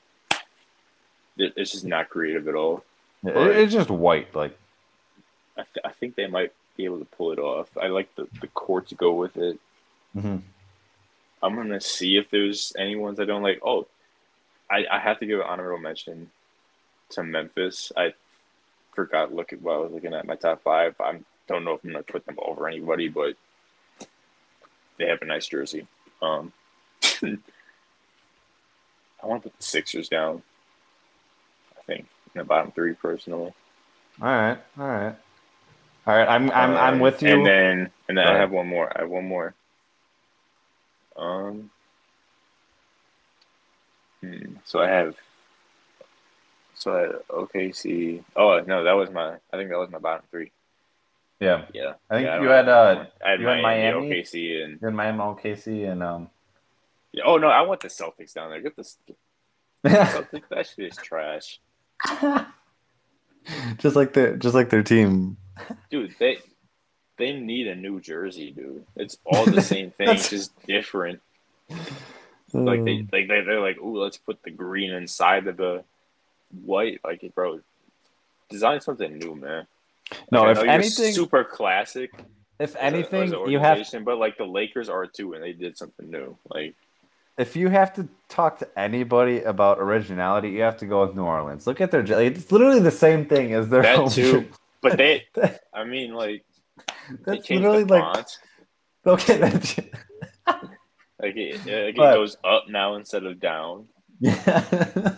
it's 1.37 1.71
just 1.71 1.85
not 1.85 2.09
creative 2.09 2.47
at 2.47 2.55
all. 2.55 2.83
It- 3.25 3.35
it's 3.57 3.73
just 3.73 3.89
white, 3.89 4.33
like 4.35 4.57
I, 5.57 5.63
th- 5.73 5.85
I 5.85 5.91
think 5.91 6.15
they 6.15 6.27
might 6.27 6.51
be 6.77 6.85
able 6.85 6.99
to 6.99 7.05
pull 7.05 7.31
it 7.31 7.39
off. 7.39 7.69
I 7.79 7.87
like 7.87 8.13
the, 8.15 8.27
the 8.41 8.47
court 8.47 8.87
to 8.89 8.95
go 8.95 9.13
with 9.13 9.37
it. 9.37 9.59
mhm. 10.15 10.41
I'm 11.41 11.55
gonna 11.55 11.81
see 11.81 12.15
if 12.17 12.29
there's 12.29 12.73
any 12.77 12.95
ones 12.95 13.19
I 13.19 13.25
don't 13.25 13.43
like. 13.43 13.59
Oh, 13.63 13.85
I, 14.73 14.85
I 14.91 14.99
have 14.99 15.19
to 15.19 15.25
give 15.27 15.39
an 15.39 15.45
honorable 15.47 15.77
mention 15.81 16.31
to 17.11 17.23
Memphis. 17.23 17.91
I 17.95 18.13
forgot 18.93 19.33
looking 19.33 19.59
while 19.59 19.77
I 19.77 19.81
was 19.81 19.91
looking 19.91 20.13
at 20.13 20.25
my 20.25 20.35
top 20.35 20.63
five. 20.63 20.95
I 20.99 21.19
don't 21.47 21.63
know 21.63 21.73
if 21.73 21.83
I'm 21.83 21.91
gonna 21.91 22.03
put 22.03 22.25
them 22.25 22.37
over 22.43 22.67
anybody, 22.67 23.07
but 23.07 23.35
they 24.97 25.07
have 25.07 25.21
a 25.21 25.25
nice 25.25 25.47
jersey. 25.47 25.85
Um, 26.21 26.53
I 27.03 27.37
want 29.23 29.43
to 29.43 29.49
put 29.49 29.57
the 29.57 29.63
Sixers 29.63 30.09
down. 30.09 30.41
I 31.77 31.81
think 31.83 32.07
in 32.33 32.39
the 32.39 32.43
bottom 32.45 32.71
three 32.71 32.93
personally. 32.93 33.53
All 34.21 34.27
right, 34.27 34.57
all 34.77 34.87
right, 34.87 35.15
all 36.07 36.15
right. 36.15 36.27
I'm 36.27 36.49
I'm 36.51 36.75
I'm 36.75 36.93
Um, 36.95 36.99
with 36.99 37.21
you. 37.21 37.29
And 37.29 37.45
then 37.45 37.91
and 38.07 38.17
then 38.17 38.25
Go 38.25 38.31
I 38.31 38.37
have 38.37 38.51
one 38.51 38.67
more. 38.67 38.91
I 38.95 39.01
have 39.01 39.09
one 39.09 39.27
more. 39.27 39.53
Um. 41.15 41.69
So 44.65 44.79
I 44.79 44.87
have. 44.89 45.15
So 46.75 46.95
I 46.95 47.01
had 47.01 47.11
OKC. 47.29 48.23
Oh 48.35 48.59
no, 48.65 48.83
that 48.83 48.93
was 48.93 49.09
my. 49.11 49.35
I 49.51 49.57
think 49.57 49.69
that 49.69 49.77
was 49.79 49.89
my 49.91 49.99
bottom 49.99 50.25
three. 50.31 50.51
yeah, 51.39 51.65
Yeah. 51.73 51.93
I 52.09 52.15
think 52.15 52.25
Yeah, 52.25 52.41
you 52.41 52.47
don't 52.47 52.55
had, 52.55 52.69
uh. 52.69 53.05
I 53.25 53.29
had 53.31 53.39
you 53.41 53.47
had 53.47 53.61
Miami, 53.61 53.99
Miami? 53.99 54.21
OKC, 54.21 54.63
and 54.63 54.79
then 54.81 54.95
Miami, 54.95 55.19
OKC, 55.19 55.89
and 55.91 56.03
um. 56.03 56.29
yeah. 57.11 57.23
Oh 57.25 57.37
no, 57.37 57.47
I 57.47 57.61
want 57.61 57.81
the 57.81 57.87
Celtics 57.89 58.33
down 58.33 58.49
there. 58.49 58.61
Get 58.61 58.75
the 58.75 58.83
Celtics. 59.85 60.41
that 60.49 60.67
shit 60.67 60.85
is 60.85 60.97
trash, 60.97 61.59
just 63.77 63.95
like 63.95 64.13
the 64.13 64.37
just 64.37 64.55
like 64.55 64.69
their 64.69 64.83
team. 64.83 65.37
dude. 65.89 66.15
They 66.19 66.37
they 67.17 67.33
need 67.33 67.67
a 67.67 67.75
new 67.75 67.99
jersey, 67.99 68.51
dude. 68.51 68.85
It's 68.95 69.17
all 69.25 69.45
the 69.45 69.61
same 69.61 69.91
thing, 69.91 70.15
just 70.15 70.51
different. 70.65 71.21
Like 72.53 72.83
they 72.85 72.97
hmm. 72.97 73.05
like 73.11 73.27
they 73.27 73.41
they're 73.41 73.61
like, 73.61 73.77
oh, 73.81 73.91
let's 73.91 74.17
put 74.17 74.41
the 74.43 74.51
green 74.51 74.91
inside 74.91 75.47
of 75.47 75.57
the 75.57 75.83
white. 76.63 76.99
Like, 77.03 77.29
bro, 77.33 77.61
design 78.49 78.81
something 78.81 79.17
new, 79.17 79.35
man. 79.35 79.67
no, 80.31 80.43
Like, 80.43 80.57
if 80.57 80.63
anything, 80.63 81.13
super 81.13 81.43
classic. 81.43 82.11
if 82.59 82.75
a- 82.75 82.83
anything, 82.83 83.33
an 83.33 83.49
you 83.49 83.59
have 83.59 83.85
but 84.05 84.17
like 84.17 84.37
the 84.37 84.45
Lakers 84.45 84.89
are 84.89 85.07
too, 85.07 85.33
and 85.33 85.43
they 85.43 85.53
did 85.53 85.77
something 85.77 86.09
new. 86.09 86.37
Like, 86.49 86.75
if 87.37 87.55
you 87.55 87.69
have 87.69 87.93
to 87.93 88.07
talk 88.29 88.59
to 88.59 88.79
anybody 88.79 89.41
about 89.41 89.79
originality, 89.79 90.49
you 90.49 90.61
have 90.61 90.77
to 90.77 90.85
go 90.85 91.05
with 91.05 91.15
New 91.15 91.23
Orleans. 91.23 91.65
Look 91.65 91.81
at 91.81 91.91
their 91.91 92.01
it's 92.01 92.51
literally 92.51 92.79
the 92.79 92.91
same 92.91 93.25
thing 93.25 93.53
as 93.53 93.69
their 93.69 93.81
That 93.81 93.97
home 93.97 94.09
too. 94.09 94.47
but 94.81 94.97
they, 94.97 95.23
I 95.73 95.83
mean, 95.83 96.13
like 96.13 96.45
That's 97.25 97.49
literally 97.49 97.83
the 97.83 97.93
like 97.93 98.03
font. 98.03 98.37
okay. 99.07 99.37
That's, 99.39 99.79
Like 101.23 101.37
it, 101.37 101.55
like 101.59 101.67
it 101.67 101.95
goes 101.95 102.35
up 102.43 102.67
now 102.67 102.95
instead 102.95 103.23
of 103.23 103.39
down. 103.39 103.87
yeah. 104.19 105.15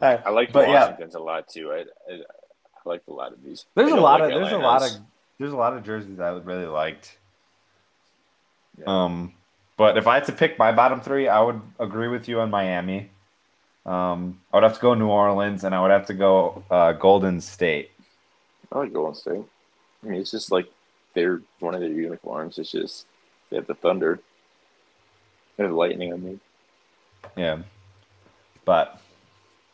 Right, 0.00 0.18
I 0.24 0.30
like 0.30 0.50
But 0.50 0.68
yeah. 0.68 0.84
Washington's 0.84 1.14
a 1.14 1.20
lot 1.20 1.46
too. 1.46 1.70
I, 1.70 1.80
I, 2.10 2.14
I 2.14 2.88
like 2.88 3.02
a 3.06 3.12
lot 3.12 3.34
of 3.34 3.44
these. 3.44 3.66
There's 3.74 3.92
a 3.92 3.96
lot 3.96 4.20
like 4.20 4.32
of 4.32 4.40
there's 4.40 4.52
a 4.54 4.58
lot 4.58 4.82
of 4.82 4.90
there's 5.38 5.52
a 5.52 5.56
lot 5.56 5.76
of 5.76 5.84
jerseys 5.84 6.18
I 6.18 6.30
really 6.30 6.64
liked. 6.64 7.18
Yeah. 8.78 8.84
Um, 8.86 9.34
but 9.76 9.98
if 9.98 10.06
I 10.06 10.14
had 10.14 10.24
to 10.24 10.32
pick 10.32 10.58
my 10.58 10.72
bottom 10.72 11.02
three, 11.02 11.28
I 11.28 11.42
would 11.42 11.60
agree 11.78 12.08
with 12.08 12.28
you 12.28 12.40
on 12.40 12.50
Miami. 12.50 13.10
Um, 13.84 14.40
I 14.52 14.56
would 14.56 14.62
have 14.62 14.76
to 14.76 14.80
go 14.80 14.94
New 14.94 15.08
Orleans, 15.08 15.64
and 15.64 15.74
I 15.74 15.82
would 15.82 15.90
have 15.90 16.06
to 16.06 16.14
go 16.14 16.64
uh, 16.70 16.92
Golden 16.92 17.42
State. 17.42 17.90
I 18.72 18.78
like 18.78 18.92
Golden 18.94 19.14
State. 19.14 19.44
I 20.02 20.06
mean, 20.06 20.18
it's 20.18 20.30
just 20.30 20.50
like 20.50 20.66
they're 21.12 21.42
one 21.58 21.74
of 21.74 21.80
their 21.82 21.90
uniforms. 21.90 22.58
It's 22.58 22.70
just 22.70 23.04
they 23.50 23.56
have 23.56 23.66
the 23.66 23.74
thunder. 23.74 24.20
They 25.56 25.64
have 25.64 25.72
lightning. 25.72 26.12
I 26.12 26.16
mean, 26.16 26.40
Yeah, 27.36 27.58
but 28.64 29.00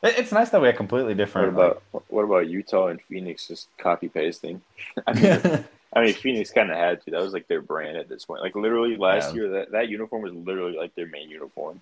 it's 0.03 0.33
nice 0.33 0.51
that 0.51 0.61
we 0.61 0.66
have 0.68 0.77
completely 0.77 1.14
different. 1.14 1.55
what 1.55 1.62
about 1.64 1.83
what 2.09 2.22
about 2.24 2.49
Utah 2.49 2.89
and 2.89 3.01
Phoenix 3.03 3.47
just 3.49 3.68
copy 3.79 4.09
pasting? 4.09 4.62
I 5.07 5.12
mean, 5.12 5.64
I 5.93 6.03
mean, 6.05 6.14
Phoenix 6.14 6.51
kind 6.51 6.70
of 6.70 6.77
had 6.77 7.03
to. 7.05 7.11
That 7.12 7.22
was 7.22 7.33
like 7.33 7.47
their 7.49 7.62
brand 7.62 7.97
at 7.97 8.09
this 8.09 8.24
point. 8.24 8.43
Like 8.43 8.55
literally 8.57 8.97
last 8.97 9.31
Yeah. 9.35 9.35
year, 9.43 9.49
that, 9.51 9.72
that 9.72 9.89
uniform 9.89 10.22
was 10.22 10.33
literally 10.35 10.77
like 10.77 10.95
their 10.95 11.07
main 11.07 11.31
uniform. 11.31 11.81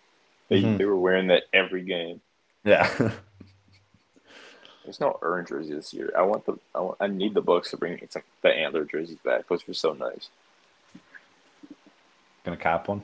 They 0.49 0.63
Mhm. 0.63 0.79
they 0.79 0.85
were 0.85 0.97
wearing 0.97 1.29
that 1.29 1.45
every 1.53 1.83
game. 1.83 2.21
yeah, 2.65 2.89
There's 4.85 5.01
no 5.01 5.19
orange 5.23 5.49
jersey 5.49 5.73
this 5.75 5.95
year. 5.95 6.13
I 6.17 6.23
want 6.23 6.45
the 6.45 6.59
I, 6.75 6.81
want, 6.81 6.99
I 7.01 7.07
need 7.07 7.33
the 7.33 7.41
Bucks 7.41 7.71
to 7.71 7.79
bring 7.79 7.99
it's 8.01 8.15
like 8.15 8.27
the 8.43 8.51
antler 8.51 8.85
jerseys 8.85 9.17
back. 9.25 9.49
Those 9.49 9.67
were 9.67 9.73
so 9.75 9.95
nice. 9.95 10.29
Gonna 12.45 12.57
cop 12.57 12.89
one. 12.89 13.03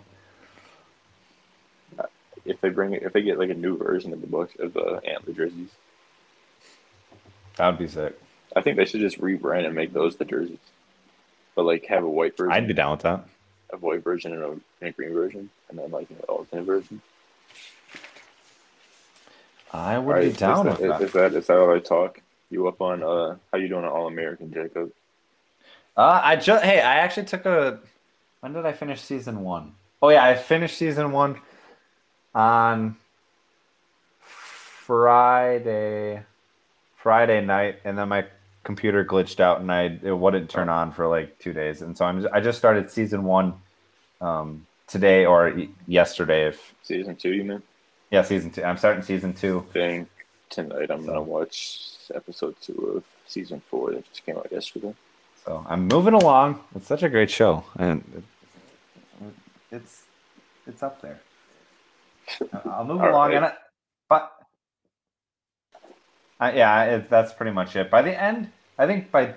If 2.45 2.61
they 2.61 2.70
bring 2.70 2.95
it, 2.95 3.03
if 3.03 3.12
they 3.12 3.22
get 3.22 3.38
like 3.38 3.51
a 3.51 3.55
new 3.55 3.76
version 3.76 4.12
of 4.12 4.20
the 4.20 4.26
Bucks 4.26 4.55
of 4.59 4.72
the 4.72 5.01
antler 5.07 5.34
jerseys, 5.34 5.68
That 7.57 7.70
would 7.70 7.78
be 7.78 7.88
sick. 7.88 8.18
I 8.57 8.62
think 8.62 8.76
they 8.76 8.84
should 8.86 9.01
just 9.01 9.20
rebrand 9.20 9.66
and 9.66 9.74
make 9.74 9.93
those 9.93 10.16
the 10.16 10.24
jerseys. 10.24 10.59
But 11.55 11.64
like 11.66 11.84
have 11.86 12.03
a 12.03 12.09
white 12.09 12.36
version, 12.36 12.53
I'd 12.53 12.66
be 12.66 12.74
down 12.74 12.93
with 12.93 13.03
that. 13.03 13.24
a 13.72 13.76
white 13.76 14.03
version 14.03 14.32
and 14.32 14.43
a, 14.43 14.49
and 14.49 14.62
a 14.82 14.93
green 14.93 15.12
version, 15.12 15.51
and 15.68 15.78
then 15.78 15.91
like 15.91 16.09
an 16.11 16.16
alternate 16.28 16.64
version. 16.64 17.03
I 19.72 19.99
would 19.99 20.12
right, 20.12 20.32
be 20.32 20.36
down 20.36 20.66
is 20.66 20.78
with 20.78 20.88
that, 20.88 20.99
that. 20.99 21.03
Is 21.03 21.12
that 21.12 21.34
is 21.34 21.47
that 21.47 21.59
all 21.59 21.74
I 21.74 21.78
talk? 21.78 22.20
You 22.51 22.66
up 22.66 22.80
on 22.80 23.03
uh 23.03 23.36
how 23.53 23.59
you 23.59 23.68
doing 23.68 23.84
on 23.84 23.93
All 23.93 24.09
American, 24.09 24.53
Jacob? 24.53 24.91
Uh, 25.97 26.20
I 26.24 26.36
just 26.36 26.64
hey, 26.64 26.80
I 26.80 26.97
actually 26.97 27.26
took 27.26 27.45
a. 27.47 27.78
When 28.41 28.53
did 28.53 28.66
I 28.66 28.72
finish 28.72 29.01
season 29.03 29.43
one? 29.43 29.74
Oh 30.03 30.09
yeah, 30.09 30.24
I 30.24 30.34
finished 30.34 30.78
season 30.78 31.12
one 31.12 31.38
on 32.34 32.97
Friday, 34.20 36.22
Friday 36.97 37.45
night, 37.45 37.80
and 37.84 37.99
then 37.99 38.09
my 38.09 38.26
computer 38.64 39.05
glitched 39.05 39.41
out 39.41 39.61
and 39.61 39.70
I 39.72 39.99
it 40.03 40.16
wouldn't 40.16 40.51
turn 40.51 40.68
on 40.68 40.93
for 40.93 41.07
like 41.07 41.38
two 41.38 41.53
days, 41.53 41.82
and 41.82 41.97
so 41.97 42.05
I'm 42.05 42.26
I 42.32 42.41
just 42.41 42.59
started 42.59 42.91
season 42.91 43.24
one 43.24 43.55
um, 44.20 44.66
today 44.86 45.26
or 45.26 45.55
yesterday. 45.86 46.47
If 46.49 46.74
Season 46.82 47.16
two, 47.16 47.32
you 47.32 47.45
mean? 47.45 47.62
yeah, 48.11 48.22
season 48.22 48.51
two. 48.51 48.64
I'm 48.64 48.78
starting 48.78 49.03
season 49.03 49.34
two. 49.34 49.66
Think 49.72 50.09
tonight 50.49 50.91
I'm 50.91 51.03
So. 51.03 51.07
gonna 51.09 51.22
watch 51.22 51.80
episode 52.14 52.57
two 52.61 52.95
of 52.97 53.05
season 53.26 53.61
four 53.70 53.93
that 53.93 54.09
just 54.09 54.24
came 54.24 54.36
out 54.38 54.49
yesterday. 54.51 54.95
So 55.45 55.64
I'm 55.68 55.88
moving 55.88 56.14
along. 56.14 56.61
It's 56.74 56.86
such 56.86 57.03
a 57.03 57.09
great 57.09 57.30
show, 57.30 57.64
and 57.78 58.05
it, 59.20 59.34
it's 59.70 60.03
it's 60.66 60.82
up 60.82 61.01
there. 61.01 61.20
I'll 62.64 62.84
move 62.84 63.01
All 63.01 63.11
along, 63.11 63.28
right. 63.30 63.36
and 63.36 63.45
I, 63.47 63.55
but 64.09 64.32
I, 66.38 66.53
yeah, 66.53 66.84
it, 66.84 67.11
that's 67.11 67.32
pretty 67.32 67.53
much 67.53 67.74
it. 67.76 67.91
By 67.91 68.03
the 68.03 68.20
end, 68.20 68.51
I 68.78 68.86
think 68.86 69.11
by 69.11 69.34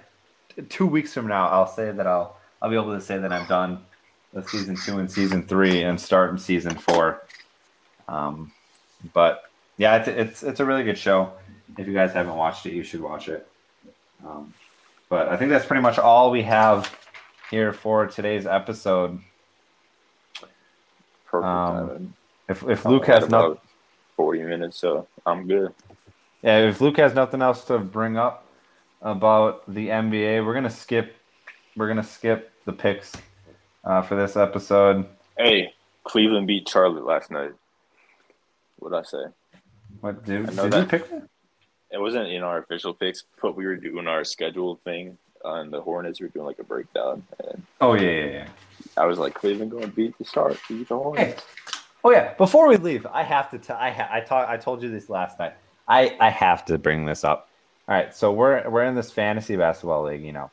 t- 0.55 0.61
two 0.63 0.85
weeks 0.85 1.13
from 1.13 1.27
now, 1.27 1.47
I'll 1.47 1.67
say 1.67 1.91
that 1.91 2.05
I'll 2.05 2.37
I'll 2.61 2.69
be 2.69 2.75
able 2.75 2.93
to 2.93 3.01
say 3.01 3.17
that 3.17 3.31
I'm 3.31 3.47
done 3.47 3.79
with 4.33 4.49
season 4.49 4.75
two 4.75 4.99
and 4.99 5.09
season 5.09 5.43
three, 5.47 5.83
and 5.83 5.99
starting 5.99 6.37
season 6.37 6.75
four. 6.75 7.21
Um, 8.07 8.51
but 9.13 9.45
yeah, 9.77 9.95
it's 9.97 10.07
it's 10.07 10.43
it's 10.43 10.59
a 10.59 10.65
really 10.65 10.83
good 10.83 10.97
show. 10.97 11.31
If 11.77 11.87
you 11.87 11.93
guys 11.93 12.13
haven't 12.13 12.35
watched 12.35 12.65
it, 12.65 12.73
you 12.73 12.83
should 12.83 13.01
watch 13.01 13.29
it. 13.29 13.47
Um, 14.25 14.53
but 15.13 15.29
I 15.29 15.37
think 15.37 15.51
that's 15.51 15.67
pretty 15.67 15.83
much 15.83 15.99
all 15.99 16.31
we 16.31 16.41
have 16.41 16.91
here 17.51 17.71
for 17.71 18.07
today's 18.07 18.47
episode. 18.47 19.19
Perfect 21.27 21.45
Um. 21.45 22.15
If 22.49 22.67
if 22.67 22.83
Luke 22.83 23.05
has 23.05 23.29
no, 23.29 23.59
forty 24.17 24.41
minutes, 24.41 24.79
so 24.79 25.07
I'm 25.23 25.47
good. 25.47 25.71
yeah, 26.41 26.67
if 26.67 26.81
Luke 26.81 26.97
has 26.97 27.13
nothing 27.13 27.43
else 27.43 27.63
to 27.65 27.77
bring 27.77 28.17
up 28.17 28.47
about 29.03 29.71
the 29.71 29.89
NBA, 29.89 30.43
we're 30.43 30.55
gonna 30.55 30.71
skip. 30.71 31.15
We're 31.77 31.89
gonna 31.89 32.03
skip 32.03 32.51
the 32.65 32.73
picks 32.73 33.13
uh, 33.83 34.01
for 34.01 34.15
this 34.15 34.35
episode. 34.35 35.05
Hey, 35.37 35.75
Cleveland 36.05 36.47
beat 36.47 36.67
Charlotte 36.67 37.05
last 37.05 37.29
night. 37.29 37.53
What'd 38.79 38.97
I 38.97 39.03
say? 39.03 39.25
What 40.01 40.25
did, 40.25 40.49
I 40.49 40.53
know 40.53 40.69
did 40.69 40.79
you 40.79 40.87
pick? 40.87 41.07
that? 41.11 41.29
It 41.93 42.01
wasn't 42.01 42.27
in 42.29 42.41
our 42.43 42.57
official 42.57 42.93
picks, 42.93 43.23
but 43.41 43.55
we 43.55 43.65
were 43.65 43.75
doing 43.75 44.07
our 44.07 44.23
schedule 44.23 44.79
thing 44.83 45.17
on 45.45 45.69
the 45.69 45.79
Hornets. 45.79 46.19
We 46.19 46.25
were 46.25 46.31
doing 46.31 46.45
like 46.47 46.59
a 46.59 46.63
breakdown, 46.63 47.23
and 47.45 47.61
Oh 47.79 47.93
yeah, 47.93 48.09
yeah, 48.09 48.25
yeah. 48.25 48.47
I 48.97 49.05
was 49.05 49.19
like, 49.19 49.33
Cleveland 49.35 49.71
going 49.71 49.83
to 49.83 49.89
beat 49.89 50.17
the 50.17 50.25
Sharks, 50.25 50.59
beat 50.67 50.89
the 50.89 50.95
Hey, 50.97 51.01
Hornets. 51.03 51.43
oh 52.03 52.11
yeah. 52.11 52.33
Before 52.33 52.67
we 52.67 52.77
leave, 52.77 53.05
I 53.05 53.23
have 53.23 53.49
to. 53.51 53.59
T- 53.59 53.73
I 53.73 53.91
ha- 53.91 54.09
I 54.11 54.19
talk. 54.21 54.49
I 54.49 54.57
told 54.57 54.81
you 54.81 54.89
this 54.89 55.09
last 55.09 55.37
night. 55.39 55.53
I 55.87 56.17
I 56.19 56.29
have 56.29 56.65
to 56.65 56.77
bring 56.77 57.05
this 57.05 57.23
up. 57.23 57.49
All 57.87 57.93
right, 57.95 58.15
so 58.15 58.31
we're 58.31 58.67
we're 58.69 58.85
in 58.85 58.95
this 58.95 59.11
fantasy 59.11 59.55
basketball 59.55 60.03
league, 60.05 60.23
you 60.23 60.31
know, 60.31 60.49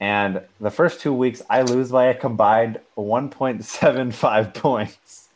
and 0.00 0.40
the 0.60 0.70
first 0.70 1.00
two 1.00 1.12
weeks 1.12 1.40
I 1.50 1.62
lose 1.62 1.90
by 1.92 2.06
a 2.06 2.14
combined 2.14 2.80
one 2.94 3.28
point 3.28 3.64
seven 3.64 4.10
five 4.10 4.54
points. 4.54 5.28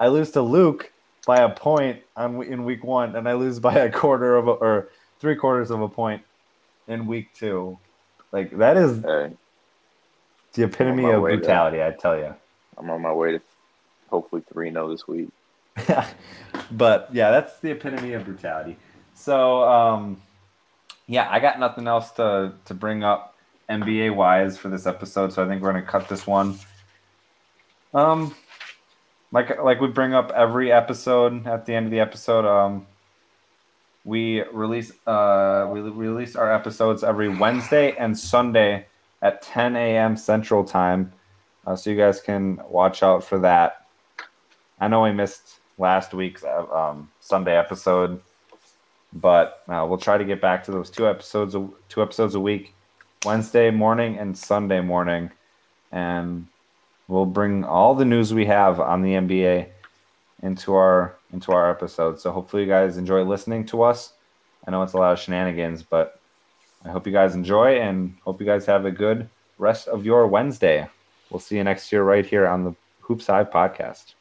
I 0.00 0.08
lose 0.08 0.30
to 0.32 0.42
Luke 0.42 0.90
by 1.26 1.38
a 1.38 1.48
point 1.48 2.02
on 2.16 2.42
in 2.44 2.64
week 2.64 2.84
one, 2.84 3.16
and 3.16 3.28
I 3.28 3.34
lose 3.34 3.58
by 3.60 3.74
a 3.74 3.90
quarter 3.90 4.36
of 4.36 4.48
a, 4.48 4.52
or 4.52 4.88
three 5.20 5.36
quarters 5.36 5.70
of 5.70 5.80
a 5.80 5.88
point 5.88 6.22
in 6.88 7.06
week 7.06 7.32
two. 7.34 7.78
Like 8.32 8.56
that 8.58 8.76
is 8.76 9.02
Hey, 9.02 9.32
the 10.54 10.64
epitome 10.64 11.10
of 11.10 11.22
way 11.22 11.32
to- 11.32 11.38
brutality. 11.38 11.82
I 11.82 11.90
tell 11.92 12.16
you. 12.18 12.34
I'm 12.76 12.90
on 12.90 13.02
my 13.02 13.12
way 13.12 13.32
to 13.32 13.40
hopefully 14.10 14.42
3 14.52 14.72
0 14.72 14.90
this 14.90 15.06
week. 15.06 15.28
but 16.72 17.08
yeah, 17.12 17.30
that's 17.30 17.58
the 17.60 17.70
epitome 17.70 18.12
of 18.14 18.24
brutality. 18.24 18.76
So, 19.14 19.62
um, 19.62 20.20
yeah, 21.06 21.28
I 21.30 21.38
got 21.38 21.58
nothing 21.60 21.86
else 21.86 22.10
to 22.12 22.52
to 22.64 22.74
bring 22.74 23.04
up 23.04 23.36
NBA 23.70 24.14
wise 24.14 24.58
for 24.58 24.68
this 24.68 24.86
episode, 24.86 25.32
so 25.32 25.44
I 25.44 25.48
think 25.48 25.62
we're 25.62 25.72
gonna 25.72 25.86
cut 25.86 26.08
this 26.08 26.26
one. 26.26 26.58
Um, 27.92 28.34
like 29.34 29.60
like 29.62 29.80
we 29.80 29.88
bring 29.88 30.14
up 30.14 30.30
every 30.30 30.70
episode 30.72 31.46
at 31.46 31.66
the 31.66 31.74
end 31.74 31.86
of 31.86 31.90
the 31.90 32.00
episode. 32.00 32.46
Um, 32.46 32.86
we 34.04 34.42
release 34.52 34.92
uh 35.06 35.68
we 35.70 35.80
release 35.80 36.36
our 36.36 36.54
episodes 36.54 37.02
every 37.02 37.28
Wednesday 37.28 37.96
and 37.96 38.16
Sunday 38.16 38.86
at 39.20 39.42
10 39.42 39.74
a.m. 39.76 40.16
Central 40.16 40.64
Time, 40.64 41.12
uh, 41.66 41.74
so 41.74 41.90
you 41.90 41.96
guys 41.96 42.20
can 42.20 42.60
watch 42.68 43.02
out 43.02 43.24
for 43.24 43.38
that. 43.40 43.86
I 44.80 44.88
know 44.88 45.02
we 45.02 45.12
missed 45.12 45.58
last 45.78 46.14
week's 46.14 46.44
uh, 46.44 46.66
um, 46.72 47.10
Sunday 47.20 47.58
episode, 47.58 48.20
but 49.12 49.62
uh, 49.68 49.84
we'll 49.88 49.98
try 49.98 50.16
to 50.16 50.24
get 50.24 50.40
back 50.40 50.62
to 50.64 50.70
those 50.70 50.90
two 50.90 51.08
episodes 51.08 51.56
two 51.88 52.02
episodes 52.02 52.36
a 52.36 52.40
week, 52.40 52.72
Wednesday 53.24 53.72
morning 53.72 54.16
and 54.16 54.38
Sunday 54.38 54.80
morning, 54.80 55.32
and 55.90 56.46
we'll 57.08 57.26
bring 57.26 57.64
all 57.64 57.94
the 57.94 58.04
news 58.04 58.32
we 58.32 58.46
have 58.46 58.80
on 58.80 59.02
the 59.02 59.12
NBA 59.12 59.68
into 60.42 60.74
our 60.74 61.16
into 61.32 61.52
our 61.52 61.70
episode. 61.70 62.20
So 62.20 62.30
hopefully 62.30 62.62
you 62.62 62.68
guys 62.68 62.96
enjoy 62.96 63.22
listening 63.24 63.66
to 63.66 63.82
us. 63.82 64.12
I 64.66 64.70
know 64.70 64.82
it's 64.82 64.92
a 64.92 64.98
lot 64.98 65.12
of 65.12 65.18
shenanigans, 65.18 65.82
but 65.82 66.20
I 66.84 66.90
hope 66.90 67.06
you 67.06 67.12
guys 67.12 67.34
enjoy 67.34 67.80
and 67.80 68.14
hope 68.24 68.40
you 68.40 68.46
guys 68.46 68.66
have 68.66 68.84
a 68.84 68.90
good 68.90 69.28
rest 69.58 69.88
of 69.88 70.04
your 70.04 70.26
Wednesday. 70.26 70.88
We'll 71.30 71.40
see 71.40 71.56
you 71.56 71.64
next 71.64 71.90
year 71.90 72.04
right 72.04 72.24
here 72.24 72.46
on 72.46 72.64
the 72.64 72.74
Hoops 73.00 73.26
Hive 73.26 73.50
podcast. 73.50 74.14